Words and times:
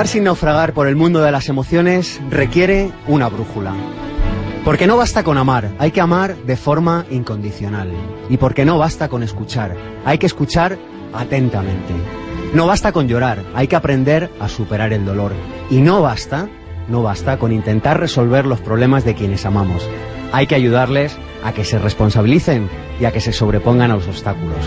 Navegar 0.00 0.14
sin 0.14 0.24
naufragar 0.24 0.72
por 0.72 0.86
el 0.86 0.96
mundo 0.96 1.20
de 1.20 1.30
las 1.30 1.50
emociones 1.50 2.22
requiere 2.30 2.90
una 3.06 3.28
brújula. 3.28 3.74
Porque 4.64 4.86
no 4.86 4.96
basta 4.96 5.22
con 5.22 5.36
amar, 5.36 5.72
hay 5.78 5.90
que 5.90 6.00
amar 6.00 6.36
de 6.36 6.56
forma 6.56 7.04
incondicional. 7.10 7.92
Y 8.30 8.38
porque 8.38 8.64
no 8.64 8.78
basta 8.78 9.10
con 9.10 9.22
escuchar, 9.22 9.76
hay 10.06 10.16
que 10.16 10.24
escuchar 10.24 10.78
atentamente. 11.12 11.92
No 12.54 12.66
basta 12.66 12.92
con 12.92 13.08
llorar, 13.08 13.44
hay 13.54 13.68
que 13.68 13.76
aprender 13.76 14.30
a 14.40 14.48
superar 14.48 14.94
el 14.94 15.04
dolor. 15.04 15.32
Y 15.68 15.82
no 15.82 16.00
basta, 16.00 16.48
no 16.88 17.02
basta 17.02 17.38
con 17.38 17.52
intentar 17.52 18.00
resolver 18.00 18.46
los 18.46 18.62
problemas 18.62 19.04
de 19.04 19.14
quienes 19.14 19.44
amamos. 19.44 19.86
Hay 20.32 20.46
que 20.46 20.54
ayudarles 20.54 21.14
a 21.44 21.52
que 21.52 21.66
se 21.66 21.78
responsabilicen 21.78 22.70
y 22.98 23.04
a 23.04 23.12
que 23.12 23.20
se 23.20 23.34
sobrepongan 23.34 23.90
a 23.90 23.96
los 23.96 24.08
obstáculos. 24.08 24.64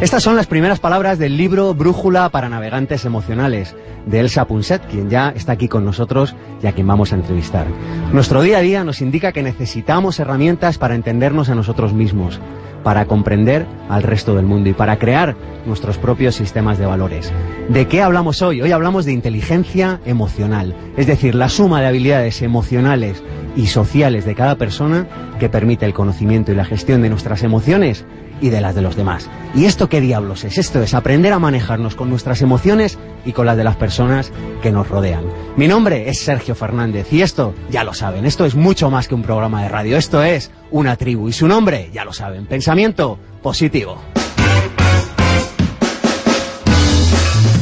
Estas 0.00 0.24
son 0.24 0.34
las 0.34 0.48
primeras 0.48 0.80
palabras 0.80 1.20
del 1.20 1.36
libro 1.36 1.74
Brújula 1.74 2.28
para 2.30 2.48
Navegantes 2.48 3.04
Emocionales 3.04 3.76
de 4.06 4.20
Elsa 4.20 4.44
Punset, 4.46 4.86
quien 4.86 5.10
ya 5.10 5.30
está 5.30 5.52
aquí 5.52 5.68
con 5.68 5.84
nosotros 5.84 6.34
y 6.62 6.66
a 6.66 6.72
quien 6.72 6.86
vamos 6.86 7.12
a 7.12 7.16
entrevistar. 7.16 7.66
Nuestro 8.12 8.42
día 8.42 8.58
a 8.58 8.62
día 8.62 8.84
nos 8.84 9.00
indica 9.00 9.32
que 9.32 9.42
necesitamos 9.42 10.18
herramientas 10.20 10.78
para 10.78 10.94
entendernos 10.94 11.48
a 11.48 11.54
nosotros 11.54 11.92
mismos, 11.92 12.40
para 12.82 13.06
comprender 13.06 13.66
al 13.88 14.02
resto 14.02 14.34
del 14.34 14.44
mundo 14.44 14.68
y 14.68 14.74
para 14.74 14.98
crear 14.98 15.34
nuestros 15.66 15.98
propios 15.98 16.34
sistemas 16.34 16.78
de 16.78 16.86
valores. 16.86 17.32
¿De 17.68 17.88
qué 17.88 18.02
hablamos 18.02 18.42
hoy? 18.42 18.60
Hoy 18.60 18.72
hablamos 18.72 19.06
de 19.06 19.12
inteligencia 19.12 20.00
emocional, 20.04 20.74
es 20.96 21.06
decir, 21.06 21.34
la 21.34 21.48
suma 21.48 21.80
de 21.80 21.88
habilidades 21.88 22.42
emocionales 22.42 23.22
y 23.56 23.66
sociales 23.66 24.24
de 24.24 24.34
cada 24.34 24.56
persona 24.56 25.06
que 25.38 25.48
permite 25.48 25.86
el 25.86 25.94
conocimiento 25.94 26.52
y 26.52 26.56
la 26.56 26.64
gestión 26.64 27.02
de 27.02 27.10
nuestras 27.10 27.42
emociones 27.42 28.04
y 28.40 28.50
de 28.50 28.60
las 28.60 28.74
de 28.74 28.82
los 28.82 28.96
demás. 28.96 29.28
¿Y 29.54 29.66
esto 29.66 29.88
qué 29.88 30.00
diablos 30.00 30.44
es? 30.44 30.58
Esto 30.58 30.82
es 30.82 30.94
aprender 30.94 31.32
a 31.32 31.38
manejarnos 31.38 31.94
con 31.94 32.10
nuestras 32.10 32.42
emociones 32.42 32.98
y 33.24 33.32
con 33.32 33.46
las 33.46 33.56
de 33.56 33.64
las 33.64 33.76
personas 33.76 34.32
que 34.62 34.72
nos 34.72 34.88
rodean. 34.88 35.24
Mi 35.56 35.68
nombre 35.68 36.08
es 36.08 36.20
Sergio 36.20 36.54
Fernández 36.54 37.12
y 37.12 37.22
esto, 37.22 37.54
ya 37.70 37.84
lo 37.84 37.94
saben, 37.94 38.24
esto 38.26 38.44
es 38.44 38.54
mucho 38.54 38.90
más 38.90 39.08
que 39.08 39.14
un 39.14 39.22
programa 39.22 39.62
de 39.62 39.68
radio, 39.68 39.96
esto 39.96 40.22
es 40.22 40.50
una 40.70 40.96
tribu 40.96 41.28
y 41.28 41.32
su 41.32 41.46
nombre, 41.46 41.90
ya 41.92 42.04
lo 42.04 42.12
saben, 42.12 42.46
pensamiento 42.46 43.18
positivo. 43.42 44.00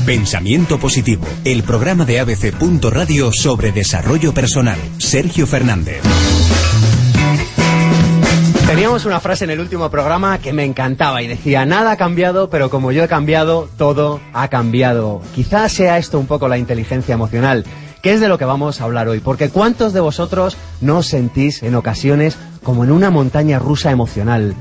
Pensamiento 0.06 0.80
Positivo, 0.80 1.24
el 1.44 1.62
programa 1.62 2.04
de 2.04 2.18
ABC. 2.18 2.52
Radio 2.90 3.30
sobre 3.32 3.70
desarrollo 3.70 4.34
personal. 4.34 4.78
Sergio 4.98 5.46
Fernández. 5.46 6.02
Teníamos 8.72 9.04
una 9.04 9.20
frase 9.20 9.44
en 9.44 9.50
el 9.50 9.60
último 9.60 9.90
programa 9.90 10.38
que 10.38 10.54
me 10.54 10.64
encantaba 10.64 11.20
y 11.20 11.26
decía, 11.26 11.66
nada 11.66 11.90
ha 11.90 11.96
cambiado, 11.98 12.48
pero 12.48 12.70
como 12.70 12.90
yo 12.90 13.04
he 13.04 13.06
cambiado, 13.06 13.68
todo 13.76 14.18
ha 14.32 14.48
cambiado. 14.48 15.20
Quizás 15.34 15.72
sea 15.72 15.98
esto 15.98 16.18
un 16.18 16.26
poco 16.26 16.48
la 16.48 16.56
inteligencia 16.56 17.12
emocional, 17.12 17.66
que 18.02 18.14
es 18.14 18.20
de 18.22 18.28
lo 18.28 18.38
que 18.38 18.46
vamos 18.46 18.80
a 18.80 18.84
hablar 18.84 19.08
hoy, 19.08 19.20
porque 19.20 19.50
¿cuántos 19.50 19.92
de 19.92 20.00
vosotros 20.00 20.56
no 20.80 20.96
os 20.96 21.06
sentís 21.06 21.62
en 21.62 21.74
ocasiones 21.74 22.38
como 22.62 22.82
en 22.82 22.92
una 22.92 23.10
montaña 23.10 23.58
rusa 23.58 23.90
emocional? 23.90 24.54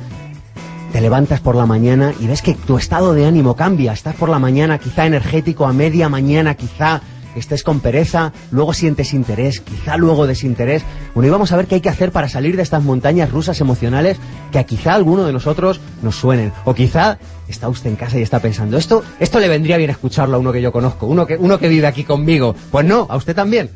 te 0.92 1.00
levantas 1.00 1.40
por 1.40 1.56
la 1.56 1.66
mañana 1.66 2.14
y 2.20 2.28
ves 2.28 2.42
que 2.42 2.53
tu 2.53 2.78
estado 2.78 3.14
de 3.14 3.25
ánimo 3.25 3.56
cambia. 3.56 3.94
Estás 3.94 4.14
por 4.16 4.28
la 4.28 4.40
mañana 4.40 4.78
quizá 4.78 5.06
energético, 5.06 5.66
a 5.66 5.72
media 5.72 6.09
mañana 6.09 6.56
quizá 6.56 7.00
estés 7.36 7.64
con 7.64 7.80
pereza, 7.80 8.34
luego 8.52 8.74
sientes 8.74 9.14
interés, 9.14 9.60
quizá 9.62 9.98
luego 9.98 10.28
desinterés. 10.28 10.84
Bueno, 11.14 11.28
y 11.28 11.32
vamos 11.32 11.52
a 11.52 11.58
ver 11.58 11.68
qué 11.68 11.76
hay 11.76 11.82
que 11.82 11.90
hacer 11.90 12.12
para 12.12 12.30
salir 12.30 12.56
de 12.56 12.64
estas 12.64 12.84
montañas 12.84 13.31
rusas 13.31 13.59
emocionales 13.62 14.18
que 14.52 14.59
a 14.59 14.64
quizá 14.64 14.94
alguno 14.94 15.25
de 15.25 15.34
nosotros 15.34 15.80
nos 16.02 16.16
suenen. 16.16 16.52
O 16.66 16.74
quizá 16.74 17.18
está 17.47 17.68
usted 17.70 17.90
en 17.90 17.96
casa 17.96 18.18
y 18.18 18.22
está 18.22 18.40
pensando, 18.40 18.78
esto, 18.78 19.03
esto 19.20 19.40
le 19.40 19.47
vendría 19.47 19.78
bien 19.78 19.90
escucharlo 19.90 20.38
a 20.38 20.40
uno 20.40 20.52
que 20.52 20.62
yo 20.62 20.72
conozco, 20.72 21.06
uno 21.08 21.25
que, 21.25 21.38
uno 21.38 21.59
que 21.59 21.68
vive 21.68 21.88
aquí 21.88 22.03
conmigo. 22.03 22.56
Pues 22.72 22.86
no, 22.86 23.08
a 23.09 23.18
usted 23.18 23.36
también 23.36 23.70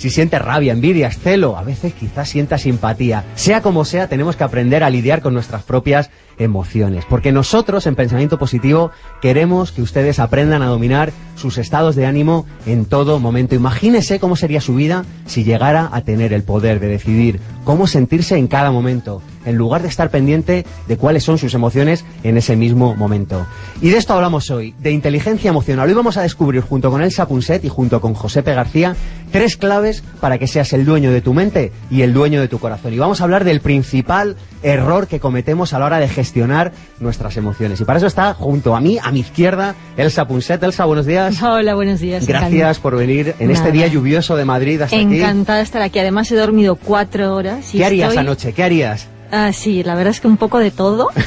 si 0.00 0.08
siente 0.08 0.38
rabia, 0.38 0.72
envidia, 0.72 1.10
celo, 1.10 1.58
a 1.58 1.62
veces 1.62 1.92
quizás 1.92 2.26
sienta 2.26 2.56
simpatía. 2.56 3.26
Sea 3.34 3.60
como 3.60 3.84
sea, 3.84 4.08
tenemos 4.08 4.34
que 4.34 4.44
aprender 4.44 4.82
a 4.82 4.88
lidiar 4.88 5.20
con 5.20 5.34
nuestras 5.34 5.62
propias 5.62 6.08
emociones. 6.38 7.04
Porque 7.06 7.32
nosotros, 7.32 7.86
en 7.86 7.96
Pensamiento 7.96 8.38
Positivo, 8.38 8.92
queremos 9.20 9.72
que 9.72 9.82
ustedes 9.82 10.18
aprendan 10.18 10.62
a 10.62 10.68
dominar 10.68 11.12
sus 11.36 11.58
estados 11.58 11.96
de 11.96 12.06
ánimo 12.06 12.46
en 12.64 12.86
todo 12.86 13.20
momento. 13.20 13.54
Imagínese 13.54 14.20
cómo 14.20 14.36
sería 14.36 14.62
su 14.62 14.74
vida 14.74 15.04
si 15.26 15.44
llegara 15.44 15.90
a 15.92 16.00
tener 16.00 16.32
el 16.32 16.44
poder 16.44 16.80
de 16.80 16.88
decidir 16.88 17.38
cómo 17.64 17.86
sentirse 17.86 18.38
en 18.38 18.48
cada 18.48 18.70
momento, 18.70 19.20
en 19.44 19.56
lugar 19.56 19.82
de 19.82 19.88
estar 19.88 20.10
pendiente 20.10 20.64
de 20.86 20.96
cuáles 20.96 21.24
son 21.24 21.38
sus 21.38 21.54
emociones 21.54 22.04
en 22.22 22.36
ese 22.36 22.56
mismo 22.56 22.94
momento. 22.94 23.46
Y 23.80 23.90
de 23.90 23.98
esto 23.98 24.14
hablamos 24.14 24.50
hoy, 24.50 24.74
de 24.78 24.90
inteligencia 24.90 25.48
emocional. 25.48 25.88
Hoy 25.88 25.94
vamos 25.94 26.16
a 26.16 26.22
descubrir 26.22 26.62
junto 26.62 26.90
con 26.90 27.02
Elsa 27.02 27.26
Punset 27.26 27.64
y 27.64 27.68
junto 27.68 28.00
con 28.00 28.14
Josepe 28.14 28.54
García 28.54 28.96
tres 29.30 29.56
claves 29.56 30.02
para 30.20 30.38
que 30.38 30.46
seas 30.46 30.72
el 30.72 30.84
dueño 30.84 31.12
de 31.12 31.20
tu 31.20 31.32
mente 31.34 31.72
y 31.90 32.02
el 32.02 32.12
dueño 32.12 32.40
de 32.40 32.48
tu 32.48 32.58
corazón. 32.58 32.92
Y 32.92 32.98
vamos 32.98 33.20
a 33.20 33.24
hablar 33.24 33.44
del 33.44 33.60
principal 33.60 34.36
error 34.62 35.06
que 35.06 35.20
cometemos 35.20 35.72
a 35.72 35.78
la 35.78 35.86
hora 35.86 35.98
de 35.98 36.08
gestionar 36.08 36.72
nuestras 36.98 37.36
emociones. 37.36 37.80
Y 37.80 37.84
para 37.84 37.98
eso 37.98 38.06
está 38.06 38.34
junto 38.34 38.76
a 38.76 38.80
mí, 38.80 38.98
a 39.02 39.10
mi 39.10 39.20
izquierda, 39.20 39.74
Elsa 39.96 40.26
Punset. 40.26 40.62
Elsa, 40.62 40.84
buenos 40.84 41.06
días. 41.06 41.42
Hola, 41.42 41.74
buenos 41.74 42.00
días. 42.00 42.26
Gracias 42.26 42.78
por 42.78 42.96
venir 42.96 43.34
en 43.38 43.50
este 43.50 43.72
día 43.72 43.86
lluvioso 43.86 44.36
de 44.36 44.44
Madrid 44.44 44.82
hasta 44.82 44.96
aquí. 44.96 45.16
Encantada 45.16 45.58
de 45.58 45.64
estar 45.64 45.82
aquí. 45.82 45.98
Además 45.98 46.30
he 46.30 46.36
dormido 46.36 46.76
cuatro 46.76 47.34
horas. 47.34 47.74
Y 47.74 47.78
¿Qué 47.78 47.84
harías 47.84 48.16
anoche? 48.16 48.52
¿Qué 48.52 48.62
harías? 48.62 49.08
Ah, 49.30 49.52
sí, 49.52 49.82
la 49.82 49.94
verdad 49.94 50.10
es 50.10 50.20
que 50.20 50.28
un 50.28 50.36
poco 50.36 50.58
de 50.58 50.70
todo. 50.70 51.08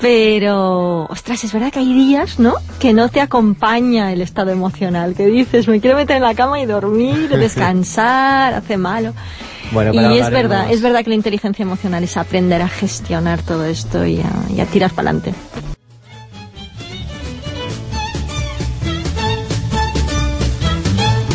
Pero, 0.00 1.04
ostras, 1.06 1.44
es 1.44 1.52
verdad 1.52 1.70
que 1.70 1.80
hay 1.80 1.92
días, 1.92 2.38
¿no? 2.38 2.54
Que 2.78 2.94
no 2.94 3.10
te 3.10 3.20
acompaña 3.20 4.12
el 4.12 4.22
estado 4.22 4.50
emocional, 4.50 5.14
que 5.14 5.26
dices, 5.26 5.68
me 5.68 5.78
quiero 5.80 5.96
meter 5.96 6.16
en 6.16 6.22
la 6.22 6.34
cama 6.34 6.58
y 6.58 6.64
dormir, 6.64 7.28
descansar, 7.38 8.54
hace 8.54 8.78
malo. 8.78 9.12
y 9.92 10.18
es 10.18 10.30
verdad, 10.30 10.70
es 10.70 10.80
verdad 10.80 11.04
que 11.04 11.10
la 11.10 11.16
inteligencia 11.16 11.62
emocional 11.62 12.02
es 12.02 12.16
aprender 12.16 12.62
a 12.62 12.68
gestionar 12.68 13.42
todo 13.42 13.66
esto 13.66 14.06
y 14.06 14.20
a, 14.20 14.30
y 14.56 14.60
a 14.60 14.66
tirar 14.66 14.90
para 14.90 15.10
adelante. 15.10 15.34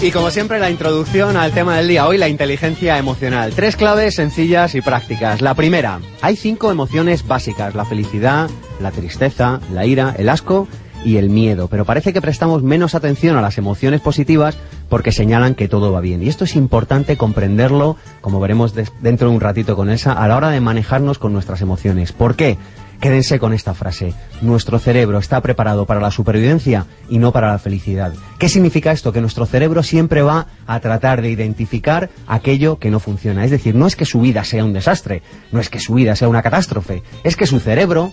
Y 0.05 0.11
como 0.11 0.29
siempre, 0.29 0.59
la 0.59 0.69
introducción 0.69 1.35
al 1.35 1.51
tema 1.51 1.77
del 1.77 1.87
día 1.87 2.07
hoy, 2.07 2.19
la 2.19 2.29
inteligencia 2.29 2.99
emocional. 2.99 3.53
Tres 3.55 3.75
claves 3.75 4.13
sencillas 4.13 4.75
y 4.75 4.81
prácticas. 4.81 5.41
La 5.41 5.55
primera, 5.55 5.99
hay 6.21 6.35
cinco 6.35 6.69
emociones 6.69 7.25
básicas, 7.25 7.73
la 7.73 7.85
felicidad, 7.85 8.47
la 8.79 8.91
tristeza, 8.91 9.61
la 9.73 9.87
ira, 9.87 10.13
el 10.15 10.29
asco 10.29 10.67
y 11.05 11.17
el 11.17 11.29
miedo. 11.29 11.67
Pero 11.69 11.85
parece 11.85 12.11
que 12.11 12.21
prestamos 12.21 12.63
menos 12.63 12.95
atención 12.95 13.37
a 13.37 13.41
las 13.41 13.57
emociones 13.57 14.01
positivas 14.01 14.57
porque 14.89 15.11
señalan 15.11 15.55
que 15.55 15.69
todo 15.69 15.91
va 15.91 16.01
bien. 16.01 16.23
Y 16.23 16.27
esto 16.27 16.43
es 16.43 16.55
importante 16.55 17.15
comprenderlo, 17.15 17.95
como 18.21 18.39
veremos 18.39 18.73
dentro 19.01 19.29
de 19.29 19.35
un 19.35 19.41
ratito 19.41 19.75
con 19.75 19.89
Elsa, 19.89 20.11
a 20.11 20.27
la 20.27 20.35
hora 20.35 20.49
de 20.49 20.59
manejarnos 20.59 21.19
con 21.19 21.31
nuestras 21.31 21.61
emociones. 21.61 22.11
¿Por 22.11 22.35
qué? 22.35 22.57
Quédense 22.99 23.39
con 23.39 23.53
esta 23.53 23.73
frase. 23.73 24.13
Nuestro 24.41 24.79
cerebro 24.79 25.19
está 25.19 25.41
preparado 25.41 25.85
para 25.85 25.99
la 25.99 26.11
supervivencia 26.11 26.85
y 27.09 27.19
no 27.19 27.31
para 27.31 27.51
la 27.51 27.59
felicidad. 27.59 28.13
¿Qué 28.39 28.49
significa 28.49 28.91
esto? 28.91 29.11
Que 29.11 29.21
nuestro 29.21 29.45
cerebro 29.45 29.83
siempre 29.83 30.21
va 30.21 30.47
a 30.65 30.79
tratar 30.79 31.21
de 31.21 31.29
identificar 31.29 32.09
aquello 32.25 32.79
que 32.79 32.89
no 32.89 32.99
funciona. 32.99 33.43
Es 33.43 33.51
decir, 33.51 33.75
no 33.75 33.85
es 33.85 33.95
que 33.95 34.05
su 34.05 34.21
vida 34.21 34.43
sea 34.43 34.63
un 34.63 34.73
desastre, 34.73 35.21
no 35.51 35.59
es 35.59 35.69
que 35.69 35.79
su 35.79 35.93
vida 35.93 36.15
sea 36.15 36.29
una 36.29 36.41
catástrofe, 36.41 37.03
es 37.23 37.35
que 37.35 37.47
su 37.47 37.59
cerebro 37.59 38.11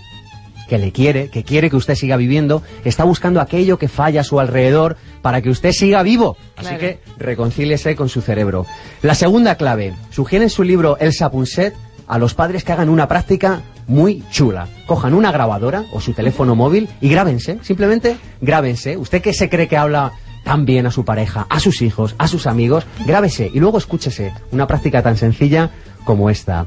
que 0.69 0.79
le 0.79 0.93
quiere, 0.93 1.29
que 1.29 1.45
quiere 1.45 1.71
que 1.71 1.77
usted 1.77 1.95
siga 1.95 2.17
viviendo, 2.17 2.63
está 2.85 3.05
buscando 3.05 3.41
aquello 3.41 3.79
que 3.79 3.89
falla 3.89 4.23
a 4.23 4.25
su 4.25 4.41
alrededor 4.41 4.97
para 5.21 5.41
que 5.41 5.51
usted 5.51 5.73
siga 5.73 6.03
vivo. 6.03 6.37
Así 6.57 6.77
que 6.77 7.01
reconcíliese 7.19 7.97
con 7.97 8.09
su 8.09 8.21
cerebro. 8.21 8.67
La 9.03 9.15
segunda 9.15 9.57
clave, 9.57 9.95
sugiere 10.11 10.45
en 10.45 10.51
su 10.51 10.63
libro 10.63 10.97
Elsa 10.99 11.31
Punset 11.31 11.75
a 12.07 12.19
los 12.19 12.35
padres 12.35 12.65
que 12.65 12.73
hagan 12.73 12.89
una 12.89 13.09
práctica 13.09 13.63
muy 13.87 14.23
chula. 14.31 14.69
Cojan 14.87 15.15
una 15.15 15.33
grabadora 15.33 15.85
o 15.93 16.01
su 16.01 16.13
teléfono 16.13 16.55
móvil 16.55 16.89
y 17.01 17.09
grábense, 17.09 17.59
simplemente 17.63 18.17
grábense. 18.41 18.97
Usted 18.97 19.23
que 19.23 19.33
se 19.33 19.49
cree 19.49 19.69
que 19.69 19.77
habla 19.77 20.13
tan 20.45 20.65
bien 20.65 20.87
a 20.87 20.91
su 20.91 21.05
pareja, 21.05 21.47
a 21.49 21.61
sus 21.61 21.83
hijos, 21.83 22.15
a 22.19 22.29
sus 22.29 22.47
amigos, 22.47 22.85
grábese 23.07 23.51
y 23.53 23.61
luego 23.61 23.79
escúchese. 23.79 24.33
Una 24.51 24.67
práctica 24.67 25.03
tan 25.03 25.17
sencilla 25.17 25.71
como 26.05 26.31
esta. 26.31 26.67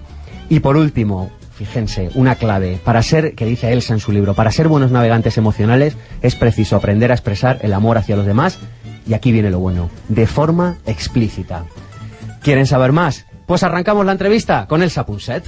Y 0.50 0.60
por 0.60 0.78
último, 0.78 1.32
fíjense, 1.56 2.10
una 2.16 2.36
clave 2.36 2.80
para 2.84 3.02
ser, 3.02 3.36
que 3.36 3.46
dice 3.46 3.72
Elsa 3.72 3.94
en 3.94 4.00
su 4.00 4.12
libro, 4.12 4.34
para 4.34 4.52
ser 4.52 4.68
buenos 4.68 4.92
navegantes 4.92 5.38
emocionales 5.38 5.98
es 6.22 6.36
preciso 6.36 6.76
aprender 6.76 7.12
a 7.12 7.16
expresar 7.16 7.60
el 7.62 7.74
amor 7.74 7.98
hacia 7.98 8.16
los 8.16 8.26
demás, 8.26 8.60
y 9.08 9.14
aquí 9.14 9.32
viene 9.32 9.50
lo 9.50 9.60
bueno, 9.60 9.90
de 10.10 10.28
forma 10.28 10.78
explícita. 10.86 11.66
¿Quieren 12.42 12.66
saber 12.66 12.92
más? 12.92 13.26
Pues 13.46 13.64
arrancamos 13.64 14.06
la 14.06 14.12
entrevista 14.12 14.68
con 14.68 14.84
Elsa 14.84 15.06
Punset. 15.06 15.44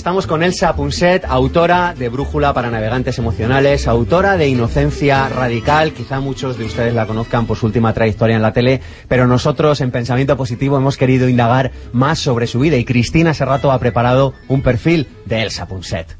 Estamos 0.00 0.26
con 0.26 0.42
Elsa 0.42 0.74
Punset, 0.74 1.26
autora 1.26 1.94
de 1.94 2.08
Brújula 2.08 2.54
para 2.54 2.70
Navegantes 2.70 3.18
Emocionales, 3.18 3.86
autora 3.86 4.38
de 4.38 4.48
Inocencia 4.48 5.28
Radical. 5.28 5.92
Quizá 5.92 6.20
muchos 6.20 6.56
de 6.56 6.64
ustedes 6.64 6.94
la 6.94 7.04
conozcan 7.04 7.44
por 7.44 7.58
su 7.58 7.66
última 7.66 7.92
trayectoria 7.92 8.36
en 8.36 8.40
la 8.40 8.54
tele, 8.54 8.80
pero 9.08 9.26
nosotros 9.26 9.82
en 9.82 9.90
Pensamiento 9.90 10.38
Positivo 10.38 10.78
hemos 10.78 10.96
querido 10.96 11.28
indagar 11.28 11.72
más 11.92 12.18
sobre 12.18 12.46
su 12.46 12.60
vida 12.60 12.78
y 12.78 12.86
Cristina 12.86 13.34
Serrato 13.34 13.70
ha 13.70 13.78
preparado 13.78 14.32
un 14.48 14.62
perfil 14.62 15.06
de 15.26 15.42
Elsa 15.42 15.68
Punset. 15.68 16.16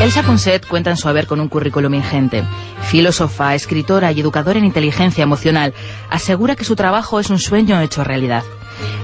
Elsa 0.00 0.22
Ponset 0.22 0.64
cuenta 0.64 0.90
en 0.90 0.96
su 0.96 1.08
haber 1.08 1.26
con 1.26 1.40
un 1.40 1.48
currículum 1.48 1.92
ingente. 1.92 2.44
Filósofa, 2.82 3.56
escritora 3.56 4.12
y 4.12 4.20
educadora 4.20 4.60
en 4.60 4.64
inteligencia 4.64 5.24
emocional, 5.24 5.74
asegura 6.08 6.54
que 6.54 6.62
su 6.62 6.76
trabajo 6.76 7.18
es 7.18 7.30
un 7.30 7.40
sueño 7.40 7.80
hecho 7.80 8.04
realidad. 8.04 8.44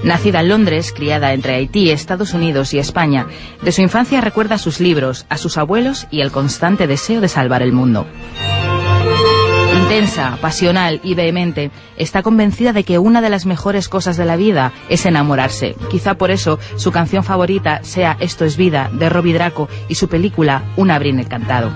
Nacida 0.04 0.40
en 0.40 0.48
Londres, 0.48 0.92
criada 0.94 1.32
entre 1.32 1.54
Haití, 1.54 1.90
Estados 1.90 2.34
Unidos 2.34 2.74
y 2.74 2.78
España, 2.78 3.26
de 3.62 3.72
su 3.72 3.82
infancia 3.82 4.20
recuerda 4.20 4.58
sus 4.58 4.80
libros, 4.80 5.26
a 5.28 5.38
sus 5.38 5.58
abuelos 5.58 6.06
y 6.10 6.20
el 6.20 6.30
constante 6.32 6.86
deseo 6.86 7.20
de 7.20 7.28
salvar 7.28 7.62
el 7.62 7.72
mundo. 7.72 8.06
Intensa, 9.92 10.38
pasional 10.40 11.00
y 11.02 11.14
vehemente, 11.14 11.70
está 11.96 12.22
convencida 12.22 12.72
de 12.72 12.82
que 12.82 12.98
una 12.98 13.20
de 13.20 13.28
las 13.28 13.46
mejores 13.46 13.88
cosas 13.88 14.16
de 14.16 14.24
la 14.24 14.36
vida 14.36 14.72
es 14.88 15.04
enamorarse. 15.06 15.76
Quizá 15.90 16.14
por 16.14 16.30
eso 16.30 16.58
su 16.76 16.92
canción 16.92 17.24
favorita 17.24 17.80
sea 17.82 18.16
Esto 18.18 18.44
es 18.44 18.56
vida, 18.56 18.90
de 18.92 19.08
Robbie 19.08 19.34
Draco, 19.34 19.68
y 19.88 19.94
su 19.96 20.08
película 20.08 20.62
Un 20.76 20.90
abril 20.90 21.18
encantado. 21.20 21.72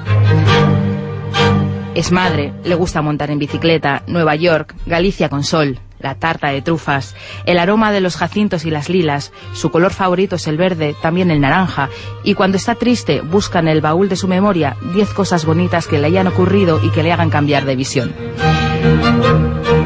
Es 1.94 2.12
madre, 2.12 2.52
le 2.64 2.74
gusta 2.74 3.02
montar 3.02 3.30
en 3.30 3.38
bicicleta, 3.38 4.02
Nueva 4.06 4.34
York, 4.34 4.74
Galicia 4.86 5.28
con 5.28 5.44
sol, 5.44 5.80
la 5.98 6.14
tarta 6.14 6.48
de 6.48 6.62
trufas, 6.62 7.14
el 7.44 7.58
aroma 7.58 7.92
de 7.92 8.00
los 8.00 8.16
jacintos 8.16 8.64
y 8.64 8.70
las 8.70 8.88
lilas, 8.88 9.32
su 9.52 9.70
color 9.70 9.92
favorito 9.92 10.36
es 10.36 10.46
el 10.46 10.56
verde, 10.56 10.94
también 11.00 11.30
el 11.30 11.40
naranja, 11.40 11.88
y 12.22 12.34
cuando 12.34 12.56
está 12.56 12.74
triste 12.74 13.20
busca 13.20 13.58
en 13.58 13.68
el 13.68 13.80
baúl 13.80 14.08
de 14.08 14.16
su 14.16 14.28
memoria 14.28 14.76
diez 14.94 15.10
cosas 15.10 15.44
bonitas 15.44 15.86
que 15.86 15.98
le 15.98 16.06
hayan 16.06 16.26
ocurrido 16.26 16.80
y 16.82 16.90
que 16.90 17.02
le 17.02 17.12
hagan 17.12 17.30
cambiar 17.30 17.64
de 17.64 17.76
visión. 17.76 18.14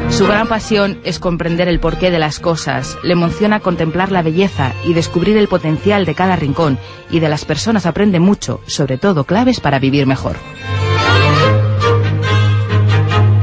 Su 0.09 0.27
gran 0.27 0.47
pasión 0.47 0.99
es 1.03 1.19
comprender 1.19 1.67
el 1.67 1.79
porqué 1.79 2.11
de 2.11 2.19
las 2.19 2.39
cosas, 2.39 2.97
le 3.01 3.13
emociona 3.13 3.61
contemplar 3.61 4.11
la 4.11 4.21
belleza 4.21 4.73
y 4.85 4.93
descubrir 4.93 5.37
el 5.37 5.47
potencial 5.47 6.05
de 6.05 6.15
cada 6.15 6.35
rincón, 6.35 6.77
y 7.09 7.19
de 7.19 7.29
las 7.29 7.45
personas 7.45 7.85
aprende 7.85 8.19
mucho, 8.19 8.61
sobre 8.67 8.97
todo 8.97 9.23
claves 9.23 9.59
para 9.61 9.79
vivir 9.79 10.05
mejor. 10.05 10.35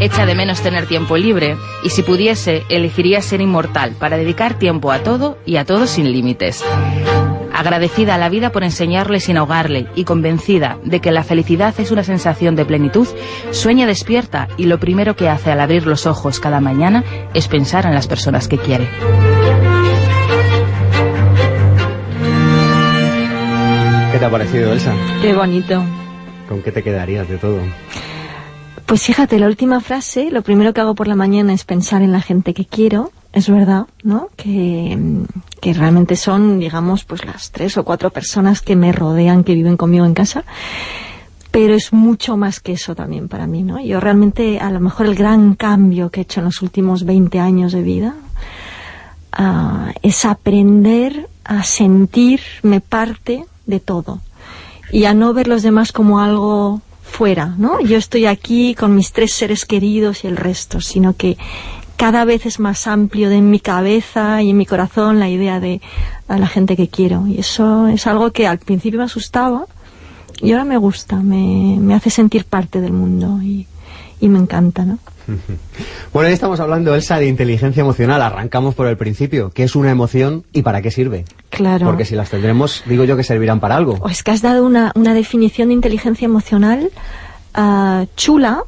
Echa 0.01 0.27
de 0.27 0.35
menos 0.37 0.61
tener 0.61 0.87
tiempo 0.87 1.17
libre 1.17 1.57
y 1.83 1.91
si 1.91 2.03
pudiese 2.03 2.65
elegiría 2.69 3.21
ser 3.21 3.41
inmortal 3.41 3.93
para 3.99 4.17
dedicar 4.17 4.59
tiempo 4.59 4.93
a 4.93 5.01
todo 5.03 5.39
y 5.45 5.57
a 5.57 5.65
todo 5.65 5.89
sin 5.89 6.13
límites. 6.13 6.65
Agradecida 7.53 8.15
a 8.15 8.19
la 8.19 8.29
vida 8.29 8.53
por 8.53 8.63
enseñarle 8.63 9.19
sin 9.19 9.37
ahogarle 9.37 9.89
y 9.97 10.05
convencida 10.05 10.79
de 10.85 11.01
que 11.01 11.11
la 11.11 11.25
felicidad 11.25 11.75
es 11.79 11.91
una 11.91 12.05
sensación 12.05 12.55
de 12.55 12.65
plenitud, 12.65 13.09
sueña 13.51 13.87
despierta 13.89 14.47
y 14.57 14.67
lo 14.67 14.79
primero 14.79 15.17
que 15.17 15.29
hace 15.29 15.51
al 15.51 15.61
abrir 15.61 15.85
los 15.85 16.07
ojos 16.07 16.39
cada 16.39 16.61
mañana 16.61 17.03
es 17.35 17.49
pensar 17.49 17.85
en 17.85 17.95
las 17.95 18.07
personas 18.07 18.47
que 18.47 18.59
quiere. 18.59 18.89
¿Qué 24.13 24.19
te 24.19 24.25
ha 24.25 24.31
parecido, 24.31 24.73
Elsa? 24.73 24.95
Qué 25.21 25.35
bonito. 25.35 25.83
¿Con 26.49 26.63
qué 26.63 26.71
te 26.71 26.85
quedarías 26.85 27.29
de 27.29 27.39
todo? 27.39 27.59
Pues 28.89 29.03
fíjate, 29.03 29.39
la 29.39 29.49
última 29.49 29.81
frase, 29.81 30.31
lo 30.31 30.41
primero 30.41 30.73
que 30.73 30.81
hago 30.81 30.95
por 30.95 31.09
la 31.09 31.15
mañana 31.15 31.53
es 31.53 31.65
pensar 31.65 32.01
en 32.01 32.11
la 32.11 32.23
gente 32.23 32.55
que 32.55 32.65
quiero, 32.65 33.13
es 33.35 33.51
verdad, 33.51 33.85
¿no? 34.03 34.31
Que, 34.35 34.99
realmente 35.75 36.17
son, 36.17 36.59
digamos, 36.59 37.05
pues 37.05 37.27
las 37.27 37.51
tres 37.51 37.77
o 37.77 37.85
cuatro 37.85 38.09
personas 38.09 38.63
que 38.63 38.77
me 38.77 38.93
rodean, 38.93 39.45
que 39.45 39.53
viven 39.53 39.77
conmigo 39.77 40.07
en 40.07 40.15
casa. 40.15 40.43
Pero 41.51 41.75
es 41.75 41.93
mucho 41.93 42.39
más 42.39 42.61
que 42.61 42.73
eso 42.73 42.95
también 42.95 43.29
para 43.29 43.47
mí, 43.47 43.63
¿no? 43.63 43.79
Yo 43.79 44.01
realmente, 44.01 44.59
a 44.59 44.71
lo 44.71 44.81
mejor 44.81 45.05
el 45.05 45.15
gran 45.15 45.55
cambio 45.55 46.09
que 46.09 46.21
he 46.21 46.23
hecho 46.23 46.41
en 46.41 46.47
los 46.47 46.63
últimos 46.63 47.05
20 47.05 47.41
años 47.41 47.73
de 47.73 47.83
vida 47.83 48.15
uh, 49.39 49.93
es 50.01 50.25
aprender 50.25 51.29
a 51.45 51.63
sentirme 51.63 52.81
parte 52.81 53.45
de 53.67 53.81
todo 53.81 54.23
y 54.91 55.05
a 55.05 55.13
no 55.13 55.35
ver 55.35 55.47
los 55.47 55.63
demás 55.63 55.93
como 55.93 56.21
algo 56.21 56.81
fuera, 57.11 57.55
¿no? 57.59 57.81
Yo 57.81 57.97
estoy 57.97 58.27
aquí 58.27 58.75
con 58.75 58.95
mis 58.95 59.13
tres 59.13 59.33
seres 59.33 59.65
queridos 59.65 60.25
y 60.25 60.29
el 60.29 60.37
resto, 60.37 60.81
sino 60.81 61.17
que 61.17 61.37
cada 61.97 62.25
vez 62.25 62.47
es 62.47 62.61
más 62.61 62.87
amplio 62.87 63.29
de 63.29 63.37
en 63.37 63.51
mi 63.51 63.59
cabeza 63.59 64.41
y 64.43 64.51
en 64.51 64.57
mi 64.57 64.67
corazón 64.67 65.19
la 65.19 65.29
idea 65.29 65.59
de 65.59 65.81
a 66.29 66.39
la 66.39 66.47
gente 66.47 66.77
que 66.77 66.89
quiero. 66.89 67.27
Y 67.27 67.41
eso 67.41 67.89
es 67.89 68.07
algo 68.07 68.31
que 68.31 68.47
al 68.47 68.59
principio 68.59 69.01
me 69.01 69.07
asustaba 69.07 69.67
y 70.41 70.53
ahora 70.53 70.65
me 70.65 70.77
gusta, 70.77 71.17
me, 71.17 71.77
me 71.81 71.95
hace 71.95 72.11
sentir 72.11 72.45
parte 72.45 72.81
del 72.81 72.93
mundo 72.93 73.41
y, 73.43 73.67
y 74.21 74.29
me 74.29 74.39
encanta, 74.39 74.85
¿no? 74.85 74.99
Bueno, 76.13 76.29
hoy 76.29 76.35
estamos 76.35 76.59
hablando, 76.61 76.95
Elsa, 76.95 77.19
de 77.19 77.27
inteligencia 77.27 77.83
emocional. 77.83 78.23
Arrancamos 78.23 78.75
por 78.75 78.87
el 78.87 78.97
principio. 78.97 79.51
¿Qué 79.51 79.65
es 79.65 79.77
una 79.77 79.91
emoción 79.91 80.45
y 80.53 80.63
para 80.63 80.81
qué 80.81 80.91
sirve? 80.91 81.25
Claro. 81.51 81.87
Porque 81.87 82.05
si 82.05 82.15
las 82.15 82.31
tendremos, 82.31 82.83
digo 82.87 83.05
yo 83.05 83.17
que 83.17 83.23
servirán 83.23 83.61
para 83.61 83.77
algo. 83.77 84.09
Es 84.09 84.23
que 84.23 84.31
has 84.31 84.43
dado 84.43 84.65
una, 84.65 84.93
una 84.95 85.15
definición 85.15 85.69
de 85.69 85.75
inteligencia 85.75 86.25
emocional 86.25 86.91
uh, 87.57 88.07
chula, 88.17 88.63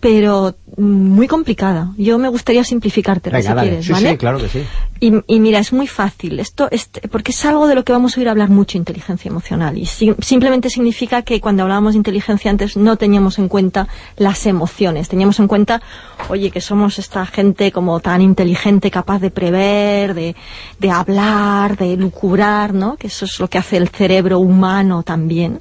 pero 0.00 0.54
muy 0.76 1.28
complicada. 1.28 1.92
Yo 1.96 2.18
me 2.18 2.28
gustaría 2.28 2.64
simplificártela, 2.64 3.40
si 3.40 3.52
quieres, 3.52 3.88
¿vale? 3.88 4.10
Sí, 4.10 4.16
claro 4.16 4.38
que 4.38 4.48
sí. 4.48 4.64
Y, 5.00 5.40
mira, 5.40 5.58
es 5.58 5.72
muy 5.72 5.86
fácil. 5.86 6.40
Esto 6.40 6.68
es, 6.70 6.88
porque 7.10 7.32
es 7.32 7.44
algo 7.44 7.66
de 7.66 7.74
lo 7.74 7.84
que 7.84 7.92
vamos 7.92 8.16
a 8.16 8.20
oír 8.20 8.28
hablar 8.28 8.48
mucho, 8.48 8.78
inteligencia 8.78 9.28
emocional. 9.28 9.76
Y 9.76 9.84
simplemente 9.84 10.70
significa 10.70 11.20
que 11.22 11.42
cuando 11.42 11.62
hablábamos 11.62 11.92
de 11.92 11.98
inteligencia 11.98 12.50
antes 12.50 12.76
no 12.76 12.96
teníamos 12.96 13.38
en 13.38 13.48
cuenta 13.48 13.86
las 14.16 14.46
emociones. 14.46 15.08
Teníamos 15.08 15.38
en 15.40 15.48
cuenta, 15.48 15.82
oye, 16.30 16.50
que 16.50 16.62
somos 16.62 16.98
esta 16.98 17.26
gente 17.26 17.70
como 17.70 18.00
tan 18.00 18.22
inteligente, 18.22 18.90
capaz 18.90 19.18
de 19.18 19.30
prever, 19.30 20.14
de, 20.14 20.34
de 20.78 20.90
hablar, 20.90 21.76
de 21.76 21.96
lucubrar, 21.98 22.72
¿no? 22.72 22.96
Que 22.96 23.08
eso 23.08 23.26
es 23.26 23.38
lo 23.40 23.48
que 23.48 23.58
hace 23.58 23.76
el 23.76 23.88
cerebro 23.88 24.38
humano 24.38 25.02
también. 25.02 25.60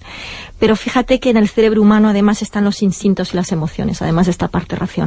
Pero 0.58 0.78
fíjate 0.78 1.20
que 1.20 1.32
en 1.32 1.36
el 1.36 1.50
cerebro 1.50 1.82
humano 1.82 2.08
además 2.08 2.42
están 2.42 2.64
los 2.64 2.82
instintos 2.82 3.34
y 3.34 3.36
las 3.36 3.52
emociones, 3.52 4.02
además 4.02 4.28
de 4.28 4.32
esta 4.32 4.48
parte 4.48 4.78
racional. 4.78 5.03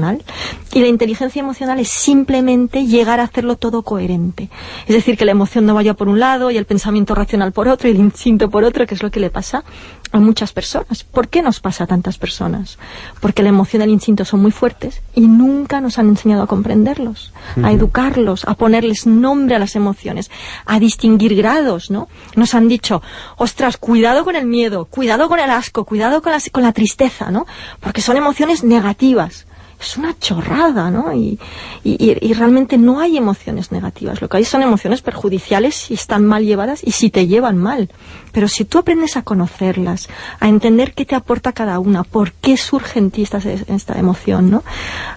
Y 0.72 0.80
la 0.80 0.88
inteligencia 0.88 1.40
emocional 1.40 1.78
es 1.78 1.88
simplemente 1.88 2.86
llegar 2.86 3.20
a 3.20 3.24
hacerlo 3.24 3.56
todo 3.56 3.82
coherente. 3.82 4.50
Es 4.86 4.94
decir, 4.94 5.16
que 5.16 5.24
la 5.24 5.32
emoción 5.32 5.66
no 5.66 5.74
vaya 5.74 5.94
por 5.94 6.08
un 6.08 6.20
lado 6.20 6.50
y 6.50 6.56
el 6.56 6.66
pensamiento 6.66 7.14
racional 7.14 7.52
por 7.52 7.68
otro 7.68 7.88
y 7.88 7.92
el 7.92 7.98
instinto 7.98 8.50
por 8.50 8.64
otro, 8.64 8.86
que 8.86 8.94
es 8.94 9.02
lo 9.02 9.10
que 9.10 9.20
le 9.20 9.30
pasa 9.30 9.64
a 10.12 10.18
muchas 10.18 10.52
personas. 10.52 11.04
¿Por 11.04 11.28
qué 11.28 11.42
nos 11.42 11.60
pasa 11.60 11.84
a 11.84 11.86
tantas 11.86 12.18
personas? 12.18 12.78
Porque 13.20 13.42
la 13.42 13.48
emoción 13.48 13.82
y 13.82 13.84
el 13.84 13.90
instinto 13.90 14.24
son 14.24 14.40
muy 14.40 14.50
fuertes 14.50 15.02
y 15.14 15.22
nunca 15.22 15.80
nos 15.80 15.98
han 15.98 16.08
enseñado 16.08 16.42
a 16.42 16.46
comprenderlos, 16.46 17.32
a 17.62 17.72
educarlos, 17.72 18.44
a 18.46 18.54
ponerles 18.54 19.06
nombre 19.06 19.56
a 19.56 19.58
las 19.58 19.76
emociones, 19.76 20.30
a 20.64 20.78
distinguir 20.78 21.34
grados, 21.34 21.90
¿no? 21.90 22.08
Nos 22.34 22.54
han 22.54 22.68
dicho, 22.68 23.02
ostras, 23.36 23.76
cuidado 23.76 24.24
con 24.24 24.36
el 24.36 24.46
miedo, 24.46 24.84
cuidado 24.86 25.28
con 25.28 25.40
el 25.40 25.50
asco, 25.50 25.84
cuidado 25.84 26.22
con 26.22 26.32
la, 26.32 26.38
con 26.52 26.62
la 26.62 26.72
tristeza, 26.72 27.30
¿no? 27.30 27.46
Porque 27.80 28.00
son 28.00 28.16
emociones 28.16 28.64
negativas. 28.64 29.46
Es 29.80 29.96
una 29.96 30.18
chorrada, 30.18 30.90
¿no? 30.90 31.12
Y, 31.14 31.38
y, 31.84 32.32
realmente 32.32 32.78
no 32.78 32.98
hay 33.00 33.16
emociones 33.16 33.72
negativas. 33.72 34.20
Lo 34.20 34.28
que 34.28 34.38
hay 34.38 34.44
son 34.44 34.62
emociones 34.62 35.02
perjudiciales 35.02 35.74
si 35.74 35.94
están 35.94 36.24
mal 36.26 36.44
llevadas 36.44 36.80
y 36.82 36.92
si 36.92 37.10
te 37.10 37.26
llevan 37.26 37.58
mal. 37.58 37.90
Pero 38.32 38.48
si 38.48 38.64
tú 38.64 38.78
aprendes 38.78 39.16
a 39.16 39.22
conocerlas, 39.22 40.08
a 40.40 40.48
entender 40.48 40.94
qué 40.94 41.04
te 41.04 41.14
aporta 41.14 41.52
cada 41.52 41.78
una, 41.78 42.04
por 42.04 42.32
qué 42.32 42.56
surge 42.56 42.98
en 42.98 43.10
ti 43.10 43.22
esta, 43.22 43.38
esta 43.38 43.98
emoción, 43.98 44.50
¿no? 44.50 44.64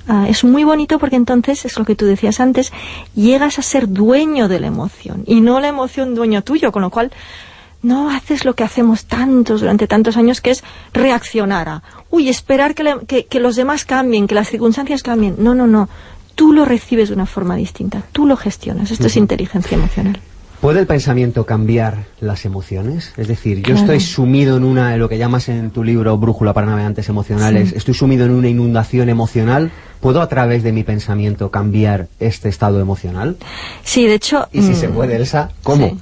Ah, 0.08 0.28
es 0.30 0.44
muy 0.44 0.64
bonito 0.64 1.00
porque 1.00 1.16
entonces, 1.16 1.66
es 1.66 1.78
lo 1.80 1.86
que 1.86 1.96
tú 1.96 2.06
decías 2.06 2.40
antes, 2.40 2.72
llegas 3.16 3.60
a 3.60 3.62
ser 3.62 3.88
dueño 3.88 4.48
de 4.48 4.60
la 4.60 4.68
emoción 4.68 5.24
y 5.26 5.42
no 5.42 5.60
la 5.60 5.70
emoción 5.70 6.16
dueño 6.16 6.44
tuyo, 6.44 6.72
con 6.72 6.82
lo 6.82 6.90
cual 6.90 7.12
no 7.82 8.10
haces 8.10 8.46
lo 8.46 8.56
que 8.56 8.64
hacemos 8.64 9.06
tantos 9.06 9.62
durante 9.62 9.88
tantos 9.88 10.18
años, 10.18 10.42
que 10.42 10.52
es 10.52 10.64
reaccionar 10.94 11.70
a, 11.70 11.84
uy, 12.10 12.30
esperar 12.30 12.76
que, 12.76 13.26
que, 13.26 13.40
los 13.40 13.56
demás 13.56 13.86
cambien, 13.86 14.28
que 14.28 14.36
las 14.36 14.50
circunstancias 14.50 15.04
cambien. 15.04 15.36
No, 15.38 15.56
no, 15.56 15.68
no. 15.68 15.90
Tú 16.36 16.54
lo 16.54 16.66
recibes 16.66 17.10
de 17.10 17.16
una 17.16 17.26
forma 17.26 17.56
distinta, 17.56 18.04
tú 18.12 18.26
lo 18.26 18.38
gestionas. 18.38 18.92
Esto 18.92 19.08
es 19.08 19.18
inteligencia 19.18 19.76
emocional. 19.76 20.20
¿Puede 20.62 20.82
el 20.82 20.88
pensamiento 20.88 21.46
cambiar 21.46 22.06
las 22.20 22.44
emociones? 22.44 23.14
Es 23.16 23.30
decir, 23.30 23.62
yo 23.62 23.76
estoy 23.76 24.02
sumido 24.02 24.58
en 24.58 24.66
una, 24.66 24.98
lo 24.98 25.08
que 25.08 25.18
llamas 25.18 25.48
en 25.48 25.72
tu 25.72 25.86
libro 25.86 26.18
Brújula 26.18 26.54
para 26.54 26.68
navegantes 26.68 27.08
emocionales, 27.08 27.72
estoy 27.72 27.94
sumido 27.94 28.26
en 28.26 28.32
una 28.32 28.50
inundación 28.50 29.08
emocional. 29.08 29.72
¿Puedo 30.02 30.22
a 30.22 30.28
través 30.28 30.64
de 30.64 30.74
mi 30.74 30.84
pensamiento 30.84 31.50
cambiar 31.50 32.08
este 32.20 32.50
estado 32.50 32.82
emocional? 32.82 33.38
Sí, 33.84 34.06
de 34.06 34.16
hecho... 34.16 34.48
Y 34.52 34.62
si 34.62 34.76
se 34.76 34.90
mm, 34.90 34.94
puede, 34.94 35.16
Elsa, 35.16 35.52
¿cómo? 35.64 35.98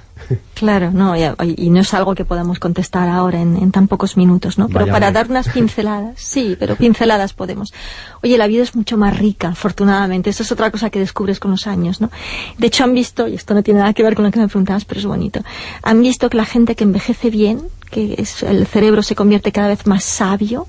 Claro, 0.54 0.92
no, 0.92 1.16
y, 1.16 1.70
no 1.70 1.80
es 1.82 1.94
algo 1.94 2.16
que 2.16 2.26
podamos 2.26 2.60
contestar 2.60 3.10
ahora 3.10 3.42
en, 3.42 3.72
tan 3.72 3.88
pocos 3.88 4.18
minutos, 4.18 4.58
¿no? 4.58 4.68
Pero 4.70 4.88
para 4.88 5.12
dar 5.12 5.30
unas 5.30 5.50
pinceladas, 5.50 6.16
sí, 6.18 6.56
pero 6.60 6.76
pinceladas 6.78 7.34
podemos. 7.34 7.74
Oye, 8.24 8.38
la 8.38 8.48
vida 8.48 8.64
es 8.64 8.76
mucho 8.76 8.98
más 8.98 9.18
rica, 9.18 9.50
afortunadamente. 9.50 10.30
Eso 10.30 10.44
es 10.44 10.52
otra 10.52 10.72
cosa 10.72 10.90
que 10.90 11.00
descubres 11.00 11.40
con 11.40 11.52
los 11.52 11.68
años, 11.68 12.02
¿no? 12.02 12.10
De 12.58 12.68
hecho, 12.68 12.84
han 12.84 12.94
visto, 12.94 13.28
y 13.28 13.36
esto 13.36 13.54
no 13.54 13.64
tiene 13.64 13.82
nada 13.82 13.94
que 13.94 14.04
ver 14.04 14.16
con 14.16 14.26
lo 14.26 14.32
que 14.32 14.40
me 14.40 14.48
preguntabas, 14.48 14.86
pero 14.86 15.00
es 15.00 15.06
bonito, 15.06 15.42
han 15.84 16.02
visto 16.02 16.30
que 16.30 16.38
la 16.38 16.46
gente 16.46 16.76
que 16.76 16.84
envejece 16.84 17.30
bien, 17.30 17.62
que 17.90 18.16
es, 18.18 18.44
el 18.44 18.68
cerebro 18.68 19.02
se 19.02 19.16
convierte 19.16 19.52
cada 19.52 19.70
vez 19.70 19.86
más 19.88 20.04
sabio, 20.04 20.68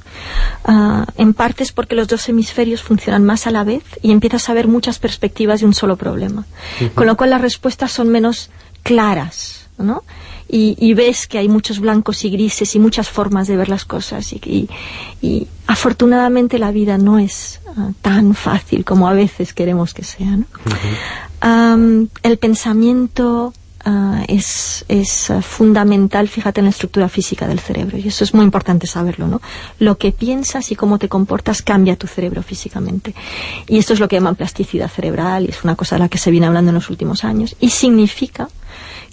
uh, 0.66 1.04
en 1.16 1.34
parte 1.34 1.62
es 1.62 1.72
porque 1.72 1.94
los 1.94 2.08
dos 2.08 2.28
hemisferios 2.28 2.82
funcionan 2.82 3.24
más 3.24 3.46
a 3.46 3.50
la 3.50 3.64
vez 3.64 3.82
y 4.02 4.12
empiezas 4.12 4.48
a 4.48 4.54
ver 4.54 4.68
muchas 4.68 4.98
perspectivas 4.98 5.60
de 5.60 5.66
un 5.66 5.74
solo 5.74 5.96
problema. 5.96 6.46
Con 6.94 7.06
lo 7.06 7.16
cual 7.16 7.30
las 7.30 7.40
respuestas 7.40 7.92
son 7.92 8.08
menos 8.08 8.50
claras, 8.82 9.68
¿no? 9.78 10.02
Y, 10.50 10.94
ves 10.94 11.26
que 11.26 11.36
hay 11.36 11.46
muchos 11.46 11.78
blancos 11.78 12.24
y 12.24 12.30
grises 12.30 12.74
y 12.74 12.78
muchas 12.78 13.10
formas 13.10 13.48
de 13.48 13.56
ver 13.58 13.68
las 13.68 13.84
cosas 13.84 14.32
y, 14.32 14.68
y, 15.20 15.46
afortunadamente 15.66 16.58
la 16.58 16.70
vida 16.70 16.96
no 16.96 17.18
es 17.18 17.60
uh, 17.76 17.92
tan 18.00 18.34
fácil 18.34 18.82
como 18.86 19.08
a 19.08 19.12
veces 19.12 19.52
queremos 19.52 19.92
que 19.92 20.04
sea. 20.04 20.38
¿no? 20.38 20.46
um, 21.44 22.08
el 22.22 22.38
pensamiento 22.38 23.52
Ah, 23.84 24.24
es, 24.26 24.84
es 24.88 25.30
ah, 25.30 25.40
fundamental, 25.40 26.28
fíjate, 26.28 26.60
en 26.60 26.64
la 26.64 26.70
estructura 26.70 27.08
física 27.08 27.46
del 27.46 27.60
cerebro. 27.60 27.96
Y 27.96 28.08
eso 28.08 28.24
es 28.24 28.34
muy 28.34 28.44
importante 28.44 28.86
saberlo, 28.86 29.28
¿no? 29.28 29.40
Lo 29.78 29.96
que 29.98 30.10
piensas 30.10 30.72
y 30.72 30.76
cómo 30.76 30.98
te 30.98 31.08
comportas 31.08 31.62
cambia 31.62 31.96
tu 31.96 32.06
cerebro 32.06 32.42
físicamente. 32.42 33.14
Y 33.68 33.78
esto 33.78 33.92
es 33.92 34.00
lo 34.00 34.08
que 34.08 34.16
llaman 34.16 34.34
plasticidad 34.34 34.90
cerebral 34.90 35.44
y 35.44 35.50
es 35.50 35.62
una 35.62 35.76
cosa 35.76 35.94
de 35.94 36.00
la 36.00 36.08
que 36.08 36.18
se 36.18 36.30
viene 36.30 36.46
hablando 36.46 36.70
en 36.70 36.74
los 36.74 36.90
últimos 36.90 37.24
años. 37.24 37.54
Y 37.60 37.70
significa 37.70 38.48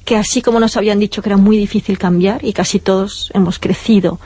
que 0.05 0.15
así 0.15 0.43
como 0.43 0.59
nos 0.59 0.77
habían 0.77 0.99
dicho 0.99 1.21
que 1.23 1.29
era 1.29 1.37
muy 1.37 1.57
difícil 1.57 1.97
cambiar 1.97 2.45
y 2.45 2.53
casi 2.53 2.79
todos 2.79 3.31
hemos 3.33 3.57
crecido 3.57 4.19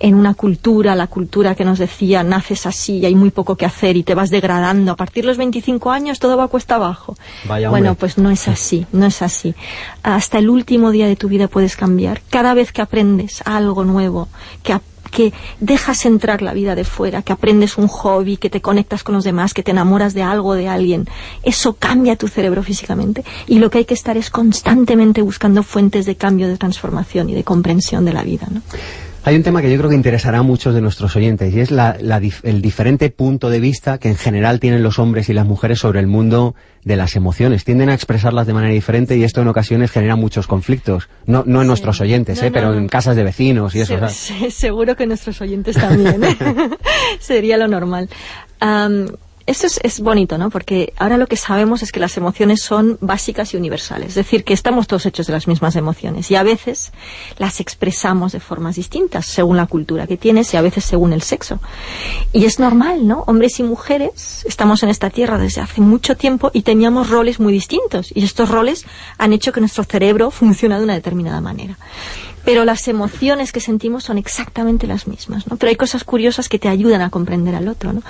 en 0.00 0.14
una 0.14 0.32
cultura, 0.32 0.94
la 0.94 1.06
cultura 1.06 1.54
que 1.54 1.64
nos 1.64 1.78
decía 1.78 2.22
naces 2.22 2.64
así 2.66 2.98
y 2.98 3.06
hay 3.06 3.14
muy 3.14 3.30
poco 3.30 3.54
que 3.54 3.66
hacer 3.66 3.98
y 3.98 4.02
te 4.02 4.14
vas 4.14 4.30
degradando, 4.30 4.92
a 4.92 4.96
partir 4.96 5.24
de 5.24 5.28
los 5.28 5.36
25 5.36 5.90
años 5.90 6.18
todo 6.18 6.38
va 6.38 6.44
a 6.44 6.48
cuesta 6.48 6.76
abajo. 6.76 7.16
bueno, 7.46 7.94
pues 7.94 8.16
no 8.16 8.30
es 8.30 8.48
así, 8.48 8.86
no 8.92 9.06
es 9.06 9.20
así. 9.20 9.54
Hasta 10.02 10.38
el 10.38 10.48
último 10.48 10.90
día 10.90 11.06
de 11.06 11.16
tu 11.16 11.28
vida 11.28 11.48
puedes 11.48 11.76
cambiar. 11.76 12.22
Cada 12.30 12.54
vez 12.54 12.72
que 12.72 12.80
aprendes 12.80 13.42
algo 13.44 13.84
nuevo, 13.84 14.28
que 14.62 14.72
que 15.16 15.32
dejas 15.60 16.04
entrar 16.04 16.42
la 16.42 16.52
vida 16.52 16.74
de 16.74 16.84
fuera, 16.84 17.22
que 17.22 17.32
aprendes 17.32 17.78
un 17.78 17.88
hobby, 17.88 18.36
que 18.36 18.50
te 18.50 18.60
conectas 18.60 19.02
con 19.02 19.14
los 19.14 19.24
demás, 19.24 19.54
que 19.54 19.62
te 19.62 19.70
enamoras 19.70 20.12
de 20.12 20.22
algo, 20.22 20.52
de 20.52 20.68
alguien, 20.68 21.08
eso 21.42 21.72
cambia 21.72 22.16
tu 22.16 22.28
cerebro 22.28 22.62
físicamente. 22.62 23.24
Y 23.46 23.58
lo 23.58 23.70
que 23.70 23.78
hay 23.78 23.84
que 23.86 23.94
estar 23.94 24.18
es 24.18 24.28
constantemente 24.28 25.22
buscando 25.22 25.62
fuentes 25.62 26.04
de 26.04 26.16
cambio, 26.16 26.48
de 26.48 26.58
transformación 26.58 27.30
y 27.30 27.34
de 27.34 27.44
comprensión 27.44 28.04
de 28.04 28.12
la 28.12 28.24
vida. 28.24 28.46
¿no? 28.50 28.60
Hay 29.26 29.34
un 29.34 29.42
tema 29.42 29.60
que 29.60 29.68
yo 29.68 29.76
creo 29.76 29.90
que 29.90 29.96
interesará 29.96 30.38
a 30.38 30.42
muchos 30.42 30.72
de 30.72 30.80
nuestros 30.80 31.16
oyentes 31.16 31.52
y 31.52 31.58
es 31.58 31.72
el 32.44 32.62
diferente 32.62 33.10
punto 33.10 33.50
de 33.50 33.58
vista 33.58 33.98
que 33.98 34.08
en 34.08 34.14
general 34.14 34.60
tienen 34.60 34.84
los 34.84 35.00
hombres 35.00 35.28
y 35.28 35.32
las 35.32 35.44
mujeres 35.44 35.80
sobre 35.80 35.98
el 35.98 36.06
mundo 36.06 36.54
de 36.84 36.94
las 36.94 37.16
emociones. 37.16 37.64
Tienden 37.64 37.88
a 37.88 37.94
expresarlas 37.94 38.46
de 38.46 38.52
manera 38.52 38.72
diferente 38.72 39.16
y 39.16 39.24
esto 39.24 39.42
en 39.42 39.48
ocasiones 39.48 39.90
genera 39.90 40.14
muchos 40.14 40.46
conflictos. 40.46 41.08
No, 41.26 41.42
no 41.44 41.62
en 41.62 41.66
nuestros 41.66 42.00
oyentes, 42.00 42.40
¿eh? 42.40 42.52
pero 42.52 42.72
en 42.74 42.86
casas 42.86 43.16
de 43.16 43.24
vecinos 43.24 43.74
y 43.74 43.80
eso. 43.80 43.98
seguro 44.08 44.94
que 44.94 45.08
nuestros 45.08 45.40
oyentes 45.40 45.74
también. 45.74 46.22
¿eh? 46.22 46.36
Sería 47.18 47.56
lo 47.56 47.66
normal. 47.66 48.08
Esto 49.46 49.68
es, 49.80 50.00
bonito, 50.00 50.38
¿no? 50.38 50.50
Porque 50.50 50.92
ahora 50.96 51.16
lo 51.16 51.28
que 51.28 51.36
sabemos 51.36 51.80
es 51.84 51.92
que 51.92 52.00
las 52.00 52.16
emociones 52.16 52.62
son 52.62 52.98
básicas 53.00 53.54
y 53.54 53.56
universales. 53.56 54.08
Es 54.08 54.14
decir, 54.16 54.42
que 54.42 54.52
estamos 54.52 54.88
todos 54.88 55.06
hechos 55.06 55.28
de 55.28 55.32
las 55.32 55.46
mismas 55.46 55.76
emociones. 55.76 56.28
Y 56.32 56.34
a 56.34 56.42
veces 56.42 56.92
las 57.38 57.60
expresamos 57.60 58.32
de 58.32 58.40
formas 58.40 58.74
distintas, 58.74 59.24
según 59.26 59.56
la 59.56 59.66
cultura 59.66 60.08
que 60.08 60.16
tienes 60.16 60.52
y 60.52 60.56
a 60.56 60.62
veces 60.62 60.84
según 60.84 61.12
el 61.12 61.22
sexo. 61.22 61.60
Y 62.32 62.44
es 62.44 62.58
normal, 62.58 63.06
¿no? 63.06 63.22
Hombres 63.28 63.60
y 63.60 63.62
mujeres 63.62 64.44
estamos 64.48 64.82
en 64.82 64.88
esta 64.88 65.10
tierra 65.10 65.38
desde 65.38 65.60
hace 65.60 65.80
mucho 65.80 66.16
tiempo 66.16 66.50
y 66.52 66.62
teníamos 66.62 67.08
roles 67.08 67.38
muy 67.38 67.52
distintos. 67.52 68.10
Y 68.16 68.24
estos 68.24 68.48
roles 68.48 68.84
han 69.16 69.32
hecho 69.32 69.52
que 69.52 69.60
nuestro 69.60 69.84
cerebro 69.84 70.32
funcione 70.32 70.76
de 70.76 70.82
una 70.82 70.94
determinada 70.94 71.40
manera 71.40 71.78
pero 72.46 72.64
las 72.64 72.86
emociones 72.86 73.50
que 73.50 73.58
sentimos 73.58 74.04
son 74.04 74.18
exactamente 74.18 74.86
las 74.86 75.08
mismas, 75.08 75.48
¿no? 75.48 75.56
Pero 75.56 75.68
hay 75.68 75.74
cosas 75.74 76.04
curiosas 76.04 76.48
que 76.48 76.60
te 76.60 76.68
ayudan 76.68 77.00
a 77.00 77.10
comprender 77.10 77.56
al 77.56 77.66
otro, 77.66 77.92
¿no? 77.92 78.02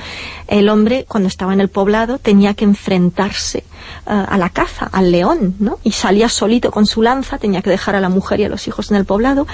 El 0.46 0.68
hombre, 0.68 1.06
cuando 1.08 1.26
estaba 1.26 1.54
en 1.54 1.60
el 1.62 1.70
poblado, 1.70 2.18
tenía 2.18 2.52
que 2.52 2.64
enfrentarse 2.64 3.64
uh, 4.06 4.10
a 4.28 4.36
la 4.36 4.50
caza, 4.50 4.90
al 4.92 5.10
león, 5.10 5.54
¿no? 5.58 5.78
Y 5.84 5.92
salía 5.92 6.28
solito 6.28 6.70
con 6.70 6.84
su 6.84 7.00
lanza, 7.00 7.38
tenía 7.38 7.62
que 7.62 7.70
dejar 7.70 7.96
a 7.96 8.00
la 8.00 8.10
mujer 8.10 8.40
y 8.40 8.44
a 8.44 8.50
los 8.50 8.68
hijos 8.68 8.90
en 8.90 8.98
el 8.98 9.06
poblado, 9.06 9.46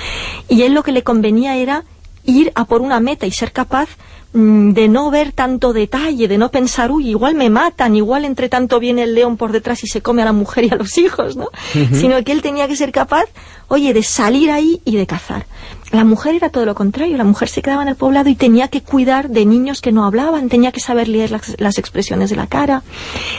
y 0.48 0.62
él 0.62 0.74
lo 0.74 0.82
que 0.82 0.90
le 0.90 1.04
convenía 1.04 1.54
era 1.54 1.84
ir 2.24 2.52
a 2.54 2.64
por 2.64 2.80
una 2.80 3.00
meta 3.00 3.26
y 3.26 3.32
ser 3.32 3.52
capaz 3.52 3.88
Mm, 4.34 4.72
de 4.72 4.88
no 4.88 5.10
ver 5.10 5.32
tanto 5.32 5.74
detalle, 5.74 6.26
de 6.26 6.38
no 6.38 6.50
pensar, 6.50 6.90
uy, 6.90 7.10
igual 7.10 7.34
me 7.34 7.50
matan, 7.50 7.94
igual 7.94 8.24
entre 8.24 8.48
tanto 8.48 8.80
viene 8.80 9.02
el 9.02 9.14
león 9.14 9.36
por 9.36 9.52
detrás 9.52 9.84
y 9.84 9.88
se 9.88 10.00
come 10.00 10.22
a 10.22 10.24
la 10.24 10.32
mujer 10.32 10.64
y 10.64 10.70
a 10.70 10.76
los 10.76 10.96
hijos, 10.96 11.36
¿no? 11.36 11.48
Sino 11.92 12.22
que 12.24 12.32
él 12.32 12.40
tenía 12.40 12.66
que 12.66 12.74
ser 12.74 12.92
capaz, 12.92 13.26
oye, 13.68 13.92
de 13.92 14.02
salir 14.02 14.50
ahí 14.50 14.80
y 14.86 14.96
de 14.96 15.06
cazar. 15.06 15.44
La 15.90 16.04
mujer 16.04 16.34
era 16.34 16.48
todo 16.48 16.64
lo 16.64 16.74
contrario, 16.74 17.18
la 17.18 17.24
mujer 17.24 17.50
se 17.50 17.60
quedaba 17.60 17.82
en 17.82 17.88
el 17.88 17.96
poblado 17.96 18.30
y 18.30 18.34
tenía 18.34 18.68
que 18.68 18.80
cuidar 18.80 19.28
de 19.28 19.44
niños 19.44 19.82
que 19.82 19.92
no 19.92 20.06
hablaban, 20.06 20.48
tenía 20.48 20.72
que 20.72 20.80
saber 20.80 21.08
leer 21.08 21.30
las, 21.30 21.54
las 21.58 21.76
expresiones 21.76 22.30
de 22.30 22.36
la 22.36 22.46
cara, 22.46 22.82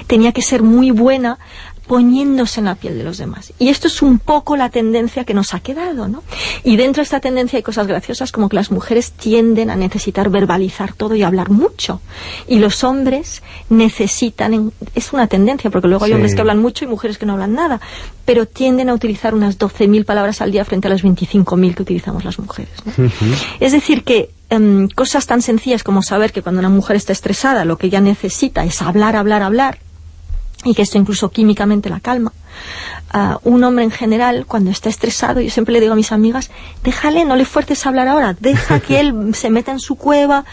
tenía 0.05 0.31
que 0.31 0.43
ser 0.43 0.61
muy 0.61 0.91
buena 0.91 1.39
poniéndose 1.87 2.61
en 2.61 2.65
la 2.65 2.75
piel 2.75 2.97
de 2.97 3.03
los 3.03 3.17
demás. 3.17 3.53
Y 3.59 3.69
esto 3.69 3.87
es 3.87 4.01
un 4.01 4.19
poco 4.19 4.55
la 4.55 4.69
tendencia 4.69 5.25
que 5.25 5.33
nos 5.33 5.53
ha 5.53 5.59
quedado, 5.59 6.07
¿no? 6.07 6.23
Y 6.63 6.77
dentro 6.77 7.01
de 7.01 7.05
esta 7.05 7.19
tendencia 7.19 7.57
hay 7.57 7.63
cosas 7.63 7.87
graciosas 7.87 8.31
como 8.31 8.47
que 8.47 8.55
las 8.55 8.71
mujeres 8.71 9.11
tienden 9.11 9.69
a 9.69 9.75
necesitar 9.75 10.29
verbalizar 10.29 10.93
todo 10.93 11.15
y 11.15 11.23
hablar 11.23 11.49
mucho. 11.49 12.01
Y 12.47 12.59
los 12.59 12.83
hombres 12.83 13.43
necesitan, 13.69 14.71
es 14.95 15.13
una 15.13 15.27
tendencia, 15.27 15.69
porque 15.69 15.87
luego 15.87 16.05
hay 16.05 16.13
hombres 16.13 16.35
que 16.35 16.41
hablan 16.41 16.59
mucho 16.59 16.85
y 16.85 16.87
mujeres 16.87 17.17
que 17.17 17.25
no 17.25 17.33
hablan 17.33 17.53
nada, 17.53 17.81
pero 18.25 18.45
tienden 18.45 18.89
a 18.89 18.93
utilizar 18.93 19.35
unas 19.35 19.59
12.000 19.59 20.05
palabras 20.05 20.41
al 20.41 20.51
día 20.51 20.63
frente 20.63 20.87
a 20.87 20.91
las 20.91 21.03
25.000 21.03 21.75
que 21.75 21.81
utilizamos 21.81 22.23
las 22.23 22.39
mujeres. 22.39 22.71
Es 23.59 23.73
decir, 23.73 24.03
que 24.03 24.29
em, 24.49 24.87
cosas 24.87 25.25
tan 25.25 25.41
sencillas 25.41 25.83
como 25.83 26.01
saber 26.01 26.31
que 26.31 26.41
cuando 26.41 26.59
una 26.59 26.69
mujer 26.69 26.95
está 26.95 27.11
estresada 27.11 27.65
lo 27.65 27.77
que 27.77 27.87
ella 27.87 27.99
necesita 27.99 28.63
es 28.63 28.81
hablar, 28.81 29.15
hablar, 29.15 29.41
hablar 29.41 29.79
y 30.63 30.73
que 30.73 30.81
esto 30.81 30.97
incluso 30.97 31.29
químicamente 31.29 31.89
la 31.89 31.99
calma. 31.99 32.31
Uh, 33.13 33.37
un 33.43 33.63
hombre 33.63 33.83
en 33.83 33.91
general, 33.91 34.45
cuando 34.47 34.71
está 34.71 34.89
estresado, 34.89 35.39
yo 35.39 35.49
siempre 35.49 35.73
le 35.73 35.81
digo 35.81 35.93
a 35.93 35.95
mis 35.95 36.11
amigas, 36.11 36.49
déjale, 36.83 37.25
no 37.25 37.35
le 37.35 37.45
fuerces 37.45 37.85
a 37.85 37.89
hablar 37.89 38.07
ahora, 38.07 38.35
deja 38.39 38.79
que 38.79 38.99
él 38.99 39.13
se 39.35 39.49
meta 39.49 39.71
en 39.71 39.79
su 39.79 39.95
cueva, 39.95 40.45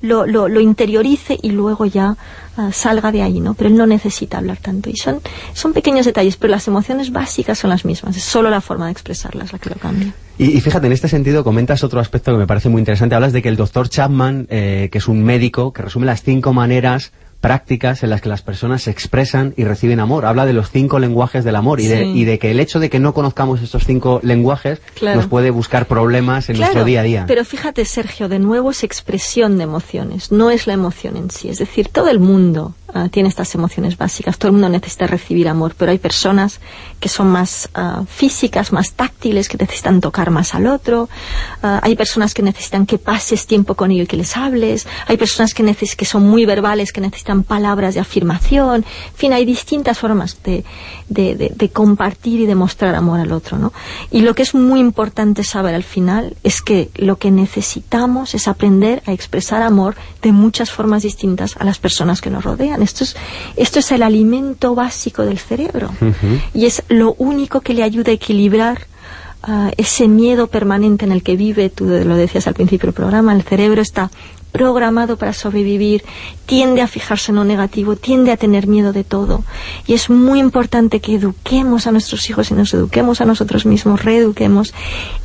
lo, 0.00 0.26
lo, 0.26 0.48
lo 0.48 0.60
interiorice 0.60 1.38
y 1.40 1.50
luego 1.50 1.86
ya 1.86 2.16
uh, 2.56 2.72
salga 2.72 3.10
de 3.10 3.22
ahí, 3.22 3.40
¿no? 3.40 3.54
Pero 3.54 3.70
él 3.70 3.76
no 3.76 3.86
necesita 3.86 4.38
hablar 4.38 4.58
tanto. 4.58 4.90
Y 4.90 4.96
son, 4.96 5.20
son 5.54 5.72
pequeños 5.72 6.06
detalles, 6.06 6.36
pero 6.36 6.50
las 6.50 6.68
emociones 6.68 7.10
básicas 7.10 7.58
son 7.58 7.70
las 7.70 7.84
mismas, 7.84 8.16
es 8.16 8.22
solo 8.22 8.50
la 8.50 8.60
forma 8.60 8.86
de 8.86 8.92
expresarlas 8.92 9.52
la 9.52 9.58
que 9.58 9.70
lo 9.70 9.76
cambia. 9.76 10.12
Y, 10.36 10.60
fíjate, 10.60 10.86
en 10.88 10.92
este 10.92 11.08
sentido 11.08 11.44
comentas 11.44 11.84
otro 11.84 12.00
aspecto 12.00 12.32
que 12.32 12.38
me 12.38 12.46
parece 12.46 12.68
muy 12.68 12.80
interesante. 12.80 13.14
Hablas 13.14 13.32
de 13.32 13.40
que 13.40 13.48
el 13.48 13.56
doctor 13.56 13.88
Chapman, 13.88 14.48
eh, 14.50 14.88
que 14.90 14.98
es 14.98 15.06
un 15.06 15.22
médico, 15.22 15.72
que 15.72 15.82
resume 15.82 16.06
las 16.06 16.22
cinco 16.22 16.52
maneras 16.52 17.12
prácticas 17.44 18.02
en 18.02 18.08
las 18.08 18.22
que 18.22 18.30
las 18.30 18.40
personas 18.40 18.84
se 18.84 18.90
expresan 18.90 19.52
y 19.58 19.64
reciben 19.64 20.00
amor. 20.00 20.24
Habla 20.24 20.46
de 20.46 20.54
los 20.54 20.70
cinco 20.70 20.98
lenguajes 20.98 21.44
del 21.44 21.56
amor 21.56 21.78
y, 21.78 21.88
de, 21.88 22.06
y 22.06 22.24
de 22.24 22.38
que 22.38 22.50
el 22.50 22.58
hecho 22.58 22.80
de 22.80 22.88
que 22.88 22.98
no 22.98 23.12
conozcamos 23.12 23.60
estos 23.60 23.84
cinco 23.84 24.18
lenguajes 24.22 24.80
nos 25.02 25.26
puede 25.26 25.50
buscar 25.50 25.84
problemas 25.86 26.48
en 26.48 26.56
nuestro 26.56 26.86
día 26.86 27.00
a 27.00 27.02
día. 27.02 27.24
Pero 27.28 27.44
fíjate, 27.44 27.84
Sergio, 27.84 28.30
de 28.30 28.38
nuevo 28.38 28.70
es 28.70 28.82
expresión 28.82 29.58
de 29.58 29.64
emociones, 29.64 30.32
no 30.32 30.50
es 30.50 30.66
la 30.66 30.72
emoción 30.72 31.18
en 31.18 31.30
sí. 31.30 31.50
Es 31.50 31.58
decir, 31.58 31.88
todo 31.88 32.08
el 32.08 32.18
mundo 32.18 32.76
Ah, 32.96 33.08
tiene 33.08 33.28
estas 33.28 33.52
emociones 33.56 33.98
básicas. 33.98 34.38
Todo 34.38 34.50
el 34.50 34.52
mundo 34.52 34.68
necesita 34.68 35.08
recibir 35.08 35.48
amor, 35.48 35.74
pero 35.76 35.90
hay 35.90 35.98
personas 35.98 36.60
que 37.00 37.08
son 37.08 37.26
más 37.26 37.68
ah, 37.74 38.04
físicas, 38.06 38.72
más 38.72 38.92
táctiles, 38.92 39.48
que 39.48 39.56
necesitan 39.58 40.00
tocar 40.00 40.30
más 40.30 40.54
al 40.54 40.68
otro. 40.68 41.08
Ah, 41.60 41.80
hay 41.82 41.96
personas 41.96 42.34
que 42.34 42.44
necesitan 42.44 42.86
que 42.86 42.98
pases 42.98 43.48
tiempo 43.48 43.74
con 43.74 43.90
ellos 43.90 44.04
y 44.04 44.06
que 44.06 44.16
les 44.16 44.36
hables. 44.36 44.86
Hay 45.08 45.16
personas 45.16 45.54
que, 45.54 45.64
que 45.74 46.04
son 46.04 46.22
muy 46.22 46.46
verbales, 46.46 46.92
que 46.92 47.00
necesitan 47.00 47.42
palabras 47.42 47.94
de 47.94 48.00
afirmación. 48.00 48.84
En 48.84 49.16
fin, 49.16 49.32
hay 49.32 49.44
distintas 49.44 49.98
formas 49.98 50.38
de, 50.44 50.64
de, 51.08 51.70
compartir 51.70 52.42
y 52.42 52.46
de 52.46 52.54
mostrar 52.54 52.94
amor 52.94 53.18
al 53.18 53.32
otro. 53.32 53.58
¿no? 53.58 53.72
Y 54.12 54.20
lo 54.20 54.34
que 54.34 54.42
es 54.42 54.54
muy 54.54 54.78
importante 54.78 55.42
saber 55.42 55.74
al 55.74 55.82
final 55.82 56.36
es 56.44 56.62
que 56.62 56.90
lo 56.94 57.16
que 57.16 57.32
necesitamos 57.32 58.36
es 58.36 58.46
aprender 58.46 59.02
a 59.06 59.12
expresar 59.12 59.62
amor 59.62 59.96
de 60.22 60.30
muchas 60.30 60.70
formas 60.70 61.02
distintas 61.02 61.56
a 61.56 61.64
las 61.64 61.80
personas 61.80 62.20
que 62.20 62.30
nos 62.30 62.44
rodean 62.44 62.83
esto 62.84 63.04
es, 63.04 63.16
esto 63.56 63.78
es 63.78 63.92
el 63.92 64.02
alimento 64.02 64.74
básico 64.74 65.24
del 65.24 65.38
cerebro. 65.38 65.90
Y 66.52 66.66
es 66.66 66.82
lo 66.88 67.14
único 67.18 67.60
que 67.60 67.74
le 67.74 67.82
ayuda 67.82 68.10
a 68.10 68.14
equilibrar 68.14 68.86
ah, 69.42 69.70
ese 69.76 70.08
miedo 70.08 70.46
permanente 70.46 71.04
en 71.04 71.12
el 71.12 71.22
que 71.22 71.36
vive, 71.36 71.70
tú 71.70 71.86
lo 71.86 72.16
decías 72.16 72.46
al 72.46 72.54
principio 72.54 72.88
del 72.88 72.94
programa, 72.94 73.34
el 73.34 73.42
cerebro 73.42 73.82
está 73.82 74.10
programado 74.54 75.16
para 75.16 75.32
sobrevivir, 75.32 76.04
tiende 76.46 76.80
a 76.80 76.86
fijarse 76.86 77.32
en 77.32 77.36
lo 77.36 77.44
negativo, 77.44 77.96
tiende 77.96 78.30
a 78.30 78.36
tener 78.36 78.68
miedo 78.68 78.92
de 78.92 79.02
todo. 79.02 79.42
Y 79.84 79.94
es 79.94 80.10
muy 80.10 80.38
importante 80.38 81.00
que 81.00 81.16
eduquemos 81.16 81.88
a 81.88 81.90
nuestros 81.90 82.30
hijos 82.30 82.52
y 82.52 82.54
nos 82.54 82.72
eduquemos 82.72 83.20
a 83.20 83.24
nosotros 83.24 83.66
mismos, 83.66 84.04
reeduquemos 84.04 84.72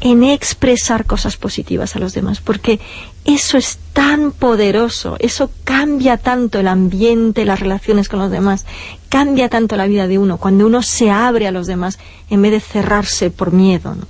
en 0.02 0.24
expresar 0.24 1.06
cosas 1.06 1.38
positivas 1.38 1.96
a 1.96 2.00
los 2.00 2.14
demás, 2.14 2.42
porque 2.42 2.80
eso 3.24 3.60
es 3.60 3.78
tan 3.94 4.32
poderoso, 4.32 5.16
eso 5.20 5.52
cambia 5.64 6.18
tanto 6.18 6.60
el 6.60 6.68
ambiente, 6.68 7.46
las 7.46 7.60
relaciones 7.60 8.10
con 8.10 8.18
los 8.18 8.32
demás, 8.32 8.66
cambia 9.10 9.48
tanto 9.48 9.76
la 9.76 9.86
vida 9.86 10.08
de 10.08 10.18
uno 10.18 10.38
cuando 10.38 10.66
uno 10.66 10.82
se 10.82 11.12
abre 11.12 11.46
a 11.46 11.52
los 11.52 11.68
demás 11.68 12.00
en 12.32 12.42
vez 12.42 12.52
de 12.52 12.62
cerrarse 12.62 13.30
por 13.30 13.52
miedo. 13.52 13.94
¿no? 13.94 14.08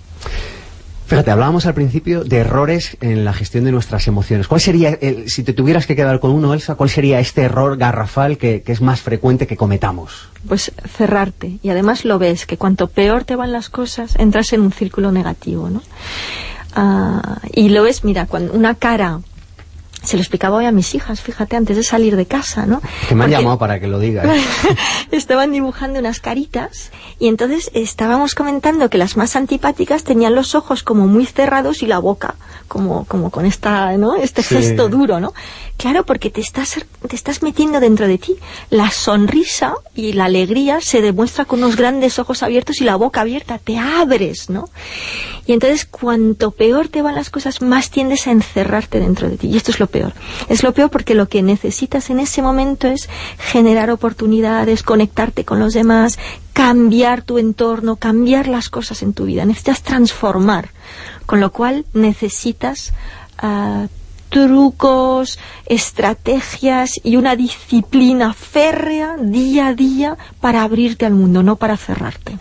Fíjate, 1.10 1.32
hablábamos 1.32 1.66
al 1.66 1.74
principio 1.74 2.24
de 2.24 2.38
errores 2.38 2.96
en 3.02 3.26
la 3.26 3.34
gestión 3.34 3.64
de 3.64 3.72
nuestras 3.72 4.08
emociones. 4.08 4.48
¿Cuál 4.48 4.62
sería, 4.62 5.00
si 5.26 5.42
te 5.42 5.54
tuvieras 5.54 5.88
que 5.88 5.96
quedar 5.96 6.20
con 6.20 6.30
uno, 6.30 6.54
Elsa, 6.54 6.76
cuál 6.76 6.92
sería 6.92 7.20
este 7.20 7.42
error 7.42 7.78
garrafal 7.78 8.38
que, 8.38 8.62
es 8.64 8.80
más 8.80 9.02
frecuente 9.02 9.48
que 9.48 9.58
cometamos? 9.58 10.30
Pues 10.48 10.72
cerrarte. 10.96 11.58
Y 11.64 11.70
además 11.70 12.06
lo 12.06 12.20
ves, 12.20 12.46
que 12.46 12.58
cuanto 12.58 12.90
peor 12.90 13.24
te 13.24 13.36
van 13.36 13.52
las 13.52 13.70
cosas, 13.70 14.16
entras 14.20 14.54
en 14.54 14.62
un 14.62 14.72
círculo 14.72 15.12
negativo, 15.12 15.68
¿no? 15.72 15.82
Ah, 16.76 17.40
y 17.56 17.70
lo 17.70 17.82
ves, 17.82 18.04
mira, 18.04 18.28
cuando 18.28 18.54
una 18.54 18.76
cara 18.76 19.20
se 20.04 20.18
lo 20.18 20.22
explicaba 20.22 20.58
hoy 20.58 20.66
a 20.66 20.72
mis 20.72 20.96
hijas, 20.96 21.22
fíjate, 21.22 21.56
antes 21.56 21.78
de 21.78 21.84
salir 21.84 22.16
de 22.16 22.26
casa, 22.26 22.66
¿no? 22.66 22.82
Que 23.08 23.16
me 23.16 23.26
han 23.26 23.32
llamado 23.32 23.58
para 23.58 23.80
que 23.80 23.88
lo 23.88 24.00
diga. 24.00 24.24
estaban 25.12 25.52
dibujando 25.52 26.00
unas 26.00 26.20
caritas 26.20 26.92
y 27.20 27.28
entonces 27.28 27.70
estábamos 27.74 28.36
comentando 28.36 28.90
que 28.90 28.98
las 28.98 29.18
más 29.18 29.36
antipáticas 29.36 30.04
tenían 30.04 30.36
los 30.36 30.56
ojos 30.56 30.84
como 30.84 31.08
muy 31.08 31.26
cerrados 31.26 31.84
y 31.84 31.88
la 31.88 32.00
boca 32.00 32.36
como, 32.68 33.04
como 33.06 33.30
con 33.32 33.46
esta, 33.46 33.98
¿no? 33.98 34.16
este 34.16 34.44
gesto 34.44 34.88
duro, 34.88 35.20
¿no? 35.20 35.34
Claro, 35.80 36.06
porque 36.06 36.30
te 36.30 36.42
estás, 36.42 36.78
te 37.08 37.16
estás 37.16 37.42
metiendo 37.42 37.80
dentro 37.80 38.06
de 38.06 38.18
ti. 38.18 38.36
La 38.70 38.92
sonrisa 38.92 39.76
y 39.96 40.12
la 40.12 40.26
alegría 40.26 40.82
se 40.82 41.02
demuestra 41.02 41.46
con 41.46 41.64
unos 41.64 41.78
grandes 41.78 42.20
ojos 42.20 42.44
abiertos 42.44 42.82
y 42.82 42.84
la 42.84 42.98
boca 42.98 43.22
abierta. 43.22 43.60
Te 43.60 43.78
abres, 43.78 44.50
¿no? 44.50 44.68
Y 45.48 45.54
entonces, 45.54 45.86
cuanto 45.86 46.52
peor 46.52 46.90
te 46.90 47.02
van 47.02 47.16
las 47.16 47.30
cosas, 47.30 47.62
más 47.62 47.92
tiendes 47.92 48.28
a 48.28 48.32
encerrarte 48.32 49.00
dentro 49.00 49.30
de 49.30 49.38
ti. 49.38 49.48
Y 49.48 49.56
esto 49.56 49.72
es 49.72 49.80
lo 49.80 49.88
peor. 49.88 50.12
Es 50.50 50.64
lo 50.64 50.74
peor 50.74 50.90
porque 50.90 51.16
lo 51.16 51.30
que 51.30 51.42
necesitas 51.42 52.10
en 52.10 52.20
ese 52.20 52.42
momento 52.42 52.90
es 52.90 53.08
generar 53.38 53.90
oportunidades, 53.90 54.84
conectarte 54.84 55.46
con 55.46 55.62
los 55.62 55.74
demás, 55.74 56.20
cambiar 56.52 57.22
tu 57.22 57.38
entorno, 57.38 57.96
cambiar 57.96 58.50
las 58.50 58.68
cosas 58.68 59.02
en 59.02 59.14
tu 59.14 59.24
vida. 59.24 59.46
Necesitas 59.46 59.82
transformar. 59.82 60.72
Con 61.26 61.40
lo 61.40 61.54
cual 61.54 61.86
necesitas 61.94 62.92
ah, 63.38 63.88
trucos, 64.30 65.40
estrategias 65.66 67.00
y 67.04 67.18
una 67.18 67.36
disciplina 67.36 68.34
férrea 68.34 69.18
día 69.20 69.68
a 69.68 69.74
día 69.74 70.18
para 70.40 70.64
abrirte 70.64 71.06
al 71.06 71.14
mundo, 71.14 71.44
no 71.44 71.56
para 71.58 71.78
cerrarte. 71.78 72.38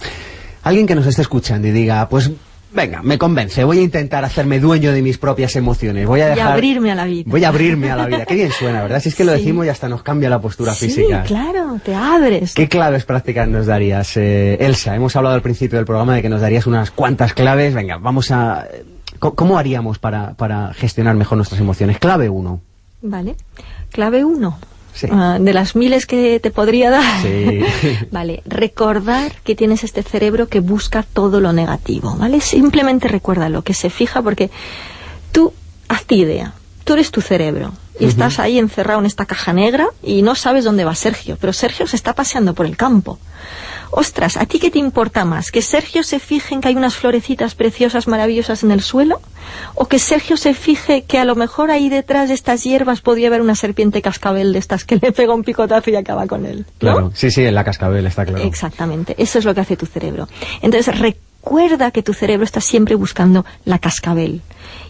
Alguien 0.62 0.86
que 0.86 0.94
nos 0.94 1.06
esté 1.06 1.22
escuchando 1.22 1.68
y 1.68 1.70
diga, 1.70 2.08
pues 2.08 2.30
venga, 2.72 3.02
me 3.02 3.16
convence, 3.16 3.64
voy 3.64 3.78
a 3.78 3.82
intentar 3.82 4.24
hacerme 4.24 4.60
dueño 4.60 4.92
de 4.92 5.02
mis 5.02 5.18
propias 5.18 5.56
emociones, 5.56 6.06
voy 6.06 6.20
a 6.20 6.28
dejar... 6.28 6.50
Y 6.50 6.52
abrirme 6.52 6.92
a 6.92 6.94
la 6.94 7.04
vida. 7.06 7.24
Voy 7.26 7.44
a 7.44 7.48
abrirme 7.48 7.90
a 7.90 7.96
la 7.96 8.06
vida. 8.06 8.26
Qué 8.26 8.34
bien 8.34 8.52
suena, 8.52 8.82
¿verdad? 8.82 9.00
Si 9.00 9.08
es 9.08 9.14
que 9.14 9.24
lo 9.24 9.32
decimos 9.32 9.66
y 9.66 9.68
hasta 9.68 9.88
nos 9.88 10.02
cambia 10.02 10.28
la 10.28 10.40
postura 10.40 10.74
física. 10.74 11.22
Sí, 11.22 11.28
claro, 11.28 11.80
te 11.84 11.94
abres. 11.94 12.54
¿Qué 12.54 12.68
claves 12.68 13.04
prácticas 13.04 13.48
nos 13.48 13.66
darías, 13.66 14.16
eh, 14.16 14.56
Elsa? 14.60 14.94
Hemos 14.94 15.16
hablado 15.16 15.34
al 15.34 15.42
principio 15.42 15.78
del 15.78 15.86
programa 15.86 16.14
de 16.16 16.22
que 16.22 16.28
nos 16.28 16.40
darías 16.40 16.66
unas 16.66 16.90
cuantas 16.90 17.32
claves. 17.32 17.74
Venga, 17.74 17.96
vamos 17.98 18.30
a... 18.30 18.66
¿Cómo 19.18 19.58
haríamos 19.58 19.98
para, 19.98 20.34
para 20.34 20.72
gestionar 20.74 21.14
mejor 21.16 21.36
nuestras 21.38 21.60
emociones? 21.60 21.98
Clave 21.98 22.28
uno. 22.28 22.60
Vale. 23.02 23.36
Clave 23.90 24.24
uno. 24.24 24.58
Ah, 25.10 25.38
de 25.40 25.52
las 25.52 25.76
miles 25.76 26.06
que 26.06 26.40
te 26.40 26.50
podría 26.50 26.90
dar. 26.90 27.22
Sí. 27.22 27.60
vale, 28.10 28.42
recordar 28.46 29.32
que 29.44 29.54
tienes 29.54 29.84
este 29.84 30.02
cerebro 30.02 30.48
que 30.48 30.60
busca 30.60 31.02
todo 31.02 31.40
lo 31.40 31.52
negativo, 31.52 32.16
¿vale? 32.16 32.40
Simplemente 32.40 33.08
recuerda 33.08 33.48
lo 33.48 33.62
que 33.62 33.74
se 33.74 33.90
fija 33.90 34.22
porque 34.22 34.50
tú, 35.30 35.52
hazte 35.88 36.16
idea, 36.16 36.54
tú 36.84 36.94
eres 36.94 37.10
tu 37.10 37.20
cerebro 37.20 37.72
y 37.98 38.06
estás 38.06 38.38
ahí 38.38 38.58
encerrado 38.58 39.00
en 39.00 39.06
esta 39.06 39.26
caja 39.26 39.52
negra 39.52 39.88
y 40.02 40.22
no 40.22 40.34
sabes 40.34 40.64
dónde 40.64 40.84
va 40.84 40.94
Sergio, 40.94 41.36
pero 41.40 41.52
Sergio 41.52 41.86
se 41.86 41.96
está 41.96 42.14
paseando 42.14 42.54
por 42.54 42.66
el 42.66 42.76
campo 42.76 43.18
ostras, 43.90 44.36
¿a 44.36 44.46
ti 44.46 44.58
qué 44.58 44.70
te 44.70 44.78
importa 44.78 45.24
más? 45.24 45.50
¿Que 45.50 45.62
Sergio 45.62 46.02
se 46.02 46.18
fije 46.18 46.54
en 46.54 46.60
que 46.60 46.68
hay 46.68 46.76
unas 46.76 46.96
florecitas 46.96 47.54
preciosas, 47.54 48.08
maravillosas 48.08 48.62
en 48.62 48.70
el 48.70 48.80
suelo? 48.80 49.20
¿O 49.74 49.86
que 49.86 49.98
Sergio 49.98 50.36
se 50.36 50.54
fije 50.54 51.02
que 51.02 51.18
a 51.18 51.24
lo 51.24 51.34
mejor 51.34 51.70
ahí 51.70 51.88
detrás 51.88 52.28
de 52.28 52.34
estas 52.34 52.64
hierbas 52.64 53.00
podría 53.00 53.28
haber 53.28 53.40
una 53.40 53.54
serpiente 53.54 54.02
cascabel 54.02 54.52
de 54.52 54.58
estas 54.58 54.84
que 54.84 54.96
le 54.96 55.12
pega 55.12 55.34
un 55.34 55.42
picotazo 55.42 55.90
y 55.90 55.96
acaba 55.96 56.26
con 56.26 56.44
él? 56.44 56.66
Claro, 56.78 57.12
sí, 57.14 57.30
sí, 57.30 57.44
en 57.44 57.54
la 57.54 57.64
cascabel 57.64 58.06
está 58.06 58.26
claro. 58.26 58.44
Exactamente, 58.44 59.14
eso 59.18 59.38
es 59.38 59.44
lo 59.44 59.54
que 59.54 59.60
hace 59.60 59.76
tu 59.76 59.86
cerebro. 59.86 60.28
Entonces 60.60 60.98
recuerda 60.98 61.90
que 61.90 62.02
tu 62.02 62.12
cerebro 62.12 62.44
está 62.44 62.60
siempre 62.60 62.94
buscando 62.94 63.44
la 63.64 63.78
cascabel. 63.78 64.42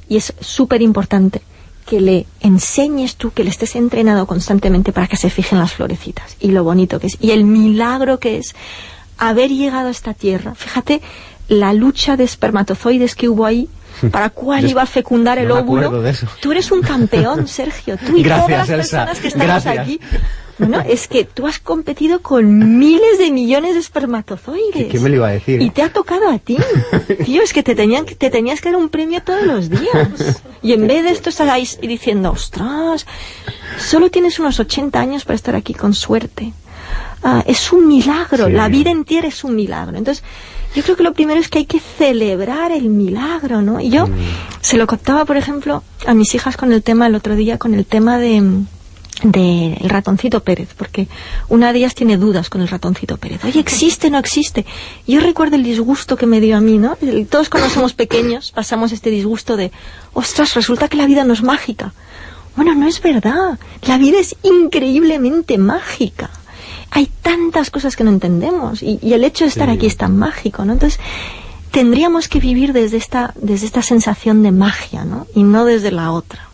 Y 0.08 0.16
es 0.16 0.32
súper 0.40 0.82
importante 0.82 1.42
que 1.88 2.00
le 2.00 2.26
enseñes 2.40 3.16
tú, 3.16 3.30
que 3.30 3.44
le 3.44 3.50
estés 3.50 3.74
entrenado 3.74 4.26
constantemente 4.26 4.92
para 4.92 5.06
que 5.06 5.16
se 5.16 5.30
fijen 5.30 5.58
las 5.58 5.72
florecitas. 5.72 6.36
Y 6.38 6.50
lo 6.50 6.62
bonito 6.62 7.00
que 7.00 7.06
es. 7.06 7.16
Y 7.20 7.30
el 7.30 7.44
milagro 7.44 8.18
que 8.18 8.36
es 8.36 8.54
haber 9.16 9.50
llegado 9.50 9.88
a 9.88 9.90
esta 9.90 10.12
tierra. 10.12 10.54
Fíjate 10.54 11.00
la 11.48 11.72
lucha 11.72 12.18
de 12.18 12.24
espermatozoides 12.24 13.14
que 13.14 13.28
hubo 13.28 13.46
ahí. 13.46 13.68
Para 14.12 14.30
cuál 14.30 14.68
iba 14.68 14.82
a 14.82 14.86
fecundar 14.86 15.38
el 15.38 15.50
óvulo. 15.50 16.04
Tú 16.40 16.52
eres 16.52 16.70
un 16.70 16.82
campeón, 16.82 17.48
Sergio. 17.48 17.96
Tú 17.96 18.16
y 18.16 18.22
todas 18.22 18.48
las 18.48 18.68
personas 18.68 19.18
que 19.18 19.28
estamos 19.28 19.66
aquí 19.66 19.98
bueno, 20.58 20.80
es 20.80 21.06
que 21.06 21.24
tú 21.24 21.46
has 21.46 21.60
competido 21.60 22.20
con 22.20 22.78
miles 22.78 23.18
de 23.18 23.30
millones 23.30 23.74
de 23.74 23.80
espermatozoides. 23.80 24.88
¿Qué, 24.90 24.98
me 24.98 25.08
lo 25.08 25.16
iba 25.16 25.28
a 25.28 25.32
decir? 25.32 25.62
Y 25.62 25.70
te 25.70 25.82
ha 25.82 25.92
tocado 25.92 26.28
a 26.28 26.38
ti. 26.38 26.56
Tío, 27.24 27.42
es 27.42 27.52
que 27.52 27.62
te, 27.62 27.74
tenían, 27.74 28.06
te 28.06 28.30
tenías 28.30 28.60
que 28.60 28.70
dar 28.70 28.80
un 28.80 28.88
premio 28.88 29.22
todos 29.22 29.44
los 29.44 29.70
días. 29.70 30.42
Y 30.62 30.72
en 30.72 30.86
vez 30.86 31.04
de 31.04 31.10
esto 31.10 31.30
estáis 31.30 31.78
diciendo, 31.80 32.32
ostras, 32.32 33.06
solo 33.78 34.10
tienes 34.10 34.38
unos 34.40 34.58
80 34.58 34.98
años 34.98 35.24
para 35.24 35.36
estar 35.36 35.54
aquí 35.54 35.74
con 35.74 35.94
suerte. 35.94 36.52
Ah, 37.22 37.42
es 37.46 37.72
un 37.72 37.86
milagro, 37.86 38.48
la 38.48 38.68
vida 38.68 38.90
entera 38.90 39.28
es 39.28 39.44
un 39.44 39.54
milagro. 39.54 39.96
Entonces, 39.96 40.24
yo 40.74 40.82
creo 40.82 40.96
que 40.96 41.02
lo 41.02 41.14
primero 41.14 41.40
es 41.40 41.48
que 41.48 41.58
hay 41.58 41.66
que 41.66 41.80
celebrar 41.80 42.72
el 42.72 42.88
milagro, 42.88 43.62
¿no? 43.62 43.80
Y 43.80 43.90
yo 43.90 44.06
mm. 44.06 44.12
se 44.60 44.76
lo 44.76 44.86
contaba, 44.86 45.24
por 45.24 45.36
ejemplo, 45.36 45.82
a 46.06 46.14
mis 46.14 46.34
hijas 46.34 46.56
con 46.56 46.72
el 46.72 46.82
tema 46.82 47.06
el 47.06 47.14
otro 47.14 47.34
día, 47.36 47.58
con 47.58 47.74
el 47.74 47.86
tema 47.86 48.18
de 48.18 48.42
del 49.22 49.88
ratoncito 49.88 50.40
Pérez, 50.40 50.74
porque 50.76 51.08
una 51.48 51.72
de 51.72 51.80
ellas 51.80 51.94
tiene 51.94 52.16
dudas 52.16 52.50
con 52.50 52.60
el 52.60 52.68
ratoncito 52.68 53.16
Pérez. 53.16 53.44
Oye, 53.44 53.60
¿existe 53.60 54.08
o 54.08 54.10
no 54.10 54.18
existe? 54.18 54.64
Yo 55.06 55.20
recuerdo 55.20 55.56
el 55.56 55.62
disgusto 55.62 56.16
que 56.16 56.26
me 56.26 56.40
dio 56.40 56.56
a 56.56 56.60
mí, 56.60 56.78
¿no? 56.78 56.96
Todos 57.30 57.48
cuando 57.48 57.70
somos 57.70 57.94
pequeños 57.94 58.52
pasamos 58.52 58.92
este 58.92 59.10
disgusto 59.10 59.56
de, 59.56 59.72
ostras, 60.14 60.54
resulta 60.54 60.88
que 60.88 60.96
la 60.96 61.06
vida 61.06 61.24
no 61.24 61.32
es 61.32 61.42
mágica. 61.42 61.92
Bueno, 62.56 62.74
no 62.74 62.88
es 62.88 63.00
verdad. 63.00 63.58
La 63.82 63.98
vida 63.98 64.18
es 64.18 64.34
increíblemente 64.42 65.58
mágica. 65.58 66.30
Hay 66.90 67.10
tantas 67.22 67.70
cosas 67.70 67.94
que 67.94 68.04
no 68.04 68.10
entendemos 68.10 68.82
y, 68.82 68.98
el 69.02 69.24
hecho 69.24 69.44
de 69.44 69.50
estar 69.50 69.70
aquí 69.70 69.86
es 69.86 69.96
tan 69.96 70.16
mágico, 70.16 70.64
¿no? 70.64 70.72
Entonces, 70.72 70.98
tendríamos 71.70 72.28
que 72.28 72.40
vivir 72.40 72.72
desde 72.72 72.96
esta, 72.96 73.34
desde 73.36 73.66
esta 73.66 73.82
sensación 73.82 74.42
de 74.42 74.52
magia, 74.52 75.04
¿no? 75.04 75.26
Y 75.34 75.42
no 75.42 75.64
desde 75.64 75.90
la 75.90 76.10
otra. 76.12 76.47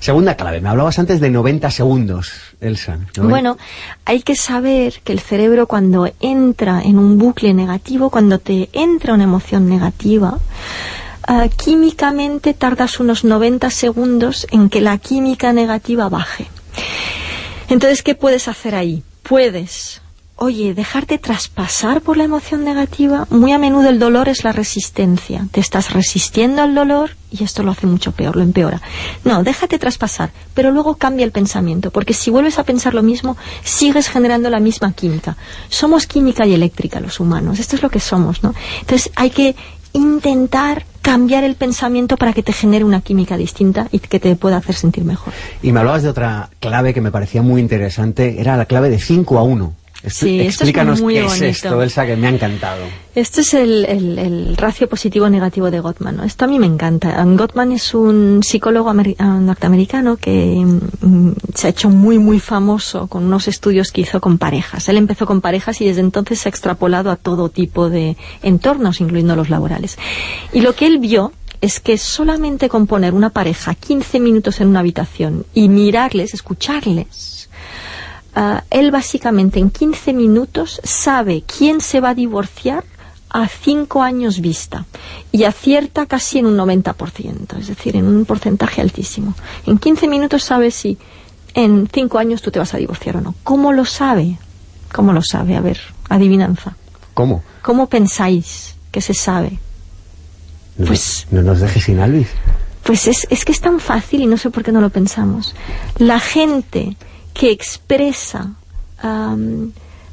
Segunda 0.00 0.36
clave, 0.36 0.60
me 0.60 0.68
hablabas 0.68 0.98
antes 0.98 1.20
de 1.20 1.30
90 1.30 1.70
segundos, 1.70 2.32
Elsa. 2.60 2.98
Bueno, 3.16 3.56
hay 4.04 4.22
que 4.22 4.36
saber 4.36 4.94
que 5.02 5.12
el 5.12 5.20
cerebro 5.20 5.66
cuando 5.66 6.10
entra 6.20 6.82
en 6.82 6.98
un 6.98 7.18
bucle 7.18 7.54
negativo, 7.54 8.10
cuando 8.10 8.38
te 8.38 8.68
entra 8.72 9.14
una 9.14 9.24
emoción 9.24 9.68
negativa, 9.68 10.38
ah, 11.26 11.48
químicamente 11.48 12.54
tardas 12.54 13.00
unos 13.00 13.24
90 13.24 13.70
segundos 13.70 14.46
en 14.50 14.68
que 14.68 14.80
la 14.80 14.98
química 14.98 15.52
negativa 15.52 16.08
baje. 16.08 16.46
Entonces, 17.68 18.02
¿qué 18.02 18.14
puedes 18.14 18.48
hacer 18.48 18.74
ahí? 18.74 19.02
Puedes 19.22 20.02
oye, 20.36 20.74
dejarte 20.74 21.18
traspasar 21.18 22.00
por 22.00 22.16
la 22.16 22.24
emoción 22.24 22.64
negativa, 22.64 23.26
muy 23.30 23.52
a 23.52 23.58
menudo 23.58 23.88
el 23.88 23.98
dolor 23.98 24.28
es 24.28 24.44
la 24.44 24.52
resistencia. 24.52 25.46
Te 25.52 25.60
estás 25.60 25.92
resistiendo 25.92 26.62
al 26.62 26.74
dolor 26.74 27.10
y 27.30 27.44
esto 27.44 27.62
lo 27.62 27.70
hace 27.70 27.86
mucho 27.86 28.12
peor, 28.12 28.36
lo 28.36 28.42
empeora. 28.42 28.80
No, 29.24 29.42
déjate 29.42 29.78
traspasar, 29.78 30.32
pero 30.54 30.70
luego 30.70 30.96
cambia 30.96 31.24
el 31.24 31.32
pensamiento, 31.32 31.90
porque 31.90 32.14
si 32.14 32.30
vuelves 32.30 32.58
a 32.58 32.64
pensar 32.64 32.94
lo 32.94 33.02
mismo, 33.02 33.36
sigues 33.62 34.08
generando 34.08 34.50
la 34.50 34.60
misma 34.60 34.92
química. 34.92 35.36
Somos 35.68 36.06
química 36.06 36.46
y 36.46 36.54
eléctrica 36.54 37.00
los 37.00 37.20
humanos, 37.20 37.58
esto 37.58 37.76
es 37.76 37.82
lo 37.82 37.90
que 37.90 38.00
somos, 38.00 38.42
¿no? 38.42 38.54
Entonces 38.80 39.10
hay 39.16 39.30
que 39.30 39.56
intentar 39.92 40.84
cambiar 41.00 41.44
el 41.44 41.54
pensamiento 41.54 42.16
para 42.16 42.32
que 42.32 42.42
te 42.42 42.52
genere 42.52 42.84
una 42.84 43.00
química 43.00 43.36
distinta 43.36 43.88
y 43.92 44.00
que 44.00 44.18
te 44.18 44.34
pueda 44.36 44.56
hacer 44.56 44.74
sentir 44.74 45.04
mejor. 45.04 45.32
Y 45.62 45.70
me 45.70 45.80
hablabas 45.80 46.02
de 46.02 46.08
otra 46.08 46.50
clave 46.60 46.92
que 46.92 47.00
me 47.00 47.12
parecía 47.12 47.42
muy 47.42 47.60
interesante, 47.60 48.40
era 48.40 48.56
la 48.56 48.64
clave 48.64 48.90
de 48.90 48.98
5 48.98 49.38
a 49.38 49.42
1. 49.42 49.83
Sí, 50.06 50.40
explícanos 50.40 50.98
es 50.98 51.02
muy 51.02 51.14
qué 51.14 51.26
es 51.26 51.40
esto, 51.40 51.82
Elsa, 51.82 52.06
que 52.06 52.16
me 52.16 52.26
ha 52.26 52.30
encantado. 52.30 52.84
Este 53.14 53.42
es 53.42 53.54
el, 53.54 53.84
el, 53.84 54.56
ratio 54.56 54.88
positivo-negativo 54.88 55.70
de 55.70 55.80
Gottman. 55.80 56.20
Esto 56.24 56.46
a 56.46 56.48
mí 56.48 56.58
me 56.58 56.66
encanta. 56.66 57.22
Gottman 57.24 57.72
es 57.72 57.94
un 57.94 58.42
psicólogo 58.42 58.90
ah, 58.90 59.24
norteamericano 59.40 60.16
que 60.16 60.64
mm, 61.00 61.30
se 61.54 61.66
ha 61.66 61.70
hecho 61.70 61.90
muy, 61.90 62.18
muy 62.18 62.40
famoso 62.40 63.06
con 63.06 63.24
unos 63.24 63.46
estudios 63.46 63.92
que 63.92 64.00
hizo 64.00 64.20
con 64.20 64.38
parejas. 64.38 64.88
Él 64.88 64.96
empezó 64.96 65.26
con 65.26 65.40
parejas 65.40 65.80
y 65.80 65.86
desde 65.86 66.00
entonces 66.00 66.40
se 66.40 66.48
ha 66.48 66.50
extrapolado 66.50 67.10
a 67.10 67.16
todo 67.16 67.48
tipo 67.48 67.88
de 67.88 68.16
entornos, 68.42 69.00
incluyendo 69.00 69.36
los 69.36 69.48
laborales. 69.48 69.96
Y 70.52 70.60
lo 70.60 70.74
que 70.74 70.86
él 70.86 70.98
vio 70.98 71.32
es 71.60 71.80
que 71.80 71.96
solamente 71.96 72.68
con 72.68 72.86
poner 72.86 73.14
una 73.14 73.30
pareja 73.30 73.74
15 73.74 74.20
minutos 74.20 74.60
en 74.60 74.68
una 74.68 74.80
habitación 74.80 75.46
y 75.54 75.68
mirarles, 75.68 76.34
escucharles, 76.34 77.48
ah, 78.34 78.64
él 78.70 78.90
básicamente 78.90 79.58
en 79.58 79.70
15 79.70 80.12
minutos 80.12 80.80
sabe 80.84 81.42
quién 81.46 81.80
se 81.80 82.00
va 82.00 82.10
a 82.10 82.14
divorciar 82.14 82.84
a 83.30 83.48
5 83.48 84.02
años 84.02 84.40
vista 84.40 84.86
y 85.32 85.42
acierta 85.42 86.06
casi 86.06 86.38
en 86.38 86.46
un 86.46 86.56
90%, 86.56 87.58
es 87.58 87.66
decir, 87.66 87.96
en 87.96 88.06
un 88.06 88.24
porcentaje 88.24 88.80
altísimo. 88.80 89.34
En 89.66 89.78
15 89.78 90.06
minutos 90.06 90.44
sabe 90.44 90.70
si 90.70 90.96
en 91.54 91.88
5 91.92 92.18
años 92.18 92.42
tú 92.42 92.52
te 92.52 92.60
vas 92.60 92.74
a 92.74 92.78
divorciar 92.78 93.16
o 93.16 93.20
no. 93.20 93.34
¿Cómo 93.42 93.72
lo 93.72 93.84
sabe? 93.84 94.38
¿Cómo 94.92 95.12
lo 95.12 95.22
sabe? 95.22 95.56
A 95.56 95.60
ver, 95.60 95.80
adivinanza. 96.08 96.76
¿Cómo? 97.14 97.42
¿Cómo 97.62 97.88
pensáis 97.88 98.76
que 98.92 99.00
se 99.00 99.14
sabe? 99.14 99.58
pues, 100.76 101.26
no 101.30 101.42
nos 101.42 101.60
dejes 101.60 101.84
sin 101.84 101.98
Alvis. 101.98 102.28
Pues 102.84 103.08
es, 103.08 103.26
es 103.30 103.44
que 103.44 103.52
es 103.52 103.60
tan 103.60 103.80
fácil 103.80 104.22
y 104.22 104.26
no 104.26 104.36
sé 104.36 104.50
por 104.50 104.62
qué 104.62 104.70
no 104.70 104.80
lo 104.80 104.90
pensamos. 104.90 105.54
La 105.98 106.20
gente 106.20 106.96
que 107.34 107.50
expresa 107.50 108.52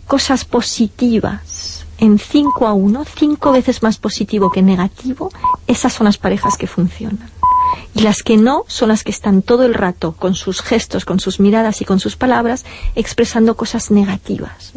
cosas 0.08 0.44
positivas 0.44 1.86
en 1.98 2.18
5 2.18 2.68
a 2.68 2.74
1, 2.74 3.06
cinco 3.16 3.52
veces 3.52 3.84
más 3.84 3.98
positivo 3.98 4.52
que 4.52 4.62
negativo, 4.64 5.32
esas 5.68 5.94
son 5.94 6.06
las 6.06 6.18
parejas 6.18 6.58
que 6.58 6.68
funcionan. 6.68 7.30
Y 7.94 8.02
las 8.02 8.24
que 8.24 8.38
no 8.38 8.66
son 8.68 8.90
las 8.90 9.04
que 9.04 9.12
están 9.12 9.44
todo 9.44 9.64
el 9.64 9.76
rato 9.76 10.14
con 10.14 10.34
sus 10.34 10.62
gestos, 10.62 11.06
con 11.06 11.20
sus 11.20 11.40
miradas 11.40 11.80
y 11.82 11.86
con 11.86 12.00
sus 12.00 12.16
palabras 12.16 12.66
expresando 12.96 13.56
cosas 13.56 13.92
negativas. 13.92 14.74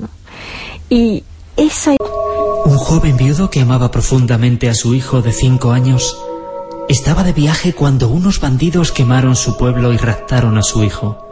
Y 0.91 1.25
esa... 1.57 1.97
Un 2.67 2.77
joven 2.77 3.17
viudo 3.17 3.51
que 3.51 3.63
amaba 3.63 3.91
profundamente 3.91 4.69
a 4.69 4.75
su 4.75 4.95
hijo 4.95 5.23
de 5.23 5.33
cinco 5.33 5.73
años 5.73 6.17
estaba 6.89 7.25
de 7.25 7.33
viaje 7.33 7.73
cuando 7.73 8.09
unos 8.09 8.39
bandidos 8.39 8.93
quemaron 8.93 9.35
su 9.35 9.57
pueblo 9.57 9.93
y 9.93 9.97
raptaron 9.97 10.59
a 10.59 10.63
su 10.63 10.85
hijo. 10.85 11.24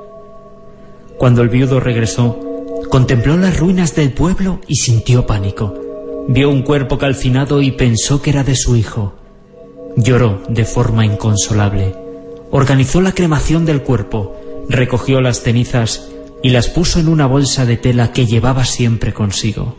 Cuando 1.18 1.42
el 1.42 1.48
viudo 1.48 1.80
regresó, 1.80 2.38
contempló 2.90 3.36
las 3.36 3.58
ruinas 3.58 3.94
del 3.94 4.12
pueblo 4.12 4.60
y 4.66 4.76
sintió 4.76 5.26
pánico. 5.26 5.74
Vio 6.28 6.50
un 6.50 6.62
cuerpo 6.62 6.98
calcinado 6.98 7.62
y 7.62 7.72
pensó 7.72 8.22
que 8.22 8.30
era 8.30 8.44
de 8.44 8.54
su 8.54 8.76
hijo. 8.76 9.14
Lloró 9.96 10.42
de 10.48 10.64
forma 10.64 11.04
inconsolable. 11.04 11.94
Organizó 12.50 13.00
la 13.00 13.12
cremación 13.12 13.64
del 13.64 13.82
cuerpo, 13.82 14.36
recogió 14.68 15.20
las 15.20 15.42
cenizas 15.42 16.10
y 16.42 16.50
las 16.50 16.68
puso 16.68 17.00
en 17.00 17.08
una 17.08 17.26
bolsa 17.26 17.66
de 17.66 17.76
tela 17.76 18.12
que 18.12 18.26
llevaba 18.26 18.64
siempre 18.64 19.12
consigo. 19.12 19.76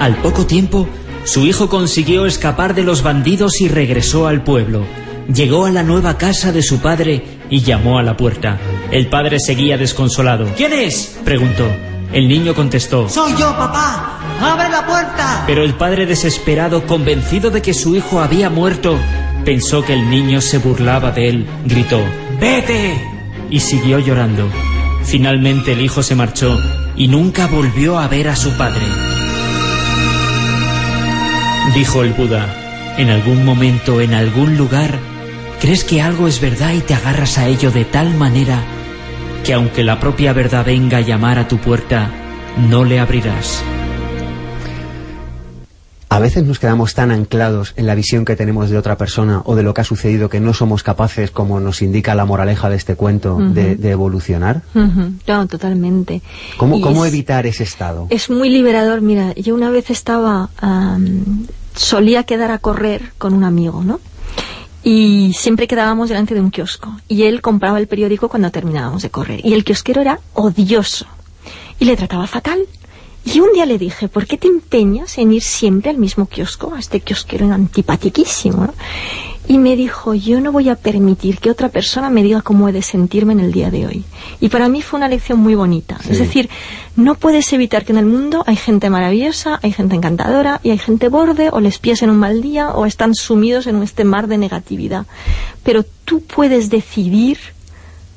Al 0.00 0.16
poco 0.22 0.46
tiempo, 0.46 0.88
su 1.24 1.44
hijo 1.44 1.68
consiguió 1.68 2.24
escapar 2.24 2.74
de 2.74 2.84
los 2.84 3.02
bandidos 3.02 3.60
y 3.60 3.68
regresó 3.68 4.26
al 4.26 4.44
pueblo. 4.44 4.84
Llegó 5.32 5.66
a 5.66 5.70
la 5.70 5.82
nueva 5.82 6.16
casa 6.16 6.52
de 6.52 6.62
su 6.62 6.80
padre 6.80 7.22
y 7.50 7.60
llamó 7.60 7.98
a 7.98 8.02
la 8.02 8.16
puerta. 8.16 8.58
El 8.90 9.08
padre 9.08 9.38
seguía 9.38 9.76
desconsolado. 9.76 10.46
¿Quién 10.56 10.72
es? 10.72 11.18
preguntó. 11.22 11.66
El 12.12 12.28
niño 12.28 12.54
contestó. 12.54 13.08
Soy 13.10 13.32
yo, 13.32 13.54
papá. 13.56 14.18
¡Abre 14.40 14.70
la 14.70 14.86
puerta! 14.86 15.44
Pero 15.46 15.62
el 15.64 15.74
padre 15.74 16.06
desesperado, 16.06 16.86
convencido 16.86 17.50
de 17.50 17.60
que 17.60 17.74
su 17.74 17.94
hijo 17.94 18.20
había 18.20 18.48
muerto, 18.48 18.98
pensó 19.44 19.84
que 19.84 19.92
el 19.92 20.08
niño 20.08 20.40
se 20.40 20.58
burlaba 20.58 21.10
de 21.10 21.28
él. 21.28 21.46
Gritó. 21.66 22.00
¡Vete! 22.40 22.98
Y 23.50 23.60
siguió 23.60 23.98
llorando. 23.98 24.48
Finalmente 25.04 25.72
el 25.72 25.82
hijo 25.82 26.02
se 26.02 26.14
marchó 26.14 26.58
y 26.96 27.08
nunca 27.08 27.46
volvió 27.46 27.98
a 27.98 28.08
ver 28.08 28.28
a 28.28 28.36
su 28.36 28.50
padre. 28.56 28.86
Dijo 31.74 32.02
el 32.02 32.14
Buda, 32.14 32.46
en 32.96 33.10
algún 33.10 33.44
momento, 33.44 34.00
en 34.00 34.14
algún 34.14 34.56
lugar, 34.56 34.98
crees 35.60 35.84
que 35.84 36.00
algo 36.00 36.28
es 36.28 36.40
verdad 36.40 36.72
y 36.72 36.80
te 36.80 36.94
agarras 36.94 37.38
a 37.38 37.46
ello 37.46 37.70
de 37.70 37.84
tal 37.84 38.14
manera 38.14 38.62
que 39.44 39.54
aunque 39.54 39.84
la 39.84 40.00
propia 40.00 40.32
verdad 40.32 40.64
venga 40.64 40.98
a 40.98 41.02
llamar 41.02 41.38
a 41.38 41.48
tu 41.48 41.58
puerta, 41.58 42.10
no 42.68 42.84
le 42.84 43.00
abrirás. 43.00 43.62
A 46.10 46.20
veces 46.20 46.44
nos 46.44 46.58
quedamos 46.58 46.94
tan 46.94 47.10
anclados 47.10 47.74
en 47.76 47.86
la 47.86 47.94
visión 47.94 48.24
que 48.24 48.34
tenemos 48.34 48.70
de 48.70 48.78
otra 48.78 48.96
persona 48.96 49.42
o 49.44 49.54
de 49.54 49.62
lo 49.62 49.74
que 49.74 49.82
ha 49.82 49.84
sucedido 49.84 50.30
que 50.30 50.40
no 50.40 50.54
somos 50.54 50.82
capaces, 50.82 51.30
como 51.30 51.60
nos 51.60 51.82
indica 51.82 52.14
la 52.14 52.24
moraleja 52.24 52.70
de 52.70 52.76
este 52.76 52.96
cuento, 52.96 53.38
de, 53.38 53.76
evolucionar. 53.90 54.62
No, 54.74 55.46
totalmente. 55.46 56.22
¿Cómo, 56.56 56.80
cómo 56.80 57.04
evitar 57.04 57.46
ese 57.46 57.62
estado? 57.64 58.06
Es 58.08 58.30
muy 58.30 58.48
liberador. 58.48 59.02
Mira, 59.02 59.34
yo 59.34 59.54
una 59.54 59.70
vez 59.70 59.90
estaba... 59.90 60.48
solía 61.74 62.24
quedar 62.24 62.50
a 62.50 62.58
correr 62.58 63.12
con 63.18 63.34
un 63.34 63.44
amigo, 63.44 63.84
¿no? 63.84 64.00
Y 64.82 65.32
siempre 65.34 65.66
quedábamos 65.66 66.08
delante 66.08 66.34
de 66.34 66.40
un 66.40 66.50
kiosco. 66.50 66.94
Y 67.08 67.24
él 67.24 67.40
compraba 67.40 67.78
el 67.78 67.88
periódico 67.88 68.28
cuando 68.28 68.50
terminábamos 68.50 69.02
de 69.02 69.10
correr. 69.10 69.40
Y 69.44 69.54
el 69.54 69.64
kiosquero 69.64 70.00
era 70.00 70.20
odioso. 70.34 71.06
Y 71.78 71.84
le 71.84 71.96
trataba 71.96 72.26
fatal. 72.26 72.60
Y 73.24 73.40
un 73.40 73.52
día 73.52 73.66
le 73.66 73.78
dije, 73.78 74.08
¿por 74.08 74.26
qué 74.26 74.38
te 74.38 74.46
empeñas 74.46 75.18
en 75.18 75.32
ir 75.32 75.42
siempre 75.42 75.90
al 75.90 75.98
mismo 75.98 76.26
kiosco? 76.26 76.72
A 76.74 76.78
este 76.78 77.00
kiosquero 77.00 77.52
antipatiquísimo. 77.52 78.72
Y 79.48 79.58
me 79.58 79.76
dijo, 79.76 80.12
yo 80.14 80.40
no 80.40 80.52
voy 80.52 80.68
a 80.68 80.76
permitir 80.76 81.38
que 81.38 81.50
otra 81.50 81.70
persona 81.70 82.10
me 82.10 82.22
diga 82.22 82.42
cómo 82.42 82.68
he 82.68 82.72
de 82.72 82.82
sentirme 82.82 83.32
en 83.32 83.40
el 83.40 83.50
día 83.50 83.70
de 83.70 83.86
hoy. 83.86 84.04
Y 84.40 84.50
para 84.50 84.68
mí 84.68 84.82
fue 84.82 84.98
una 84.98 85.08
lección 85.08 85.40
muy 85.40 85.54
bonita. 85.54 85.98
Es 86.08 86.18
decir, 86.18 86.50
no 86.96 87.14
puedes 87.14 87.50
evitar 87.54 87.86
que 87.86 87.92
en 87.92 87.98
el 87.98 88.04
mundo 88.04 88.44
hay 88.46 88.56
gente 88.56 88.90
maravillosa, 88.90 89.58
hay 89.62 89.72
gente 89.72 89.96
encantadora 89.96 90.60
y 90.62 90.70
hay 90.70 90.78
gente 90.78 91.08
borde 91.08 91.48
o 91.50 91.60
les 91.60 91.78
pies 91.78 92.02
en 92.02 92.10
un 92.10 92.18
mal 92.18 92.42
día 92.42 92.70
o 92.72 92.84
están 92.84 93.14
sumidos 93.14 93.66
en 93.66 93.82
este 93.82 94.04
mar 94.04 94.28
de 94.28 94.36
negatividad. 94.36 95.06
Pero 95.62 95.82
tú 96.04 96.22
puedes 96.22 96.68
decidir 96.68 97.38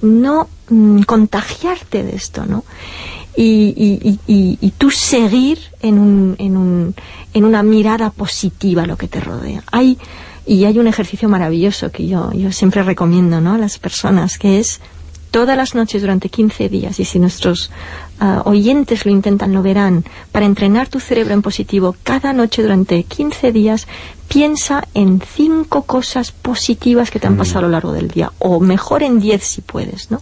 no 0.01 0.49
mm, 0.69 1.03
contagiarte 1.03 2.03
de 2.03 2.15
esto, 2.15 2.45
¿no? 2.45 2.65
y, 3.35 4.19
y, 4.27 4.57
y, 4.59 4.71
tú 4.71 4.91
seguir 4.91 5.59
en, 5.81 5.97
un, 5.97 6.35
en, 6.37 6.57
un, 6.57 6.95
en 7.33 7.45
una 7.45 7.63
mirada 7.63 8.09
positiva 8.09 8.83
a 8.83 8.85
lo 8.85 8.97
que 8.97 9.07
te 9.07 9.19
rodea. 9.19 9.63
Hay, 9.71 9.97
y 10.45 10.65
hay 10.65 10.79
un 10.79 10.87
ejercicio 10.87 11.29
maravilloso 11.29 11.91
que 11.91 12.07
yo, 12.07 12.31
yo 12.33 12.51
siempre 12.51 12.83
recomiendo 12.83 13.41
¿no? 13.41 13.53
a 13.53 13.57
las 13.57 13.77
personas, 13.77 14.37
que 14.37 14.59
es 14.59 14.81
todas 15.31 15.55
las 15.55 15.75
noches 15.75 16.01
durante 16.01 16.29
15 16.29 16.67
días, 16.69 16.99
y 16.99 17.05
si 17.05 17.17
nuestros 17.17 17.71
ah, 18.19 18.41
oyentes 18.45 19.05
lo 19.05 19.11
intentan, 19.11 19.53
lo 19.53 19.63
verán, 19.63 20.03
para 20.31 20.45
entrenar 20.45 20.89
tu 20.89 20.99
cerebro 20.99 21.33
en 21.33 21.41
positivo, 21.41 21.95
cada 22.03 22.33
noche 22.33 22.61
durante 22.61 23.03
15 23.03 23.51
días, 23.51 23.87
piensa 24.31 24.87
en 24.93 25.19
cinco 25.19 25.83
cosas 25.83 26.31
positivas 26.31 27.11
que 27.11 27.19
te 27.19 27.27
han 27.27 27.33
mm. 27.33 27.39
pasado 27.39 27.59
a 27.59 27.61
lo 27.63 27.69
largo 27.69 27.91
del 27.91 28.07
día, 28.07 28.31
o 28.39 28.61
mejor 28.61 29.03
en 29.03 29.19
10 29.19 29.43
si 29.43 29.61
puedes, 29.61 30.09
¿no? 30.09 30.21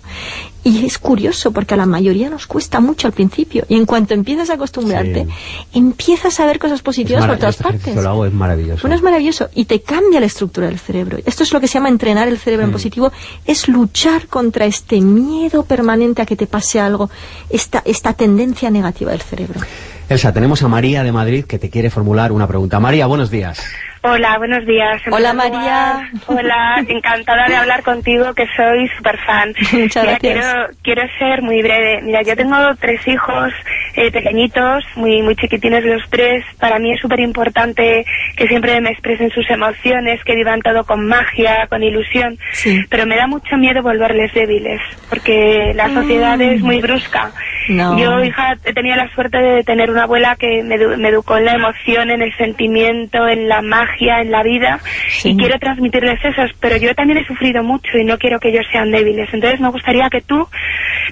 Y 0.63 0.85
es 0.85 0.97
curioso 0.97 1.51
porque 1.51 1.75
a 1.75 1.77
la 1.77 1.85
mayoría 1.85 2.29
nos 2.29 2.47
cuesta 2.47 2.79
mucho 2.79 3.07
al 3.07 3.13
principio. 3.13 3.65
Y 3.69 3.75
en 3.75 3.85
cuanto 3.85 4.15
empiezas 4.15 4.49
a 4.49 4.55
acostumbrarte, 4.55 5.27
empiezas 5.73 6.39
a 6.39 6.45
ver 6.45 6.59
cosas 6.59 6.81
positivas 6.81 7.25
por 7.25 7.37
todas 7.37 7.57
partes. 7.57 7.95
Lo 7.95 8.09
hago 8.09 8.25
es 8.25 8.33
maravilloso. 8.33 8.81
Bueno, 8.81 8.95
es 8.95 9.01
maravilloso. 9.01 9.49
Y 9.53 9.65
te 9.65 9.81
cambia 9.81 10.19
la 10.19 10.25
estructura 10.25 10.67
del 10.67 10.79
cerebro. 10.79 11.17
Esto 11.25 11.43
es 11.43 11.53
lo 11.53 11.61
que 11.61 11.67
se 11.67 11.75
llama 11.75 11.89
entrenar 11.89 12.27
el 12.27 12.37
cerebro 12.37 12.65
en 12.65 12.71
mm. 12.71 12.73
positivo. 12.73 13.11
Es 13.45 13.69
luchar 13.69 14.27
contra 14.27 14.65
este 14.65 14.99
miedo 14.99 15.63
permanente 15.63 16.23
a 16.23 16.25
que 16.25 16.35
te 16.35 16.47
pase 16.47 16.79
algo, 16.79 17.09
esta, 17.49 17.81
esta 17.85 18.13
tendencia 18.13 18.69
negativa 18.69 19.11
del 19.11 19.21
cerebro. 19.21 19.61
Elsa, 20.09 20.33
tenemos 20.33 20.63
a 20.63 20.67
María 20.67 21.03
de 21.03 21.11
Madrid 21.11 21.45
que 21.45 21.59
te 21.59 21.69
quiere 21.69 21.91
formular 21.91 22.31
una 22.31 22.47
pregunta. 22.47 22.79
María, 22.79 23.05
buenos 23.05 23.29
días. 23.29 23.59
Hola, 24.01 24.37
buenos 24.37 24.65
días. 24.65 25.01
Hola 25.11 25.33
María. 25.33 26.09
Hola, 26.27 26.81
encantada 26.87 27.47
de 27.47 27.55
hablar 27.57 27.83
contigo, 27.83 28.33
que 28.33 28.45
soy 28.55 28.87
súper 28.95 29.17
fan. 29.19 29.53
Muchas 29.73 30.03
gracias. 30.05 30.19
Quiero, 30.21 30.67
quiero 30.81 31.01
ser 31.19 31.41
muy 31.41 31.61
breve. 31.61 32.01
Mira, 32.03 32.21
yo 32.21 32.33
tengo 32.37 32.55
tres 32.79 33.05
hijos 33.07 33.51
eh, 33.95 34.09
pequeñitos, 34.09 34.85
muy 34.95 35.21
muy 35.21 35.35
chiquitines 35.35 35.83
los 35.83 36.01
tres. 36.09 36.45
Para 36.59 36.79
mí 36.79 36.93
es 36.93 37.01
súper 37.01 37.19
importante 37.19 38.05
que 38.37 38.47
siempre 38.47 38.79
me 38.79 38.91
expresen 38.91 39.31
sus 39.31 39.49
emociones, 39.49 40.23
que 40.23 40.35
vivan 40.35 40.61
todo 40.61 40.85
con 40.85 41.05
magia, 41.05 41.67
con 41.67 41.83
ilusión. 41.83 42.37
Sí. 42.53 42.81
Pero 42.89 43.05
me 43.05 43.17
da 43.17 43.27
mucho 43.27 43.57
miedo 43.57 43.81
volverles 43.81 44.33
débiles, 44.33 44.81
porque 45.09 45.73
la 45.75 45.89
sociedad 45.89 46.39
es 46.39 46.61
muy 46.61 46.79
brusca. 46.79 47.33
Yo, 47.67 48.23
hija, 48.23 48.55
he 48.63 48.73
tenido 48.73 48.95
la 48.95 49.13
suerte 49.13 49.37
de 49.37 49.63
tener 49.63 49.91
una 49.91 50.03
abuela 50.03 50.35
que 50.37 50.63
me, 50.63 50.77
me 50.97 51.09
educó 51.09 51.37
en 51.37 51.45
la 51.45 51.53
emoción, 51.53 52.09
en 52.09 52.21
el 52.21 52.35
sentimiento, 52.35 53.27
en 53.27 53.47
la 53.47 53.61
magia, 53.61 53.88
en 53.99 54.31
la 54.31 54.43
vida. 54.43 54.79
Y 55.23 55.35
quiero 55.35 55.57
transmitirles 55.59 56.19
eso, 56.23 56.41
pero 56.59 56.77
yo 56.77 56.93
también 56.95 57.19
he 57.19 57.25
sufrido 57.25 57.63
mucho 57.63 57.97
y 57.97 58.05
no 58.05 58.17
quiero 58.17 58.39
que 58.39 58.49
ellos 58.49 58.65
sean 58.71 58.91
débiles. 58.91 59.29
Entonces 59.33 59.59
me 59.59 59.69
gustaría 59.69 60.09
que 60.09 60.21
tú 60.21 60.47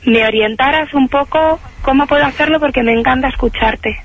me 0.05 0.25
orientaras 0.25 0.93
un 0.93 1.07
poco 1.07 1.59
cómo 1.81 2.07
puedo 2.07 2.25
hacerlo 2.25 2.59
porque 2.59 2.83
me 2.83 2.93
encanta 2.93 3.27
escucharte. 3.27 3.97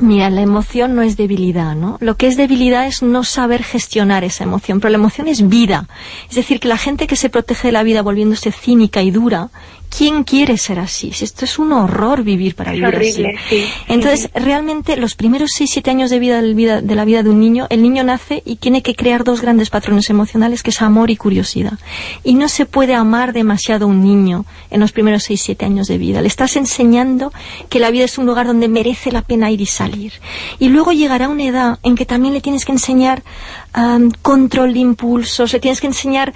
Mira, 0.00 0.30
la 0.30 0.40
emoción 0.40 0.94
no 0.94 1.02
es 1.02 1.18
debilidad, 1.18 1.74
¿no? 1.74 1.98
Lo 2.00 2.16
que 2.16 2.26
es 2.26 2.38
debilidad 2.38 2.86
es 2.86 3.02
no 3.02 3.22
saber 3.22 3.62
gestionar 3.62 4.24
esa 4.24 4.44
emoción, 4.44 4.80
pero 4.80 4.92
la 4.92 4.96
emoción 4.96 5.28
es 5.28 5.46
vida. 5.46 5.88
Es 6.30 6.36
decir, 6.36 6.58
que 6.58 6.68
la 6.68 6.78
gente 6.78 7.06
que 7.06 7.16
se 7.16 7.28
protege 7.28 7.68
de 7.68 7.72
la 7.72 7.82
vida 7.82 8.00
volviéndose 8.00 8.50
cínica 8.50 9.02
y 9.02 9.10
dura 9.10 9.48
¿quién 9.90 10.24
quiere 10.24 10.56
ser 10.56 10.78
así? 10.78 11.12
Esto 11.20 11.44
es 11.44 11.58
un 11.58 11.72
horror 11.72 12.22
vivir 12.22 12.54
para 12.54 12.72
vivir 12.72 12.94
así. 12.94 13.26
Entonces, 13.88 14.30
realmente, 14.34 14.96
los 14.96 15.14
primeros 15.14 15.50
6-7 15.58 15.90
años 15.90 16.10
de 16.10 16.18
vida, 16.18 16.80
de 16.80 16.94
la 16.94 17.04
vida 17.04 17.22
de 17.22 17.28
un 17.28 17.40
niño, 17.40 17.66
el 17.68 17.82
niño 17.82 18.04
nace 18.04 18.42
y 18.46 18.56
tiene 18.56 18.82
que 18.82 18.94
crear 18.94 19.24
dos 19.24 19.42
grandes 19.42 19.68
patrones 19.68 20.08
emocionales, 20.08 20.62
que 20.62 20.70
es 20.70 20.80
amor 20.80 21.10
y 21.10 21.16
curiosidad. 21.16 21.78
Y 22.24 22.34
no 22.34 22.48
se 22.48 22.64
puede 22.64 22.94
amar 22.94 23.32
demasiado 23.32 23.84
a 23.84 23.88
un 23.88 24.02
niño 24.02 24.46
en 24.70 24.80
los 24.80 24.92
primeros 24.92 25.28
6-7 25.28 25.64
años 25.64 25.88
de 25.88 25.98
vida. 25.98 26.22
Le 26.22 26.28
estás 26.28 26.56
enseñando 26.56 27.32
que 27.68 27.80
la 27.80 27.90
vida 27.90 28.04
es 28.04 28.16
un 28.16 28.26
lugar 28.26 28.46
donde 28.46 28.68
merece 28.68 29.10
la 29.12 29.22
pena 29.22 29.50
ir 29.50 29.60
y 29.60 29.66
salir. 29.66 30.12
Y 30.58 30.68
luego 30.68 30.92
llegará 30.92 31.28
una 31.28 31.44
edad 31.44 31.78
en 31.82 31.96
que 31.96 32.06
también 32.06 32.32
le 32.32 32.40
tienes 32.40 32.64
que 32.64 32.72
enseñar 32.72 33.22
control 34.22 34.74
de 34.74 34.80
impulsos, 34.80 35.52
le 35.52 35.60
tienes 35.60 35.80
que 35.80 35.86
enseñar 35.86 36.32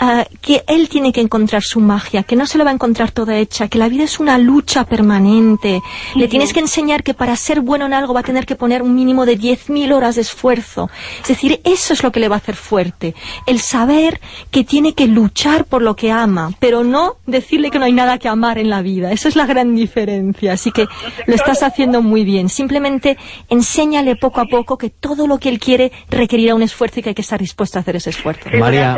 uh, 0.00 0.22
que 0.40 0.64
él 0.66 0.88
tiene 0.88 1.12
que 1.12 1.20
encontrar 1.20 1.62
su 1.62 1.80
magia, 1.80 2.22
que 2.22 2.36
no 2.36 2.46
se 2.46 2.58
lo 2.58 2.64
va 2.64 2.70
a 2.70 2.74
encontrar 2.74 3.10
toda 3.10 3.38
hecha, 3.38 3.68
que 3.68 3.78
la 3.78 3.88
vida 3.88 4.04
es 4.04 4.20
una 4.20 4.38
lucha 4.38 4.84
permanente. 4.84 5.82
Le 6.14 6.28
tienes 6.28 6.52
que 6.52 6.60
enseñar 6.60 7.02
que 7.02 7.14
para 7.14 7.36
ser 7.36 7.60
bueno 7.60 7.86
en 7.86 7.94
algo 7.94 8.14
va 8.14 8.20
a 8.20 8.24
tener 8.24 8.46
que 8.46 8.54
poner 8.54 8.82
un 8.82 8.94
mínimo 8.94 9.24
de 9.24 9.38
10.000 9.38 9.94
horas 9.94 10.16
de 10.16 10.20
esfuerzo. 10.22 10.90
Es 11.22 11.28
decir, 11.28 11.60
eso 11.64 11.94
es 11.94 12.02
lo 12.02 12.12
que 12.12 12.20
le 12.20 12.28
va 12.28 12.36
a 12.36 12.38
hacer 12.38 12.56
fuerte. 12.56 13.14
El 13.46 13.60
saber 13.60 14.20
que 14.50 14.64
tiene 14.64 14.92
que 14.92 15.06
luchar 15.06 15.64
por 15.64 15.82
lo 15.82 15.96
que 15.96 16.12
ama, 16.12 16.52
pero 16.58 16.84
no 16.84 17.16
decirle 17.26 17.70
que 17.70 17.78
no 17.78 17.86
hay 17.86 17.92
nada 17.92 18.18
que 18.18 18.28
amar 18.28 18.58
en 18.58 18.68
la 18.68 18.82
vida. 18.82 19.10
Esa 19.10 19.28
es 19.28 19.36
la 19.36 19.46
gran 19.46 19.74
diferencia. 19.74 20.52
Así 20.52 20.70
que 20.70 20.86
lo 21.26 21.34
estás 21.34 21.62
haciendo 21.62 22.02
muy 22.02 22.24
bien. 22.24 22.48
Simplemente 22.48 23.16
enséñale 23.48 24.16
poco 24.16 24.40
a 24.40 24.46
poco 24.46 24.76
que 24.76 24.90
todo 24.90 25.26
lo 25.26 25.38
que 25.38 25.48
él 25.48 25.58
quiere 25.58 25.90
requerirá 26.10 26.54
un 26.54 26.62
esfuerzo 26.62 26.73
esfuerzo 26.74 27.00
y 27.00 27.02
que 27.02 27.10
hay 27.10 27.14
que 27.14 27.22
estar 27.22 27.38
dispuesto 27.38 27.78
a 27.78 27.82
hacer 27.82 27.96
ese 27.96 28.10
esfuerzo. 28.10 28.50
María, 28.58 28.96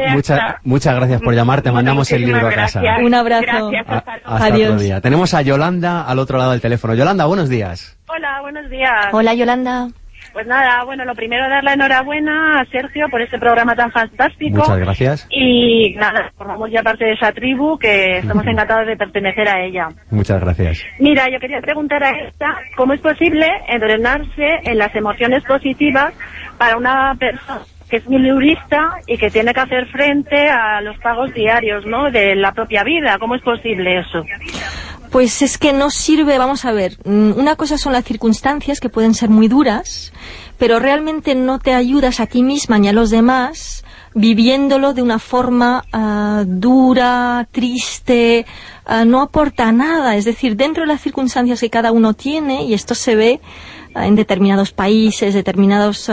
muchas 0.64 0.94
gracias 0.94 1.20
por 1.20 1.34
llamarte. 1.34 1.70
Mandamos 1.70 2.10
el 2.12 2.22
libro 2.22 2.48
a 2.48 2.52
casa. 2.52 2.82
Un 3.02 3.14
abrazo. 3.14 3.70
hasta 3.86 4.54
Otro 4.54 4.78
día. 4.78 5.00
Tenemos 5.00 5.34
a 5.34 5.42
Yolanda 5.42 6.02
al 6.02 6.18
otro 6.18 6.38
lado 6.38 6.52
del 6.52 6.60
teléfono. 6.60 6.94
Yolanda, 6.94 7.26
buenos 7.26 7.48
días. 7.48 7.98
Hola, 8.08 8.40
buenos 8.40 8.70
días. 8.70 9.08
Hola, 9.12 9.34
Yolanda. 9.34 9.88
Pues 10.32 10.46
nada, 10.46 10.84
bueno, 10.84 11.06
lo 11.06 11.14
primero 11.14 11.48
dar 11.48 11.64
la 11.64 11.72
enhorabuena 11.72 12.60
a 12.60 12.66
Sergio 12.66 13.08
por 13.10 13.22
este 13.22 13.38
programa 13.38 13.74
tan 13.74 13.90
fantástico. 13.90 14.58
Muchas 14.58 14.78
gracias. 14.78 15.26
Y 15.30 15.94
nada, 15.96 16.30
formamos 16.36 16.70
ya 16.70 16.82
parte 16.82 17.06
de 17.06 17.12
esa 17.12 17.32
tribu 17.32 17.78
que 17.78 18.18
estamos 18.18 18.46
encantados 18.46 18.86
de 18.86 18.98
pertenecer 18.98 19.48
a 19.48 19.64
ella. 19.64 19.88
Muchas 20.10 20.38
gracias. 20.38 20.84
Mira, 20.98 21.30
yo 21.30 21.40
quería 21.40 21.62
preguntar 21.62 22.04
a 22.04 22.10
esta, 22.10 22.54
¿cómo 22.76 22.92
es 22.92 23.00
posible 23.00 23.46
entrenarse 23.66 24.60
en 24.64 24.76
las 24.76 24.94
emociones 24.94 25.42
positivas 25.44 26.12
para 26.57 26.77
una 26.77 27.14
persona 27.19 27.62
que 27.88 27.99
es 27.99 28.09
milurista 28.09 28.99
y 29.07 29.16
que 29.16 29.31
tiene 29.31 29.55
que 29.55 29.61
hacer 29.61 29.87
frente 29.87 30.49
a 30.49 30.81
los 30.81 30.99
pagos 30.99 31.33
diarios, 31.33 31.87
¿no?, 31.87 32.11
de 32.11 32.35
la 32.35 32.53
propia 32.53 32.83
vida. 32.83 33.16
¿Cómo 33.19 33.37
es 33.37 33.42
posible 33.42 34.01
eso? 34.01 34.25
Pues 35.12 35.40
es 35.40 35.57
que 35.57 35.73
no 35.73 35.90
sirve, 35.90 36.37
vamos 36.37 36.64
a 36.64 36.73
ver, 36.73 36.97
mm, 37.05 37.38
una 37.38 37.55
cosa 37.55 37.79
son 37.79 37.92
las 37.92 38.05
circunstancias 38.05 38.81
que 38.81 38.88
pueden 38.88 39.14
ser 39.14 39.31
muy 39.31 39.47
duras, 39.47 40.12
pero 40.59 40.81
realmente 40.81 41.35
no 41.37 41.61
te 41.61 41.75
ayudas 41.75 42.19
a 42.19 42.27
ti 42.27 42.42
misma 42.42 42.79
ni 42.79 42.88
a 42.88 42.92
los 42.92 43.11
demás 43.11 43.85
viviéndolo 44.16 44.95
de 44.95 45.03
una 45.03 45.19
forma 45.19 45.85
ah, 45.92 46.42
dura, 46.47 47.47
triste, 47.53 48.47
ah, 48.87 49.05
no 49.05 49.21
aporta 49.21 49.71
nada. 49.73 50.16
Es 50.16 50.25
decir, 50.25 50.57
dentro 50.57 50.85
de 50.85 50.88
las 50.88 51.03
circunstancias 51.03 51.61
que 51.61 51.69
cada 51.69 51.92
uno 51.92 52.14
tiene, 52.14 52.64
y 52.64 52.73
esto 52.73 52.95
se 52.95 53.14
ve 53.14 53.40
en 54.04 54.14
determinados 54.14 54.72
países, 54.72 55.35
determinados 55.35 56.11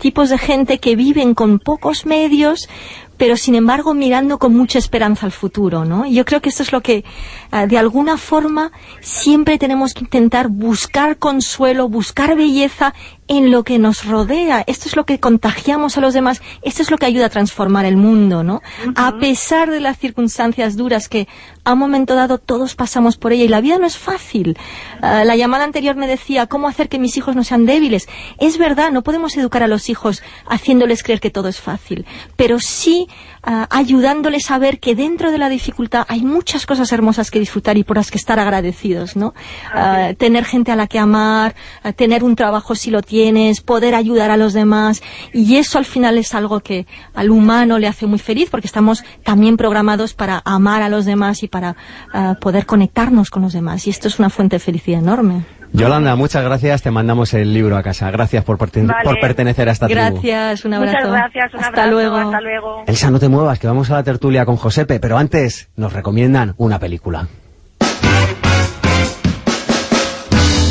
tipos 0.00 0.30
de 0.30 0.38
gente 0.38 0.78
que 0.78 0.96
viven 0.96 1.34
con 1.34 1.58
pocos 1.58 2.06
medios, 2.06 2.68
pero 3.16 3.36
sin 3.36 3.54
embargo 3.54 3.94
mirando 3.94 4.38
con 4.38 4.54
mucha 4.54 4.78
esperanza 4.78 5.26
al 5.26 5.32
futuro, 5.32 5.84
¿no? 5.84 6.06
Yo 6.06 6.24
creo 6.24 6.40
que 6.40 6.50
esto 6.50 6.62
es 6.62 6.72
lo 6.72 6.82
que, 6.82 7.04
ah, 7.50 7.66
de 7.66 7.78
alguna 7.78 8.16
forma, 8.18 8.72
siempre 9.00 9.58
tenemos 9.58 9.94
que 9.94 10.00
intentar 10.00 10.48
buscar 10.48 11.18
consuelo, 11.18 11.88
buscar 11.88 12.36
belleza 12.36 12.94
en 13.28 13.50
lo 13.50 13.64
que 13.64 13.78
nos 13.78 14.04
rodea. 14.04 14.64
Esto 14.66 14.88
es 14.88 14.96
lo 14.96 15.04
que 15.04 15.18
contagiamos 15.20 15.96
a 15.96 16.00
los 16.00 16.14
demás. 16.14 16.42
Esto 16.62 16.82
es 16.82 16.90
lo 16.90 16.98
que 16.98 17.06
ayuda 17.06 17.26
a 17.26 17.30
transformar 17.30 17.84
el 17.84 17.96
mundo, 17.96 18.42
¿no? 18.42 18.62
A 18.94 19.18
pesar 19.18 19.70
de 19.70 19.80
las 19.80 19.98
circunstancias 19.98 20.76
duras 20.76 21.08
que 21.08 21.26
a 21.64 21.72
un 21.72 21.78
momento 21.78 22.14
dado 22.14 22.38
todos 22.38 22.74
pasamos 22.74 23.16
por 23.16 23.32
ella 23.32 23.44
y 23.44 23.48
la 23.48 23.60
vida 23.60 23.78
no 23.78 23.86
es 23.86 23.98
fácil. 23.98 24.56
Ah, 25.02 25.24
la 25.24 25.36
llamada 25.36 25.64
anterior 25.64 25.96
me 25.96 26.06
decía, 26.06 26.46
¿cómo 26.46 26.68
hacer 26.68 26.88
que 26.88 26.98
mis 26.98 27.16
hijos 27.16 27.34
no 27.34 27.42
sean 27.42 27.66
débiles? 27.66 28.08
Es 28.38 28.58
verdad, 28.58 28.92
no 28.92 29.02
podemos 29.02 29.36
educar 29.36 29.62
a 29.62 29.68
los 29.68 29.88
hijos 29.88 30.22
haciéndoles 30.48 31.02
creer 31.02 31.20
que 31.20 31.30
todo 31.30 31.48
es 31.48 31.60
fácil, 31.60 32.06
pero 32.36 32.60
sí 32.60 33.08
ah, 33.46 33.66
ayudándoles 33.70 34.50
a 34.50 34.58
ver 34.58 34.78
que 34.78 34.94
dentro 34.94 35.32
de 35.32 35.38
la 35.38 35.48
dificultad 35.48 36.04
hay 36.08 36.22
muchas 36.22 36.66
cosas 36.66 36.92
hermosas 36.92 37.30
que 37.30 37.38
disfrutar 37.40 37.78
y 37.78 37.84
por 37.84 37.96
las 37.96 38.10
que 38.10 38.18
estar 38.18 38.38
agradecidos, 38.38 39.16
¿no? 39.16 39.32
Ah, 39.72 40.10
tener 40.18 40.44
gente 40.44 40.72
a 40.72 40.76
la 40.76 40.86
que 40.86 40.98
amar, 40.98 41.54
tener 41.96 42.22
un 42.22 42.36
trabajo 42.36 42.74
si 42.74 42.90
lo 42.90 43.00
tienes, 43.00 43.60
poder 43.62 43.94
ayudar 43.94 44.30
a 44.30 44.36
los 44.36 44.52
demás 44.52 45.02
y 45.32 45.56
eso 45.56 45.78
al 45.78 45.84
final 45.84 46.18
es 46.18 46.34
algo 46.34 46.60
que 46.60 46.86
al 47.14 47.30
humano 47.30 47.78
le 47.78 47.86
hace 47.86 48.06
muy 48.06 48.18
feliz 48.18 48.50
porque 48.50 48.66
estamos 48.66 49.04
también 49.22 49.56
programados 49.56 50.12
para 50.12 50.42
amar 50.44 50.82
a 50.82 50.88
los 50.88 51.04
demás 51.04 51.42
y 51.42 51.48
para 51.48 51.76
uh, 52.12 52.38
poder 52.40 52.66
conectarnos 52.66 53.30
con 53.30 53.42
los 53.42 53.52
demás. 53.52 53.86
Y 53.86 53.90
esto 53.90 54.08
es 54.08 54.18
una 54.18 54.30
fuente 54.30 54.56
de 54.56 54.60
felicidad 54.60 55.00
enorme. 55.00 55.44
Yolanda, 55.72 56.16
muchas 56.16 56.44
gracias. 56.44 56.82
Te 56.82 56.90
mandamos 56.90 57.34
el 57.34 57.52
libro 57.52 57.76
a 57.76 57.82
casa. 57.82 58.10
Gracias 58.10 58.44
por, 58.44 58.58
por 58.58 59.20
pertenecer 59.20 59.68
a 59.68 59.72
esta 59.72 59.86
tribu. 59.86 60.00
Gracias, 60.00 60.64
un 60.64 60.74
abrazo. 60.74 60.96
Muchas 60.98 61.12
gracias, 61.12 61.54
un 61.54 61.60
hasta 61.60 61.68
abrazo. 61.68 61.90
Luego. 61.90 62.16
Hasta 62.16 62.40
luego. 62.40 62.84
Elsa, 62.86 63.10
no 63.10 63.18
te 63.18 63.28
muevas, 63.28 63.58
que 63.58 63.66
vamos 63.66 63.90
a 63.90 63.94
la 63.94 64.02
tertulia 64.02 64.44
con 64.44 64.56
Josepe. 64.56 65.00
Pero 65.00 65.18
antes 65.18 65.68
nos 65.76 65.92
recomiendan 65.92 66.54
una 66.56 66.78
película. 66.78 67.28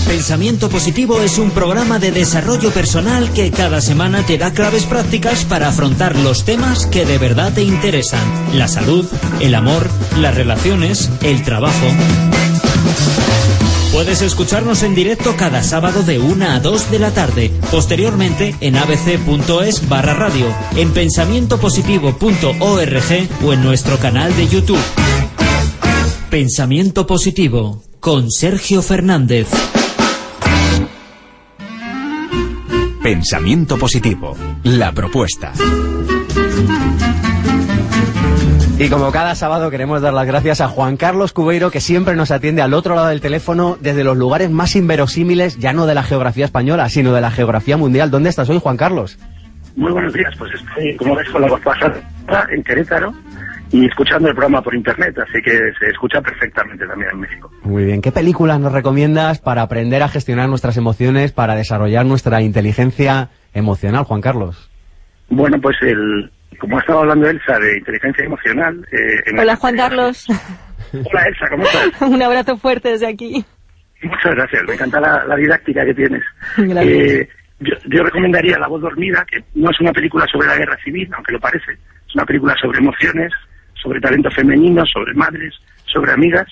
Pensamiento 0.08 0.69
Positivo 0.69 1.21
es 1.21 1.38
un 1.39 1.51
programa 1.51 1.99
de 1.99 2.12
desarrollo 2.12 2.71
personal 2.71 3.34
que 3.34 3.51
cada 3.51 3.81
semana 3.81 4.21
te 4.21 4.38
da 4.38 4.53
claves 4.53 4.86
prácticas 4.86 5.43
para 5.45 5.67
afrontar 5.67 6.15
los 6.15 6.45
temas 6.45 6.86
que 6.86 7.05
de 7.05 7.17
verdad 7.17 7.51
te 7.53 7.63
interesan. 7.63 8.23
La 8.53 8.67
salud, 8.67 9.05
el 9.41 9.53
amor, 9.55 9.89
las 10.17 10.36
relaciones, 10.36 11.12
el 11.21 11.43
trabajo. 11.43 11.86
Puedes 13.95 14.21
escucharnos 14.21 14.84
en 14.84 14.93
directo 14.93 15.36
cada 15.38 15.63
sábado 15.63 16.03
de 16.03 16.19
1 16.19 16.45
a 16.45 16.60
2 16.60 16.91
de 16.91 16.99
la 16.99 17.13
tarde, 17.13 17.49
posteriormente 17.71 18.53
en 18.60 18.75
abc.es 18.75 19.88
barra 19.88 20.13
radio, 20.13 20.53
en 20.75 20.91
pensamientopositivo.org 20.91 23.45
o 23.45 23.53
en 23.53 23.63
nuestro 23.63 23.97
canal 23.97 24.36
de 24.36 24.49
YouTube. 24.49 24.84
Pensamiento 26.29 27.08
Positivo 27.08 27.84
con 28.01 28.29
Sergio 28.31 28.81
Fernández. 28.81 29.47
Pensamiento 33.01 33.77
positivo. 33.77 34.36
La 34.63 34.91
propuesta. 34.91 35.53
Y 38.78 38.90
como 38.90 39.10
cada 39.10 39.36
sábado 39.36 39.72
queremos 39.72 40.02
dar 40.02 40.14
las 40.14 40.28
gracias 40.28 40.60
a 40.60 40.68
Juan 40.68 40.98
Carlos 40.98 41.32
Cubeiro 41.32 41.72
que 41.72 41.80
siempre 41.80 42.18
nos 42.18 42.30
atiende 42.32 42.62
al 42.62 42.74
otro 42.74 42.94
lado 42.94 43.08
del 43.08 43.22
teléfono 43.22 43.78
desde 43.80 44.04
los 44.04 44.18
lugares 44.18 44.52
más 44.52 44.76
inverosímiles, 44.76 45.58
ya 45.58 45.72
no 45.72 45.86
de 45.86 45.96
la 45.96 46.04
geografía 46.04 46.44
española, 46.44 46.90
sino 46.90 47.14
de 47.14 47.22
la 47.22 47.32
geografía 47.32 47.78
mundial. 47.78 48.12
¿Dónde 48.12 48.30
estás 48.30 48.50
hoy, 48.50 48.60
Juan 48.60 48.76
Carlos? 48.76 49.18
Muy 49.78 49.94
buenos 49.94 50.12
días, 50.12 50.34
pues 50.38 50.52
estoy, 50.54 50.94
como 50.98 51.16
ves, 51.16 51.30
con 51.30 51.42
la 51.42 51.48
voz 51.48 51.62
pasada 51.62 52.02
en 52.52 52.64
Querétaro 52.64 53.14
y 53.72 53.86
escuchando 53.86 54.28
el 54.28 54.36
programa 54.36 54.62
por 54.62 54.76
internet, 54.76 55.16
así 55.20 55.42
que 55.42 55.52
se 55.80 55.90
escucha 55.92 56.22
perfectamente 56.22 56.86
también 56.86 57.12
en 57.14 57.20
México. 57.22 57.50
Muy 57.64 57.86
bien. 57.86 58.02
¿Qué 58.02 58.12
películas 58.12 58.60
nos 58.60 58.74
recomiendas 58.74 59.40
para 59.40 59.62
aprender 59.62 60.04
a 60.04 60.10
gestionar 60.10 60.50
nuestras 60.50 60.76
emociones, 60.76 61.32
para 61.32 61.56
desarrollar 61.56 62.06
nuestra 62.06 62.42
inteligencia 62.42 63.30
emocional, 63.54 64.04
Juan 64.04 64.20
Carlos? 64.20 64.70
Bueno, 65.30 65.60
pues 65.62 65.78
el, 65.82 66.30
como 66.60 66.78
ha 66.78 66.80
estado 66.82 67.00
hablando 67.00 67.30
Elsa 67.30 67.60
de 67.60 67.78
inteligencia 67.78 68.26
emocional... 68.26 68.88
Eh, 68.91 69.39
Hola, 69.39 69.56
Juan 69.56 69.76
Carlos. 69.76 70.26
Hola, 70.94 71.24
Elsa, 71.24 71.46
¿cómo 71.50 71.63
estás? 71.63 72.02
Un 72.10 72.22
abrazo 72.22 72.58
fuerte 72.58 72.89
desde 72.89 73.08
aquí. 73.08 73.46
Muchas 74.02 74.36
gracias, 74.36 74.63
me 74.68 74.74
encanta 74.74 75.00
la, 75.00 75.36
didáctica 75.36 75.86
que 75.86 75.94
tienes. 75.94 76.24
Eh, 76.58 77.28
yo, 77.60 77.74
yo, 77.88 78.04
recomendaría 78.04 78.60
La 78.60 78.68
voz 78.68 78.82
dormida, 78.82 79.26
que 79.30 79.44
no 79.56 79.72
es 79.72 79.80
una 79.80 79.91
película 79.91 80.26
sobre 80.32 80.48
la 80.48 80.58
guerra 80.58 80.78
civil, 80.84 81.10
aunque 81.15 81.32
lo 81.32 81.39
parece. 81.39 81.72
Es 81.72 82.15
una 82.15 82.26
película 82.26 82.54
sobre 82.62 82.80
emociones, 82.80 83.32
sobre 83.74 84.00
talento 84.00 84.30
femenino, 84.32 84.84
sobre 84.86 85.13
madres, 85.13 85.54
sobre 85.86 86.12
amigas, 86.12 86.48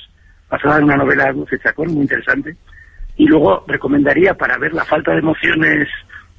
basada 0.49 0.77
en 0.77 0.85
una 0.85 0.97
novela 0.97 1.25
de 1.25 1.33
Dulce 1.33 1.59
Chacón, 1.59 1.93
muy 1.93 2.03
interesante. 2.03 2.55
Y 3.17 3.27
luego 3.27 3.63
recomendaría, 3.67 4.33
para 4.33 4.57
ver 4.57 4.73
la 4.73 4.85
falta 4.85 5.11
de 5.11 5.19
emociones 5.19 5.87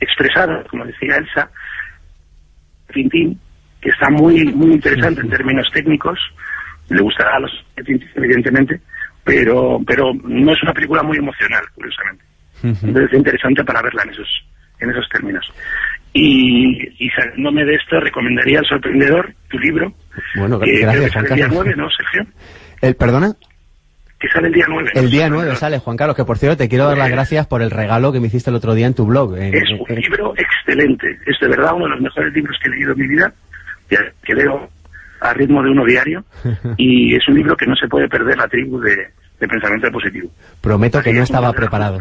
expresadas, 0.01 0.67
como 0.69 0.85
decía 0.85 1.17
Elsa, 1.17 1.51
Tintín, 2.93 3.39
que 3.85 3.91
está 3.91 4.09
muy 4.09 4.43
muy 4.47 4.73
interesante 4.73 5.21
en 5.21 5.29
términos 5.29 5.69
técnicos, 5.71 6.19
le 6.89 7.03
gustará 7.03 7.37
a 7.37 7.41
los 7.41 7.53
evidentemente, 7.77 8.81
pero, 9.23 9.79
pero 9.87 10.13
no 10.25 10.53
es 10.53 10.63
una 10.63 10.73
película 10.73 11.03
muy 11.03 11.19
emocional, 11.19 11.63
curiosamente. 11.75 12.25
Entonces 12.63 13.13
es 13.13 13.19
interesante 13.19 13.63
para 13.63 13.83
verla 13.83 14.05
en 14.05 14.11
esos, 14.11 14.29
en 14.81 14.91
esos 14.91 15.07
términos. 15.11 15.45
Y, 16.15 17.05
y 17.05 17.11
saliéndome 17.11 17.67
de 17.67 17.75
esto, 17.75 18.01
recomendaría 18.01 18.61
El 18.61 18.67
Sorprendedor, 18.67 19.35
tu 19.51 19.59
libro. 19.59 19.93
Bueno, 20.37 20.59
gracias, 20.59 21.13
Juan 21.13 21.27
Carlos. 21.27 21.47
El 21.47 21.51
día 21.51 21.63
9, 21.63 21.75
¿no, 21.77 21.89
Sergio? 21.91 22.33
¿El, 22.81 22.95
¿Perdona? 22.95 23.35
Que 24.19 24.29
sale 24.29 24.47
el 24.47 24.55
día 24.55 24.65
9. 24.67 24.91
El 24.95 25.11
día 25.11 25.29
9 25.29 25.57
sale, 25.57 25.79
Juan 25.79 25.99
Carlos, 25.99 26.17
que 26.17 26.25
por 26.25 26.39
cierto 26.39 26.57
te 26.57 26.71
quiero 26.71 26.87
dar 26.87 26.97
las 26.97 27.11
gracias 27.11 27.47
por 27.47 27.61
el 27.61 27.71
regalo 27.71 28.13
que 28.13 28.21
me 28.21 28.29
hiciste 28.29 28.49
el 28.49 28.57
otro 28.57 28.75
día 28.75 28.87
en 28.87 28.95
tu 28.95 29.05
blog. 29.05 29.37
es 29.37 29.71
un 29.71 29.97
libro 29.97 30.33
excelente, 30.39 31.19
es 31.27 31.37
de 31.39 31.49
verdad 31.49 31.75
uno 31.75 31.85
de 31.85 31.91
los 31.91 32.01
mejores 32.01 32.33
libros 32.33 32.57
que 32.63 32.71
he 32.71 32.73
leído 32.73 32.93
en 32.93 32.99
mi 32.99 33.09
vida, 33.09 33.35
que 33.89 34.35
leo 34.35 34.69
a 35.21 35.33
ritmo 35.33 35.63
de 35.63 35.71
uno 35.71 35.85
diario, 35.85 36.25
y 36.77 37.15
es 37.15 37.27
un 37.29 37.35
libro 37.35 37.57
que 37.57 37.67
no 37.67 37.75
se 37.77 37.89
puede 37.89 38.09
perder 38.09 38.37
la 38.37 38.49
tribu 38.49 38.81
de, 38.81 38.95
de 39.41 39.49
pensamiento 39.49 39.91
positivo. 39.91 40.31
Prometo 40.61 41.03
que 41.03 41.13
no 41.13 41.23
estaba 41.23 41.53
preparado. 41.53 41.99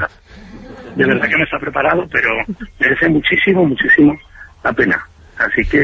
De 0.95 1.05
verdad 1.05 1.27
que 1.27 1.37
no 1.37 1.43
está 1.43 1.57
preparado, 1.59 2.07
pero 2.11 2.29
merece 2.79 3.09
muchísimo, 3.09 3.65
muchísimo 3.65 4.15
la 4.63 4.73
pena. 4.73 5.03
Así 5.37 5.67
que 5.67 5.79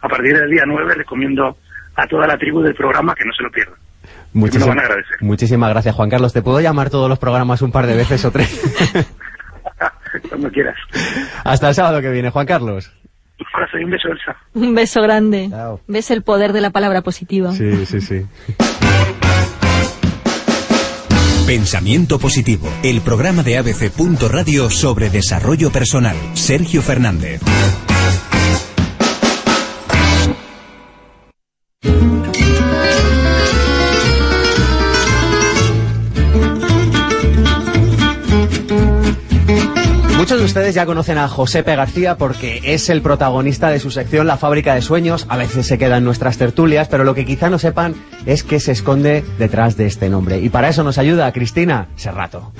a 0.00 0.08
partir 0.08 0.36
del 0.36 0.50
día 0.50 0.64
9 0.66 0.94
recomiendo 0.96 1.56
a 1.96 2.06
toda 2.06 2.26
la 2.26 2.36
tribu 2.36 2.62
del 2.62 2.74
programa 2.74 3.14
que 3.14 3.24
no 3.24 3.32
se 3.32 3.42
lo 3.42 3.50
pierdan. 3.50 3.76
Muchísimas, 4.32 4.76
muchísimas 5.20 5.70
gracias, 5.70 5.94
Juan 5.94 6.10
Carlos. 6.10 6.32
¿Te 6.32 6.42
puedo 6.42 6.60
llamar 6.60 6.90
todos 6.90 7.08
los 7.08 7.18
programas 7.18 7.62
un 7.62 7.72
par 7.72 7.86
de 7.86 7.96
veces 7.96 8.24
o 8.24 8.30
tres? 8.30 8.48
Cuando 10.28 10.50
quieras. 10.50 10.76
Hasta 11.44 11.68
el 11.68 11.74
sábado 11.74 12.00
que 12.00 12.10
viene, 12.10 12.30
Juan 12.30 12.46
Carlos. 12.46 12.92
Un 13.84 13.90
beso, 13.90 14.08
Elsa. 14.08 14.36
Un 14.54 14.74
beso 14.74 15.02
grande. 15.02 15.50
¿Ves 15.86 16.10
el 16.10 16.22
poder 16.22 16.52
de 16.52 16.60
la 16.60 16.70
palabra 16.70 17.02
positiva? 17.02 17.52
Sí, 17.52 17.86
sí, 17.86 18.00
sí. 18.00 18.26
Pensamiento 21.46 22.18
Positivo, 22.18 22.68
el 22.82 23.00
programa 23.00 23.42
de 23.42 23.56
ABC. 23.56 23.90
Radio 24.30 24.68
sobre 24.68 25.08
desarrollo 25.08 25.70
personal. 25.70 26.16
Sergio 26.34 26.82
Fernández. 26.82 27.40
Muchos 40.28 40.40
de 40.40 40.44
ustedes 40.44 40.74
ya 40.74 40.84
conocen 40.84 41.16
a 41.16 41.26
Josepe 41.26 41.74
García 41.74 42.18
porque 42.18 42.60
es 42.62 42.90
el 42.90 43.00
protagonista 43.00 43.70
de 43.70 43.80
su 43.80 43.90
sección 43.90 44.26
La 44.26 44.36
Fábrica 44.36 44.74
de 44.74 44.82
Sueños. 44.82 45.24
A 45.30 45.38
veces 45.38 45.66
se 45.66 45.78
quedan 45.78 46.04
nuestras 46.04 46.36
tertulias, 46.36 46.86
pero 46.88 47.02
lo 47.02 47.14
que 47.14 47.24
quizá 47.24 47.48
no 47.48 47.58
sepan 47.58 47.94
es 48.26 48.44
que 48.44 48.60
se 48.60 48.72
esconde 48.72 49.24
detrás 49.38 49.78
de 49.78 49.86
este 49.86 50.10
nombre. 50.10 50.38
Y 50.40 50.50
para 50.50 50.68
eso 50.68 50.84
nos 50.84 50.98
ayuda 50.98 51.32
Cristina 51.32 51.88
Serrato. 51.96 52.52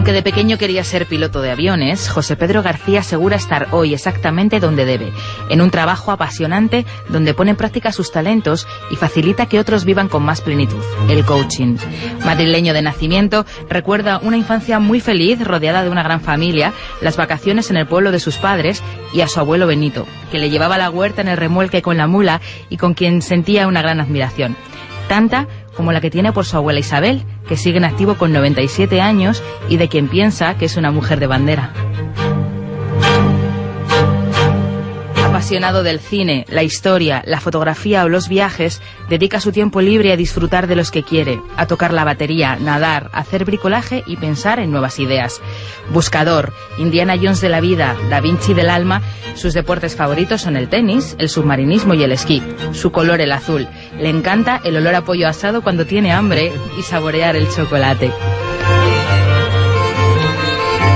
Aunque 0.00 0.12
de 0.14 0.22
pequeño 0.22 0.56
quería 0.56 0.82
ser 0.82 1.04
piloto 1.04 1.42
de 1.42 1.50
aviones, 1.50 2.08
José 2.08 2.34
Pedro 2.34 2.62
García 2.62 3.00
asegura 3.00 3.36
estar 3.36 3.68
hoy 3.70 3.92
exactamente 3.92 4.58
donde 4.58 4.86
debe, 4.86 5.12
en 5.50 5.60
un 5.60 5.70
trabajo 5.70 6.10
apasionante 6.10 6.86
donde 7.10 7.34
pone 7.34 7.50
en 7.50 7.58
práctica 7.58 7.92
sus 7.92 8.10
talentos 8.10 8.66
y 8.90 8.96
facilita 8.96 9.44
que 9.44 9.58
otros 9.58 9.84
vivan 9.84 10.08
con 10.08 10.22
más 10.22 10.40
plenitud, 10.40 10.82
el 11.10 11.22
coaching. 11.26 11.76
Madrileño 12.24 12.72
de 12.72 12.80
nacimiento, 12.80 13.44
recuerda 13.68 14.20
una 14.22 14.38
infancia 14.38 14.78
muy 14.78 15.00
feliz 15.00 15.44
rodeada 15.44 15.82
de 15.82 15.90
una 15.90 16.02
gran 16.02 16.22
familia, 16.22 16.72
las 17.02 17.18
vacaciones 17.18 17.68
en 17.68 17.76
el 17.76 17.86
pueblo 17.86 18.10
de 18.10 18.20
sus 18.20 18.38
padres 18.38 18.82
y 19.12 19.20
a 19.20 19.28
su 19.28 19.38
abuelo 19.38 19.66
Benito, 19.66 20.06
que 20.32 20.38
le 20.38 20.48
llevaba 20.48 20.78
la 20.78 20.88
huerta 20.88 21.20
en 21.20 21.28
el 21.28 21.36
remolque 21.36 21.82
con 21.82 21.98
la 21.98 22.06
mula 22.06 22.40
y 22.70 22.78
con 22.78 22.94
quien 22.94 23.20
sentía 23.20 23.68
una 23.68 23.82
gran 23.82 24.00
admiración. 24.00 24.56
Tanta 25.10 25.48
como 25.76 25.92
la 25.92 26.00
que 26.00 26.10
tiene 26.10 26.32
por 26.32 26.44
su 26.44 26.56
abuela 26.56 26.80
Isabel, 26.80 27.24
que 27.48 27.56
sigue 27.56 27.78
en 27.78 27.84
activo 27.84 28.16
con 28.16 28.32
97 28.32 29.00
años 29.00 29.42
y 29.68 29.76
de 29.76 29.88
quien 29.88 30.08
piensa 30.08 30.56
que 30.56 30.66
es 30.66 30.76
una 30.76 30.90
mujer 30.90 31.20
de 31.20 31.26
bandera. 31.26 31.89
Apasionado 35.40 35.82
del 35.82 36.00
cine, 36.00 36.44
la 36.50 36.62
historia, 36.62 37.22
la 37.24 37.40
fotografía 37.40 38.04
o 38.04 38.10
los 38.10 38.28
viajes, 38.28 38.82
dedica 39.08 39.40
su 39.40 39.52
tiempo 39.52 39.80
libre 39.80 40.12
a 40.12 40.16
disfrutar 40.18 40.66
de 40.66 40.76
los 40.76 40.90
que 40.90 41.02
quiere, 41.02 41.40
a 41.56 41.64
tocar 41.64 41.94
la 41.94 42.04
batería, 42.04 42.56
nadar, 42.56 43.08
hacer 43.14 43.46
bricolaje 43.46 44.04
y 44.06 44.18
pensar 44.18 44.60
en 44.60 44.70
nuevas 44.70 44.98
ideas. 44.98 45.40
Buscador, 45.94 46.52
Indiana 46.76 47.16
Jones 47.16 47.40
de 47.40 47.48
la 47.48 47.62
vida, 47.62 47.96
Da 48.10 48.20
Vinci 48.20 48.52
del 48.52 48.68
alma, 48.68 49.00
sus 49.34 49.54
deportes 49.54 49.96
favoritos 49.96 50.42
son 50.42 50.58
el 50.58 50.68
tenis, 50.68 51.16
el 51.18 51.30
submarinismo 51.30 51.94
y 51.94 52.02
el 52.02 52.12
esquí. 52.12 52.42
Su 52.72 52.92
color 52.92 53.22
el 53.22 53.32
azul. 53.32 53.66
Le 53.98 54.10
encanta 54.10 54.60
el 54.62 54.76
olor 54.76 54.94
a 54.94 55.06
pollo 55.06 55.26
asado 55.26 55.62
cuando 55.62 55.86
tiene 55.86 56.12
hambre 56.12 56.52
y 56.78 56.82
saborear 56.82 57.34
el 57.34 57.48
chocolate. 57.48 58.12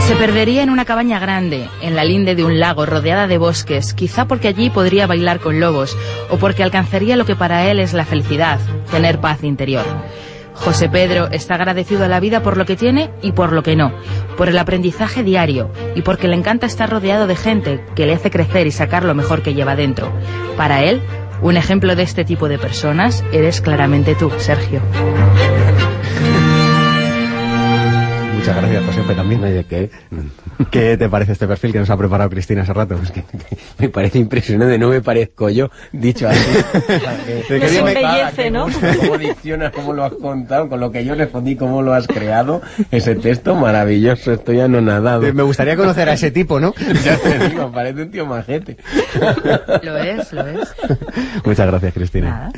Se 0.06 0.16
perdería 0.16 0.62
en 0.62 0.68
una 0.68 0.84
cabaña 0.84 1.18
grande, 1.18 1.66
en 1.80 1.96
la 1.96 2.04
linde 2.04 2.34
de 2.34 2.44
un 2.44 2.60
lago 2.60 2.84
rodeada 2.84 3.26
de 3.26 3.38
bosques, 3.38 3.94
quizá 3.94 4.26
porque 4.26 4.48
allí 4.48 4.68
podría 4.68 5.06
bailar 5.06 5.40
con 5.40 5.60
lobos, 5.60 5.96
o 6.28 6.36
porque 6.36 6.62
alcanzaría 6.62 7.16
lo 7.16 7.24
que 7.24 7.36
para 7.36 7.70
él 7.70 7.80
es 7.80 7.94
la 7.94 8.04
felicidad, 8.04 8.60
tener 8.90 9.18
paz 9.18 9.42
interior. 9.42 9.84
José 10.52 10.90
Pedro 10.90 11.28
está 11.30 11.54
agradecido 11.54 12.04
a 12.04 12.08
la 12.08 12.20
vida 12.20 12.42
por 12.42 12.58
lo 12.58 12.66
que 12.66 12.76
tiene 12.76 13.10
y 13.22 13.32
por 13.32 13.52
lo 13.52 13.62
que 13.62 13.76
no, 13.76 13.92
por 14.36 14.50
el 14.50 14.58
aprendizaje 14.58 15.22
diario 15.22 15.70
y 15.94 16.02
porque 16.02 16.28
le 16.28 16.36
encanta 16.36 16.66
estar 16.66 16.90
rodeado 16.90 17.26
de 17.26 17.36
gente 17.36 17.84
que 17.96 18.06
le 18.06 18.12
hace 18.12 18.30
crecer 18.30 18.66
y 18.66 18.72
sacar 18.72 19.04
lo 19.04 19.14
mejor 19.14 19.42
que 19.42 19.54
lleva 19.54 19.74
dentro. 19.74 20.12
Para 20.56 20.82
él, 20.82 21.00
un 21.40 21.56
ejemplo 21.56 21.96
de 21.96 22.02
este 22.02 22.26
tipo 22.26 22.48
de 22.48 22.58
personas 22.58 23.24
eres 23.32 23.62
claramente 23.62 24.14
tú, 24.14 24.30
Sergio. 24.38 24.80
Muchas 28.44 28.60
gracias, 28.60 28.84
José, 28.84 29.14
también. 29.14 29.40
de 29.40 29.64
qué? 29.64 29.90
¿Qué 30.70 30.98
te 30.98 31.08
parece 31.08 31.32
este 31.32 31.46
perfil 31.46 31.72
que 31.72 31.78
nos 31.78 31.88
ha 31.88 31.96
preparado 31.96 32.28
Cristina 32.28 32.60
hace 32.60 32.74
rato? 32.74 32.94
Es 33.02 33.10
que, 33.10 33.24
me 33.78 33.88
parece 33.88 34.18
impresionante, 34.18 34.78
no 34.78 34.90
me 34.90 35.00
parezco 35.00 35.48
yo, 35.48 35.70
dicho 35.92 36.28
así. 36.28 36.50
Nos 37.48 37.72
embellece, 37.72 38.50
¿no? 38.50 38.66
Cómo 38.98 39.16
diccionas, 39.16 39.72
cómo 39.72 39.94
lo 39.94 40.04
has 40.04 40.12
contado, 40.12 40.68
con 40.68 40.78
lo 40.78 40.92
que 40.92 41.06
yo 41.06 41.14
respondí, 41.14 41.56
cómo 41.56 41.80
lo 41.80 41.94
has 41.94 42.06
creado, 42.06 42.60
ese 42.90 43.14
texto 43.14 43.54
maravilloso, 43.54 44.32
estoy 44.32 44.60
anonadado. 44.60 45.22
Me 45.32 45.42
gustaría 45.42 45.74
conocer 45.74 46.10
a 46.10 46.12
ese 46.12 46.30
tipo, 46.30 46.60
¿no? 46.60 46.74
ya 47.02 47.16
te 47.16 47.48
digo, 47.48 47.72
parece 47.72 48.02
un 48.02 48.10
tío 48.10 48.26
majete. 48.26 48.76
lo 49.82 49.96
es, 49.96 50.32
lo 50.34 50.46
es. 50.46 50.74
Muchas 51.44 51.66
gracias, 51.66 51.94
Cristina. 51.94 52.52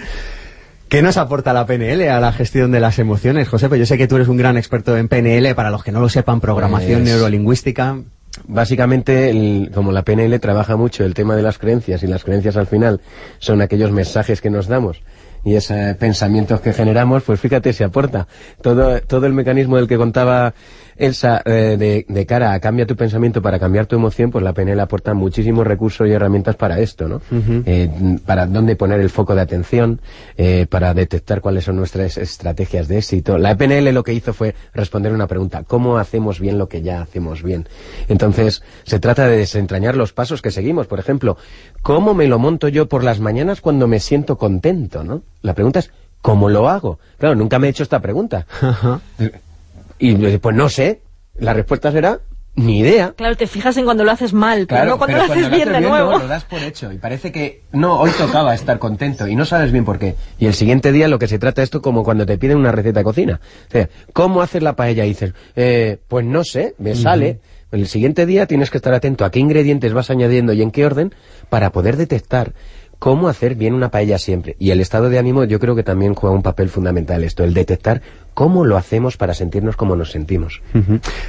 ¿Qué 0.88 1.02
nos 1.02 1.16
aporta 1.16 1.52
la 1.52 1.66
PNL 1.66 2.08
a 2.08 2.20
la 2.20 2.32
gestión 2.32 2.70
de 2.70 2.78
las 2.78 3.00
emociones, 3.00 3.48
José? 3.48 3.68
Pues 3.68 3.80
yo 3.80 3.86
sé 3.86 3.98
que 3.98 4.06
tú 4.06 4.16
eres 4.16 4.28
un 4.28 4.36
gran 4.36 4.56
experto 4.56 4.96
en 4.96 5.08
PNL, 5.08 5.54
para 5.56 5.70
los 5.70 5.82
que 5.82 5.90
no 5.90 6.00
lo 6.00 6.08
sepan, 6.08 6.40
programación 6.40 7.02
pues, 7.02 7.12
neurolingüística. 7.12 7.98
Básicamente, 8.46 9.68
como 9.74 9.90
la 9.90 10.02
PNL 10.02 10.38
trabaja 10.38 10.76
mucho 10.76 11.04
el 11.04 11.14
tema 11.14 11.34
de 11.34 11.42
las 11.42 11.58
creencias, 11.58 12.04
y 12.04 12.06
las 12.06 12.22
creencias 12.22 12.56
al 12.56 12.68
final 12.68 13.00
son 13.38 13.62
aquellos 13.62 13.90
mensajes 13.90 14.40
que 14.40 14.50
nos 14.50 14.68
damos 14.68 15.02
y 15.46 15.54
esos 15.54 15.96
pensamientos 15.96 16.60
que 16.60 16.72
generamos, 16.72 17.22
pues 17.22 17.38
fíjate, 17.38 17.72
se 17.72 17.84
aporta. 17.84 18.26
Todo, 18.60 19.00
todo 19.00 19.26
el 19.26 19.32
mecanismo 19.32 19.76
del 19.76 19.86
que 19.86 19.96
contaba 19.96 20.54
Elsa, 20.96 21.42
eh, 21.44 22.04
de, 22.08 22.26
cara 22.26 22.52
a 22.52 22.60
cambia 22.60 22.86
tu 22.86 22.96
pensamiento 22.96 23.42
para 23.42 23.58
cambiar 23.58 23.86
tu 23.86 23.96
emoción, 23.96 24.30
pues 24.30 24.42
la 24.42 24.52
PNL 24.52 24.80
aporta 24.80 25.14
muchísimos 25.14 25.66
recursos 25.66 26.08
y 26.08 26.12
herramientas 26.12 26.56
para 26.56 26.80
esto, 26.80 27.08
¿no? 27.08 27.20
Eh, 27.66 28.18
para 28.24 28.46
dónde 28.46 28.76
poner 28.76 29.00
el 29.00 29.10
foco 29.10 29.34
de 29.34 29.42
atención, 29.42 30.00
eh, 30.36 30.66
para 30.68 30.94
detectar 30.94 31.40
cuáles 31.40 31.64
son 31.64 31.76
nuestras 31.76 32.16
estrategias 32.16 32.88
de 32.88 32.98
éxito. 32.98 33.38
La 33.38 33.56
PNL 33.56 33.92
lo 33.92 34.02
que 34.02 34.14
hizo 34.14 34.32
fue 34.32 34.54
responder 34.74 35.12
una 35.12 35.26
pregunta, 35.26 35.64
¿cómo 35.64 35.98
hacemos 35.98 36.40
bien 36.40 36.58
lo 36.58 36.68
que 36.68 36.82
ya 36.82 37.02
hacemos 37.02 37.42
bien? 37.42 37.68
Entonces, 38.08 38.62
se 38.84 38.98
trata 38.98 39.28
de 39.28 39.36
desentrañar 39.36 39.96
los 39.96 40.12
pasos 40.12 40.42
que 40.42 40.50
seguimos. 40.50 40.86
Por 40.86 40.98
ejemplo, 40.98 41.36
¿cómo 41.82 42.14
me 42.14 42.26
lo 42.26 42.38
monto 42.38 42.68
yo 42.68 42.88
por 42.88 43.04
las 43.04 43.20
mañanas 43.20 43.60
cuando 43.60 43.86
me 43.86 44.00
siento 44.00 44.38
contento, 44.38 45.04
no? 45.04 45.22
La 45.42 45.54
pregunta 45.54 45.80
es, 45.80 45.90
¿cómo 46.22 46.48
lo 46.48 46.68
hago? 46.68 46.98
Claro, 47.18 47.34
nunca 47.34 47.58
me 47.58 47.66
he 47.66 47.70
hecho 47.70 47.82
esta 47.82 48.00
pregunta. 48.00 48.46
Y 49.98 50.14
pues 50.38 50.56
no 50.56 50.68
sé, 50.68 51.00
la 51.38 51.52
respuesta 51.52 51.90
será 51.92 52.20
ni 52.56 52.78
idea. 52.78 53.12
Claro, 53.14 53.36
te 53.36 53.46
fijas 53.46 53.76
en 53.76 53.84
cuando 53.84 54.02
lo 54.02 54.10
haces 54.10 54.32
mal, 54.32 54.66
pero 54.66 54.86
no 54.86 54.98
cuando 54.98 55.18
lo 55.18 55.24
haces 55.24 55.50
bien 55.50 55.72
de 55.72 55.80
nuevo. 55.82 56.18
lo 56.18 56.26
das 56.26 56.44
por 56.44 56.62
hecho 56.62 56.90
y 56.90 56.96
parece 56.96 57.30
que 57.30 57.62
no, 57.72 58.00
hoy 58.00 58.10
tocaba 58.16 58.54
estar 58.54 58.78
contento 58.78 59.28
y 59.28 59.36
no 59.36 59.44
sabes 59.44 59.72
bien 59.72 59.84
por 59.84 59.98
qué. 59.98 60.16
Y 60.38 60.46
el 60.46 60.54
siguiente 60.54 60.90
día 60.90 61.06
lo 61.06 61.18
que 61.18 61.28
se 61.28 61.38
trata 61.38 61.62
esto 61.62 61.82
como 61.82 62.02
cuando 62.02 62.24
te 62.24 62.38
piden 62.38 62.56
una 62.56 62.72
receta 62.72 63.00
de 63.00 63.04
cocina. 63.04 63.40
O 63.68 63.70
sea, 63.70 63.88
¿cómo 64.14 64.40
hacer 64.40 64.62
la 64.62 64.74
paella? 64.74 65.04
Y 65.04 65.10
dices, 65.10 65.34
eh, 65.54 65.98
pues 66.08 66.24
no 66.24 66.44
sé, 66.44 66.74
me 66.78 66.94
sale. 66.94 67.40
El 67.72 67.88
siguiente 67.88 68.24
día 68.24 68.46
tienes 68.46 68.70
que 68.70 68.78
estar 68.78 68.94
atento 68.94 69.24
a 69.24 69.30
qué 69.30 69.38
ingredientes 69.38 69.92
vas 69.92 70.08
añadiendo 70.08 70.52
y 70.54 70.62
en 70.62 70.70
qué 70.70 70.86
orden 70.86 71.14
para 71.50 71.72
poder 71.72 71.96
detectar 71.96 72.52
cómo 72.98 73.28
hacer 73.28 73.54
bien 73.54 73.74
una 73.74 73.90
paella 73.90 74.18
siempre. 74.18 74.56
Y 74.58 74.70
el 74.70 74.80
estado 74.80 75.08
de 75.10 75.18
ánimo 75.18 75.44
yo 75.44 75.60
creo 75.60 75.76
que 75.76 75.82
también 75.82 76.14
juega 76.14 76.34
un 76.34 76.42
papel 76.42 76.68
fundamental 76.68 77.24
esto, 77.24 77.44
el 77.44 77.54
detectar 77.54 78.02
cómo 78.34 78.64
lo 78.64 78.76
hacemos 78.76 79.16
para 79.16 79.32
sentirnos 79.32 79.76
como 79.76 79.96
nos 79.96 80.10
sentimos. 80.10 80.60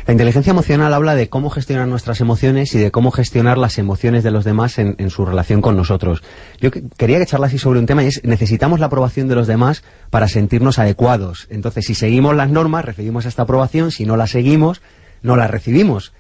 La 0.06 0.12
inteligencia 0.12 0.52
emocional 0.52 0.94
habla 0.94 1.16
de 1.16 1.30
cómo 1.30 1.50
gestionar 1.50 1.88
nuestras 1.88 2.20
emociones 2.20 2.76
y 2.76 2.80
de 2.80 2.92
cómo 2.92 3.12
gestionar 3.12 3.58
las 3.58 3.78
emociones 3.78 4.24
de 4.24 4.32
los 4.32 4.44
demás 4.44 4.78
en, 4.78 5.10
su 5.10 5.26
relación 5.26 5.62
con 5.62 5.78
nosotros. 5.78 6.22
Yo 6.60 6.70
quería 6.72 7.20
que 7.20 7.26
charlase 7.26 7.60
sobre 7.60 7.80
un 7.80 7.86
tema 7.86 8.04
y 8.04 8.08
es 8.08 8.24
necesitamos 8.26 8.82
la 8.82 8.88
aprobación 8.88 9.30
de 9.30 9.36
los 9.36 9.48
demás 9.48 9.84
para 10.10 10.28
sentirnos 10.28 10.80
adecuados. 10.80 11.48
Entonces, 11.50 11.86
si 11.86 11.96
seguimos 11.96 12.36
las 12.36 12.50
normas, 12.50 12.84
recibimos 12.84 13.26
esta 13.26 13.44
aprobación, 13.44 13.92
si 13.92 14.06
no 14.06 14.18
la 14.18 14.28
seguimos, 14.28 14.82
no 15.22 15.38
la 15.38 15.48
recibimos. 15.48 16.12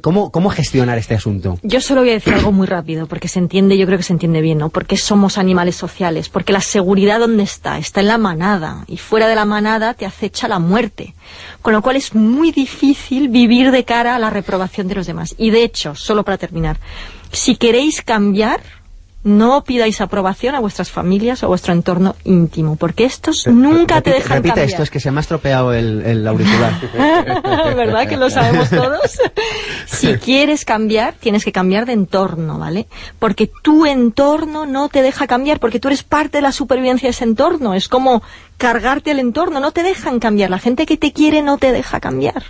¿Cómo, 0.00 0.30
¿Cómo 0.30 0.48
gestionar 0.48 0.96
este 0.96 1.14
asunto? 1.14 1.58
Yo 1.62 1.80
solo 1.82 2.00
voy 2.00 2.10
a 2.10 2.14
decir 2.14 2.32
algo 2.32 2.52
muy 2.52 2.66
rápido, 2.66 3.06
porque 3.06 3.28
se 3.28 3.38
entiende, 3.38 3.76
yo 3.76 3.84
creo 3.84 3.98
que 3.98 4.04
se 4.04 4.14
entiende 4.14 4.40
bien, 4.40 4.56
¿no? 4.56 4.70
Porque 4.70 4.96
somos 4.96 5.36
animales 5.36 5.76
sociales, 5.76 6.30
porque 6.30 6.54
la 6.54 6.62
seguridad 6.62 7.20
¿dónde 7.20 7.42
está? 7.42 7.76
Está 7.76 8.00
en 8.00 8.08
la 8.08 8.16
manada, 8.16 8.84
y 8.88 8.96
fuera 8.96 9.28
de 9.28 9.34
la 9.34 9.44
manada 9.44 9.92
te 9.92 10.06
acecha 10.06 10.48
la 10.48 10.58
muerte. 10.58 11.14
Con 11.60 11.74
lo 11.74 11.82
cual 11.82 11.96
es 11.96 12.14
muy 12.14 12.50
difícil 12.50 13.28
vivir 13.28 13.70
de 13.72 13.84
cara 13.84 14.16
a 14.16 14.18
la 14.18 14.30
reprobación 14.30 14.88
de 14.88 14.94
los 14.94 15.06
demás. 15.06 15.34
Y 15.36 15.50
de 15.50 15.64
hecho, 15.64 15.94
solo 15.94 16.24
para 16.24 16.38
terminar, 16.38 16.78
si 17.30 17.56
queréis 17.56 18.00
cambiar, 18.00 18.62
no 19.24 19.64
pidáis 19.64 20.00
aprobación 20.00 20.54
a 20.54 20.60
vuestras 20.60 20.90
familias 20.90 21.42
o 21.42 21.46
a 21.46 21.48
vuestro 21.48 21.72
entorno 21.72 22.14
íntimo, 22.24 22.76
porque 22.76 23.04
estos 23.04 23.46
nunca 23.46 24.02
te 24.02 24.10
dejan 24.10 24.42
repite 24.42 24.64
esto, 24.64 24.82
es 24.82 24.90
que 24.90 25.00
se 25.00 25.10
me 25.10 25.18
ha 25.18 25.22
estropeado 25.22 25.72
el, 25.72 26.02
el 26.02 26.28
auricular. 26.28 26.72
¿Verdad 27.74 28.06
que 28.06 28.18
lo 28.18 28.28
sabemos 28.28 28.68
todos? 28.68 29.18
si 29.86 30.14
quieres 30.14 30.66
cambiar, 30.66 31.14
tienes 31.14 31.44
que 31.44 31.52
cambiar 31.52 31.86
de 31.86 31.94
entorno, 31.94 32.58
¿vale? 32.58 32.86
Porque 33.18 33.50
tu 33.62 33.86
entorno 33.86 34.66
no 34.66 34.90
te 34.90 35.00
deja 35.00 35.26
cambiar, 35.26 35.58
porque 35.58 35.80
tú 35.80 35.88
eres 35.88 36.02
parte 36.02 36.38
de 36.38 36.42
la 36.42 36.52
supervivencia 36.52 37.06
de 37.06 37.12
ese 37.12 37.24
entorno. 37.24 37.74
Es 37.74 37.88
como 37.88 38.22
cargarte 38.58 39.10
el 39.10 39.18
entorno, 39.18 39.60
no 39.60 39.72
te 39.72 39.82
dejan 39.82 40.20
cambiar. 40.20 40.50
La 40.50 40.58
gente 40.58 40.86
que 40.86 40.96
te 40.96 41.12
quiere 41.12 41.42
no 41.42 41.58
te 41.58 41.72
deja 41.72 42.00
cambiar. 42.00 42.44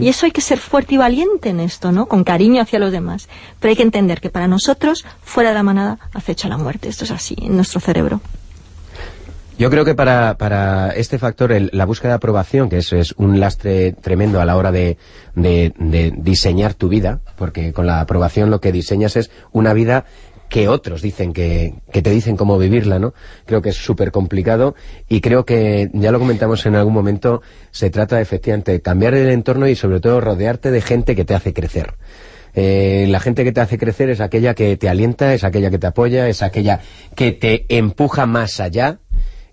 Y 0.00 0.08
eso 0.08 0.26
hay 0.26 0.32
que 0.32 0.40
ser 0.40 0.58
fuerte 0.58 0.94
y 0.94 0.98
valiente 0.98 1.50
en 1.50 1.60
esto, 1.60 1.92
¿no? 1.92 2.06
Con 2.06 2.24
cariño 2.24 2.62
hacia 2.62 2.78
los 2.78 2.92
demás. 2.92 3.28
Pero 3.60 3.70
hay 3.70 3.76
que 3.76 3.82
entender 3.82 4.20
que 4.20 4.30
para 4.30 4.48
nosotros, 4.48 5.04
fuera 5.22 5.50
de 5.50 5.54
la 5.54 5.62
manada, 5.62 5.98
acecha 6.12 6.48
la 6.48 6.58
muerte. 6.58 6.88
Esto 6.88 7.04
es 7.04 7.10
así 7.10 7.36
en 7.40 7.56
nuestro 7.56 7.80
cerebro. 7.80 8.20
Yo 9.58 9.70
creo 9.70 9.86
que 9.86 9.94
para, 9.94 10.36
para 10.36 10.90
este 10.90 11.18
factor, 11.18 11.50
la 11.72 11.86
búsqueda 11.86 12.10
de 12.10 12.16
aprobación, 12.16 12.68
que 12.68 12.76
eso 12.76 12.96
es 12.96 13.14
un 13.16 13.40
lastre 13.40 13.92
tremendo 13.92 14.38
a 14.38 14.44
la 14.44 14.54
hora 14.54 14.70
de, 14.70 14.98
de, 15.34 16.12
diseñar 16.18 16.74
tu 16.74 16.90
vida, 16.90 17.20
porque 17.36 17.72
con 17.72 17.86
la 17.86 18.00
aprobación 18.00 18.50
lo 18.50 18.60
que 18.60 18.70
diseñas 18.70 19.16
es 19.16 19.30
una 19.52 19.72
vida 19.72 20.04
que 20.48 20.68
otros 20.68 21.02
dicen 21.02 21.32
que, 21.32 21.74
que, 21.92 22.02
te 22.02 22.10
dicen 22.10 22.36
cómo 22.36 22.58
vivirla, 22.58 22.98
¿no? 22.98 23.14
Creo 23.44 23.62
que 23.62 23.70
es 23.70 23.76
súper 23.76 24.12
complicado 24.12 24.74
y 25.08 25.20
creo 25.20 25.44
que, 25.44 25.90
ya 25.92 26.12
lo 26.12 26.18
comentamos 26.18 26.64
en 26.66 26.76
algún 26.76 26.94
momento, 26.94 27.42
se 27.70 27.90
trata 27.90 28.20
efectivamente 28.20 28.72
de 28.72 28.80
cambiar 28.80 29.14
el 29.14 29.28
entorno 29.28 29.68
y 29.68 29.74
sobre 29.74 30.00
todo 30.00 30.20
rodearte 30.20 30.70
de 30.70 30.80
gente 30.80 31.16
que 31.16 31.24
te 31.24 31.34
hace 31.34 31.52
crecer. 31.52 31.94
Eh, 32.54 33.06
la 33.10 33.20
gente 33.20 33.44
que 33.44 33.52
te 33.52 33.60
hace 33.60 33.76
crecer 33.76 34.08
es 34.08 34.20
aquella 34.20 34.54
que 34.54 34.78
te 34.78 34.88
alienta, 34.88 35.34
es 35.34 35.44
aquella 35.44 35.70
que 35.70 35.78
te 35.78 35.88
apoya, 35.88 36.26
es 36.26 36.42
aquella 36.42 36.80
que 37.14 37.32
te 37.32 37.66
empuja 37.68 38.24
más 38.24 38.60
allá 38.60 39.00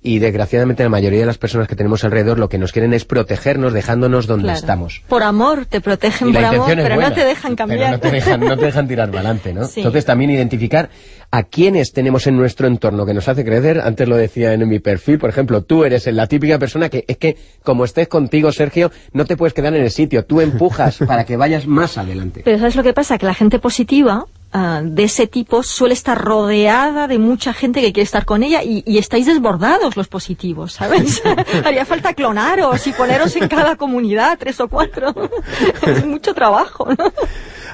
y 0.03 0.19
desgraciadamente 0.19 0.83
la 0.83 0.89
mayoría 0.89 1.21
de 1.21 1.25
las 1.25 1.37
personas 1.37 1.67
que 1.67 1.75
tenemos 1.75 2.03
alrededor 2.03 2.37
lo 2.37 2.49
que 2.49 2.57
nos 2.57 2.73
quieren 2.73 2.93
es 2.93 3.05
protegernos 3.05 3.73
dejándonos 3.73 4.27
donde 4.27 4.51
estamos. 4.51 5.01
Por 5.07 5.23
amor, 5.23 5.65
te 5.65 5.79
protegen 5.81 6.33
por 6.33 6.43
amor, 6.43 6.71
pero 6.75 6.99
no 6.99 7.13
te 7.13 7.23
dejan 7.23 7.55
cambiar. 7.55 7.91
no 7.91 7.99
te 7.99 8.11
dejan, 8.11 8.39
no 8.41 8.57
te 8.57 8.65
dejan 8.65 8.87
tirar 8.87 9.09
para 9.09 9.21
adelante, 9.21 9.53
¿no? 9.53 9.67
Entonces 9.75 10.05
también 10.05 10.31
identificar 10.31 10.89
a 11.31 11.43
quienes 11.43 11.93
tenemos 11.93 12.27
en 12.27 12.37
nuestro 12.37 12.67
entorno 12.67 13.05
que 13.05 13.13
nos 13.13 13.27
hace 13.27 13.43
crecer, 13.43 13.81
antes 13.81 14.07
lo 14.07 14.17
decía 14.17 14.53
en 14.53 14.67
mi 14.67 14.79
perfil, 14.79 15.17
por 15.17 15.31
ejemplo, 15.31 15.63
tú 15.63 15.83
eres 15.83 16.05
la 16.07 16.27
típica 16.27 16.59
persona 16.59 16.89
que 16.89 17.05
es 17.07 17.17
que 17.17 17.37
como 17.63 17.85
estés 17.85 18.07
contigo, 18.07 18.51
Sergio, 18.51 18.91
no 19.13 19.25
te 19.25 19.35
puedes 19.35 19.53
quedar 19.53 19.73
en 19.73 19.81
el 19.81 19.89
sitio, 19.89 20.25
tú 20.25 20.41
empujas 20.41 20.97
para 21.07 21.23
que 21.23 21.37
vayas 21.37 21.65
más 21.65 21.97
adelante. 21.97 22.41
Pero 22.45 22.59
¿sabes 22.59 22.75
lo 22.75 22.83
que 22.83 22.93
pasa? 22.93 23.17
Que 23.17 23.25
la 23.25 23.33
gente 23.33 23.57
positiva 23.57 24.25
Ah, 24.55 24.81
de 24.83 25.05
ese 25.05 25.25
tipo 25.25 25.63
suele 25.63 25.95
estar 25.95 26.15
rodeada 26.15 27.07
de 27.07 27.17
mucha 27.17 27.53
gente 27.53 27.81
que 27.81 27.91
quiere 27.91 28.05
estar 28.05 28.23
con 28.23 28.43
ella 28.43 28.61
y, 28.61 28.99
estáis 28.99 29.25
desbordados 29.25 29.97
los 29.97 30.07
positivos, 30.07 30.73
¿sabes? 30.73 31.23
Haría 31.65 31.85
falta 31.85 32.13
clonaros 32.13 32.85
y 32.85 32.93
poneros 32.93 33.35
en 33.35 33.47
cada 33.47 33.75
comunidad, 33.77 34.37
tres 34.39 34.59
o 34.59 34.67
cuatro. 34.67 35.11
es 35.87 36.05
mucho 36.05 36.35
trabajo, 36.35 36.87
¿no? 36.87 37.11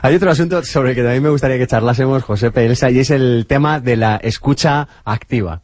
Hay 0.01 0.15
otro 0.15 0.31
asunto 0.31 0.63
sobre 0.63 0.91
el 0.91 0.95
que 0.95 1.03
también 1.03 1.23
me 1.23 1.29
gustaría 1.29 1.57
que 1.57 1.67
charlásemos, 1.67 2.23
José 2.23 2.49
Pelsa, 2.49 2.89
y 2.89 2.99
es 2.99 3.09
el 3.09 3.45
tema 3.45 3.81
de 3.81 3.97
la 3.97 4.15
escucha 4.15 4.87
activa. 5.03 5.63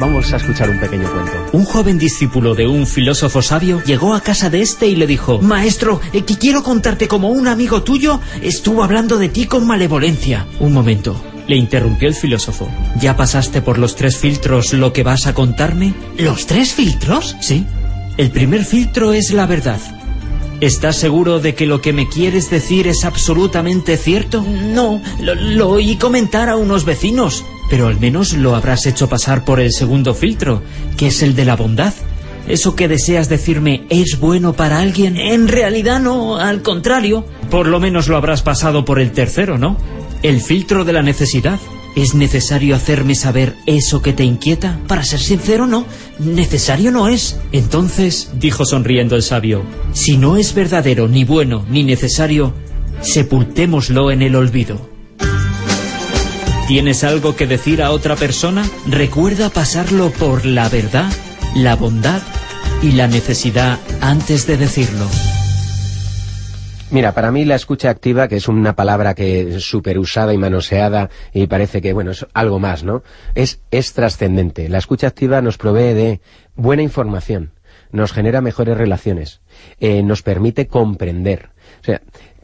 Vamos 0.00 0.32
a 0.32 0.38
escuchar 0.38 0.70
un 0.70 0.80
pequeño 0.80 1.12
cuento. 1.12 1.32
Un 1.52 1.66
joven 1.66 1.98
discípulo 1.98 2.54
de 2.54 2.66
un 2.66 2.86
filósofo 2.86 3.42
sabio 3.42 3.82
llegó 3.84 4.14
a 4.14 4.22
casa 4.22 4.48
de 4.48 4.62
este 4.62 4.86
y 4.86 4.96
le 4.96 5.06
dijo 5.06 5.40
Maestro, 5.42 6.00
eh, 6.14 6.22
que 6.22 6.38
quiero 6.38 6.62
contarte 6.62 7.06
como 7.06 7.28
un 7.28 7.46
amigo 7.46 7.82
tuyo 7.82 8.18
estuvo 8.40 8.82
hablando 8.82 9.18
de 9.18 9.28
ti 9.28 9.44
con 9.44 9.66
malevolencia. 9.66 10.46
Un 10.58 10.72
momento, 10.72 11.22
le 11.46 11.56
interrumpió 11.56 12.08
el 12.08 12.14
filósofo. 12.14 12.66
¿Ya 12.98 13.14
pasaste 13.14 13.60
por 13.60 13.76
los 13.76 13.94
tres 13.94 14.16
filtros 14.16 14.72
lo 14.72 14.94
que 14.94 15.02
vas 15.02 15.26
a 15.26 15.34
contarme? 15.34 15.92
¿Los 16.16 16.46
tres 16.46 16.72
filtros? 16.72 17.36
Sí. 17.42 17.66
El 18.16 18.30
primer 18.30 18.64
filtro 18.64 19.12
es 19.12 19.32
la 19.32 19.44
verdad. 19.44 19.80
¿Estás 20.62 20.96
seguro 20.96 21.40
de 21.40 21.54
que 21.54 21.66
lo 21.66 21.82
que 21.82 21.92
me 21.92 22.08
quieres 22.08 22.48
decir 22.48 22.88
es 22.88 23.04
absolutamente 23.04 23.98
cierto? 23.98 24.42
No, 24.42 25.02
lo, 25.20 25.34
lo 25.34 25.68
oí 25.68 25.96
comentar 25.96 26.48
a 26.48 26.56
unos 26.56 26.86
vecinos. 26.86 27.44
Pero 27.70 27.86
al 27.86 27.98
menos 27.98 28.34
lo 28.34 28.56
habrás 28.56 28.84
hecho 28.84 29.08
pasar 29.08 29.44
por 29.44 29.60
el 29.60 29.72
segundo 29.72 30.12
filtro, 30.12 30.62
que 30.98 31.06
es 31.06 31.22
el 31.22 31.34
de 31.34 31.44
la 31.46 31.56
bondad. 31.56 31.94
¿Eso 32.48 32.74
que 32.74 32.88
deseas 32.88 33.28
decirme 33.28 33.84
es 33.90 34.18
bueno 34.18 34.54
para 34.54 34.80
alguien? 34.80 35.16
En 35.16 35.46
realidad 35.46 36.00
no, 36.00 36.36
al 36.36 36.62
contrario. 36.62 37.24
Por 37.48 37.68
lo 37.68 37.78
menos 37.78 38.08
lo 38.08 38.16
habrás 38.16 38.42
pasado 38.42 38.84
por 38.84 38.98
el 38.98 39.12
tercero, 39.12 39.56
¿no? 39.56 39.76
El 40.22 40.40
filtro 40.40 40.84
de 40.84 40.92
la 40.92 41.02
necesidad. 41.02 41.60
¿Es 41.96 42.14
necesario 42.14 42.76
hacerme 42.76 43.14
saber 43.14 43.56
eso 43.66 44.02
que 44.02 44.12
te 44.12 44.24
inquieta? 44.24 44.78
Para 44.86 45.04
ser 45.04 45.20
sincero, 45.20 45.66
no. 45.66 45.86
Necesario 46.18 46.90
no 46.90 47.08
es. 47.08 47.38
Entonces, 47.52 48.30
dijo 48.34 48.64
sonriendo 48.64 49.16
el 49.16 49.22
sabio, 49.22 49.62
si 49.92 50.16
no 50.16 50.36
es 50.36 50.54
verdadero, 50.54 51.08
ni 51.08 51.24
bueno, 51.24 51.64
ni 51.68 51.82
necesario, 51.82 52.52
sepultémoslo 53.00 54.10
en 54.10 54.22
el 54.22 54.36
olvido. 54.36 54.89
¿Tienes 56.70 57.02
algo 57.02 57.34
que 57.34 57.48
decir 57.48 57.82
a 57.82 57.90
otra 57.90 58.14
persona? 58.14 58.62
Recuerda 58.86 59.50
pasarlo 59.50 60.10
por 60.12 60.46
la 60.46 60.68
verdad, 60.68 61.10
la 61.56 61.74
bondad 61.74 62.22
y 62.80 62.92
la 62.92 63.08
necesidad 63.08 63.76
antes 64.00 64.46
de 64.46 64.56
decirlo. 64.56 65.04
Mira, 66.92 67.12
para 67.12 67.32
mí 67.32 67.44
la 67.44 67.56
escucha 67.56 67.90
activa, 67.90 68.28
que 68.28 68.36
es 68.36 68.46
una 68.46 68.76
palabra 68.76 69.16
que 69.16 69.56
es 69.56 69.64
súper 69.64 69.98
usada 69.98 70.32
y 70.32 70.38
manoseada 70.38 71.10
y 71.34 71.48
parece 71.48 71.82
que, 71.82 71.92
bueno, 71.92 72.12
es 72.12 72.24
algo 72.34 72.60
más, 72.60 72.84
¿no? 72.84 73.02
Es, 73.34 73.60
es 73.72 73.92
trascendente. 73.92 74.68
La 74.68 74.78
escucha 74.78 75.08
activa 75.08 75.42
nos 75.42 75.58
provee 75.58 75.92
de 75.92 76.20
buena 76.54 76.82
información, 76.82 77.50
nos 77.90 78.12
genera 78.12 78.42
mejores 78.42 78.78
relaciones, 78.78 79.40
eh, 79.80 80.04
nos 80.04 80.22
permite 80.22 80.68
comprender. 80.68 81.50
O 81.80 81.84
sea, 81.84 82.00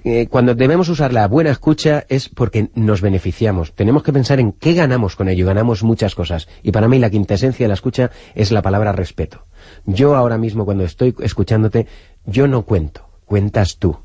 eh, 0.09 0.29
cuando 0.29 0.55
debemos 0.55 0.89
usar 0.89 1.13
la 1.13 1.27
buena 1.27 1.51
escucha 1.51 2.05
es 2.09 2.29
porque 2.29 2.71
nos 2.77 3.01
beneficiamos. 3.01 3.75
Tenemos 3.75 4.05
que 4.05 4.13
pensar 4.13 4.39
en 4.39 4.53
qué 4.53 4.73
ganamos 4.73 5.17
con 5.17 5.29
ello. 5.29 5.47
Ganamos 5.47 5.83
muchas 5.83 6.15
cosas. 6.15 6.47
Y 6.63 6.71
para 6.71 6.87
mí 6.87 7.01
la 7.01 7.11
quintesencia 7.11 7.65
de 7.65 7.69
la 7.69 7.75
escucha 7.75 8.13
es 8.37 8.53
la 8.53 8.63
palabra 8.63 8.93
respeto. 8.93 9.47
Yo 9.85 10.15
ahora 10.15 10.39
mismo 10.39 10.65
cuando 10.65 10.85
estoy 10.85 11.13
escuchándote, 11.19 11.89
yo 12.25 12.47
no 12.47 12.63
cuento, 12.63 13.09
cuentas 13.25 13.79
tú 13.79 13.99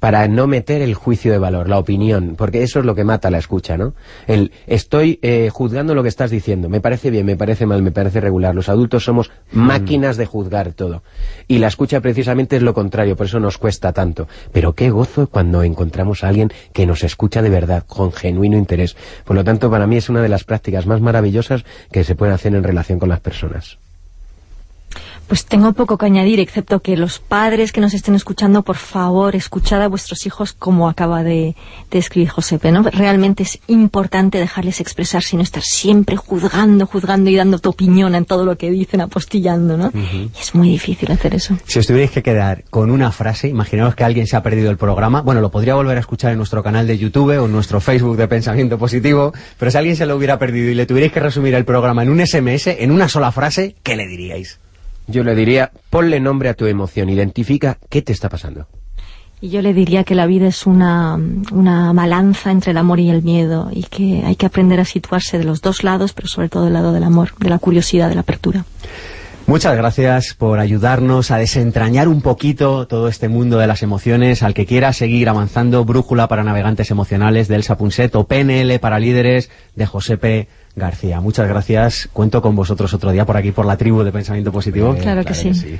para 0.00 0.26
no 0.28 0.46
meter 0.46 0.80
el 0.82 0.94
juicio 0.94 1.30
de 1.30 1.38
valor, 1.38 1.68
la 1.68 1.78
opinión, 1.78 2.34
porque 2.36 2.62
eso 2.62 2.80
es 2.80 2.86
lo 2.86 2.94
que 2.94 3.04
mata 3.04 3.30
la 3.30 3.38
escucha, 3.38 3.76
¿no? 3.76 3.94
El 4.26 4.50
estoy 4.66 5.18
eh, 5.22 5.50
juzgando 5.52 5.94
lo 5.94 6.02
que 6.02 6.08
estás 6.08 6.30
diciendo, 6.30 6.68
me 6.68 6.80
parece 6.80 7.10
bien, 7.10 7.26
me 7.26 7.36
parece 7.36 7.66
mal, 7.66 7.82
me 7.82 7.92
parece 7.92 8.20
regular. 8.20 8.54
Los 8.54 8.70
adultos 8.70 9.04
somos 9.04 9.30
mm. 9.52 9.58
máquinas 9.58 10.16
de 10.16 10.26
juzgar 10.26 10.72
todo. 10.72 11.02
Y 11.46 11.58
la 11.58 11.68
escucha 11.68 12.00
precisamente 12.00 12.56
es 12.56 12.62
lo 12.62 12.72
contrario, 12.72 13.14
por 13.14 13.26
eso 13.26 13.38
nos 13.40 13.58
cuesta 13.58 13.92
tanto. 13.92 14.26
Pero 14.52 14.74
qué 14.74 14.90
gozo 14.90 15.28
cuando 15.28 15.62
encontramos 15.62 16.24
a 16.24 16.28
alguien 16.28 16.50
que 16.72 16.86
nos 16.86 17.04
escucha 17.04 17.42
de 17.42 17.50
verdad, 17.50 17.84
con 17.86 18.10
genuino 18.12 18.56
interés. 18.56 18.96
Por 19.24 19.36
lo 19.36 19.44
tanto, 19.44 19.70
para 19.70 19.86
mí 19.86 19.98
es 19.98 20.08
una 20.08 20.22
de 20.22 20.28
las 20.30 20.44
prácticas 20.44 20.86
más 20.86 21.02
maravillosas 21.02 21.64
que 21.92 22.04
se 22.04 22.14
pueden 22.14 22.34
hacer 22.34 22.54
en 22.54 22.64
relación 22.64 22.98
con 22.98 23.10
las 23.10 23.20
personas. 23.20 23.78
Pues 25.30 25.44
tengo 25.44 25.72
poco 25.74 25.96
que 25.96 26.06
añadir, 26.06 26.40
excepto 26.40 26.80
que 26.80 26.96
los 26.96 27.20
padres 27.20 27.70
que 27.70 27.80
nos 27.80 27.94
estén 27.94 28.16
escuchando, 28.16 28.64
por 28.64 28.74
favor, 28.74 29.36
escuchad 29.36 29.80
a 29.80 29.86
vuestros 29.86 30.26
hijos 30.26 30.52
como 30.52 30.88
acaba 30.88 31.22
de, 31.22 31.54
escribir 31.92 32.30
Josepe, 32.30 32.72
¿no? 32.72 32.82
Realmente 32.82 33.44
es 33.44 33.60
importante 33.68 34.38
dejarles 34.38 34.80
expresar, 34.80 35.22
no 35.34 35.42
estar 35.42 35.62
siempre 35.62 36.16
juzgando, 36.16 36.84
juzgando 36.84 37.30
y 37.30 37.36
dando 37.36 37.60
tu 37.60 37.68
opinión 37.68 38.16
en 38.16 38.24
todo 38.24 38.44
lo 38.44 38.58
que 38.58 38.72
dicen, 38.72 39.02
apostillando, 39.02 39.76
¿no? 39.76 39.92
Y 39.94 40.32
es 40.36 40.52
muy 40.56 40.68
difícil 40.68 41.12
hacer 41.12 41.32
eso. 41.36 41.56
Si 41.64 41.78
os 41.78 41.86
tuvierais 41.86 42.10
que 42.10 42.24
quedar 42.24 42.64
con 42.68 42.90
una 42.90 43.12
frase, 43.12 43.46
imaginaos 43.46 43.94
que 43.94 44.02
alguien 44.02 44.26
se 44.26 44.34
ha 44.34 44.42
perdido 44.42 44.68
el 44.68 44.78
programa, 44.78 45.22
bueno, 45.22 45.40
lo 45.40 45.52
podría 45.52 45.76
volver 45.76 45.96
a 45.96 46.00
escuchar 46.00 46.32
en 46.32 46.38
nuestro 46.38 46.64
canal 46.64 46.88
de 46.88 46.98
YouTube 46.98 47.38
o 47.38 47.46
en 47.46 47.52
nuestro 47.52 47.80
Facebook 47.80 48.16
de 48.16 48.26
Pensamiento 48.26 48.78
Positivo, 48.78 49.32
pero 49.60 49.70
si 49.70 49.78
alguien 49.78 49.94
se 49.94 50.06
lo 50.06 50.16
hubiera 50.16 50.40
perdido 50.40 50.72
y 50.72 50.74
le 50.74 50.86
tuvierais 50.86 51.12
que 51.12 51.20
resumir 51.20 51.54
el 51.54 51.64
programa 51.64 52.02
en 52.02 52.10
un 52.10 52.26
SMS, 52.26 52.66
en 52.66 52.90
una 52.90 53.08
sola 53.08 53.30
frase, 53.30 53.76
¿qué 53.84 53.94
le 53.94 54.08
diríais? 54.08 54.58
Yo 55.10 55.24
le 55.24 55.34
diría, 55.34 55.72
ponle 55.90 56.20
nombre 56.20 56.48
a 56.48 56.54
tu 56.54 56.66
emoción, 56.66 57.08
identifica 57.08 57.78
qué 57.88 58.02
te 58.02 58.12
está 58.12 58.28
pasando. 58.28 58.66
Y 59.42 59.48
yo 59.48 59.62
le 59.62 59.72
diría 59.72 60.04
que 60.04 60.14
la 60.14 60.26
vida 60.26 60.48
es 60.48 60.66
una, 60.66 61.18
una 61.50 61.92
balanza 61.94 62.50
entre 62.50 62.72
el 62.72 62.76
amor 62.76 63.00
y 63.00 63.08
el 63.08 63.22
miedo 63.22 63.70
y 63.72 63.84
que 63.84 64.22
hay 64.24 64.36
que 64.36 64.44
aprender 64.44 64.80
a 64.80 64.84
situarse 64.84 65.38
de 65.38 65.44
los 65.44 65.62
dos 65.62 65.82
lados, 65.82 66.12
pero 66.12 66.28
sobre 66.28 66.50
todo 66.50 66.64
del 66.64 66.74
lado 66.74 66.92
del 66.92 67.04
amor, 67.04 67.30
de 67.38 67.48
la 67.48 67.58
curiosidad, 67.58 68.10
de 68.10 68.16
la 68.16 68.20
apertura. 68.20 68.64
Muchas 69.46 69.76
gracias 69.76 70.34
por 70.34 70.60
ayudarnos 70.60 71.32
a 71.32 71.38
desentrañar 71.38 72.06
un 72.06 72.22
poquito 72.22 72.86
todo 72.86 73.08
este 73.08 73.28
mundo 73.28 73.58
de 73.58 73.66
las 73.66 73.82
emociones. 73.82 74.44
Al 74.44 74.54
que 74.54 74.64
quiera 74.64 74.92
seguir 74.92 75.28
avanzando, 75.28 75.84
Brújula 75.84 76.28
para 76.28 76.44
Navegantes 76.44 76.90
Emocionales 76.92 77.48
de 77.48 77.56
Elsa 77.56 77.76
Punset 77.76 78.14
o 78.14 78.28
PNL 78.28 78.78
para 78.78 79.00
Líderes 79.00 79.50
de 79.74 79.86
Josepe 79.86 80.48
García. 80.80 81.20
Muchas 81.20 81.48
gracias. 81.48 82.08
Cuento 82.12 82.42
con 82.42 82.56
vosotros 82.56 82.92
otro 82.92 83.12
día 83.12 83.24
por 83.24 83.36
aquí, 83.36 83.52
por 83.52 83.66
la 83.66 83.76
tribu 83.76 84.02
de 84.02 84.10
Pensamiento 84.10 84.50
Positivo. 84.50 84.96
claro, 85.00 85.24
que, 85.24 85.34
sí. 85.34 85.78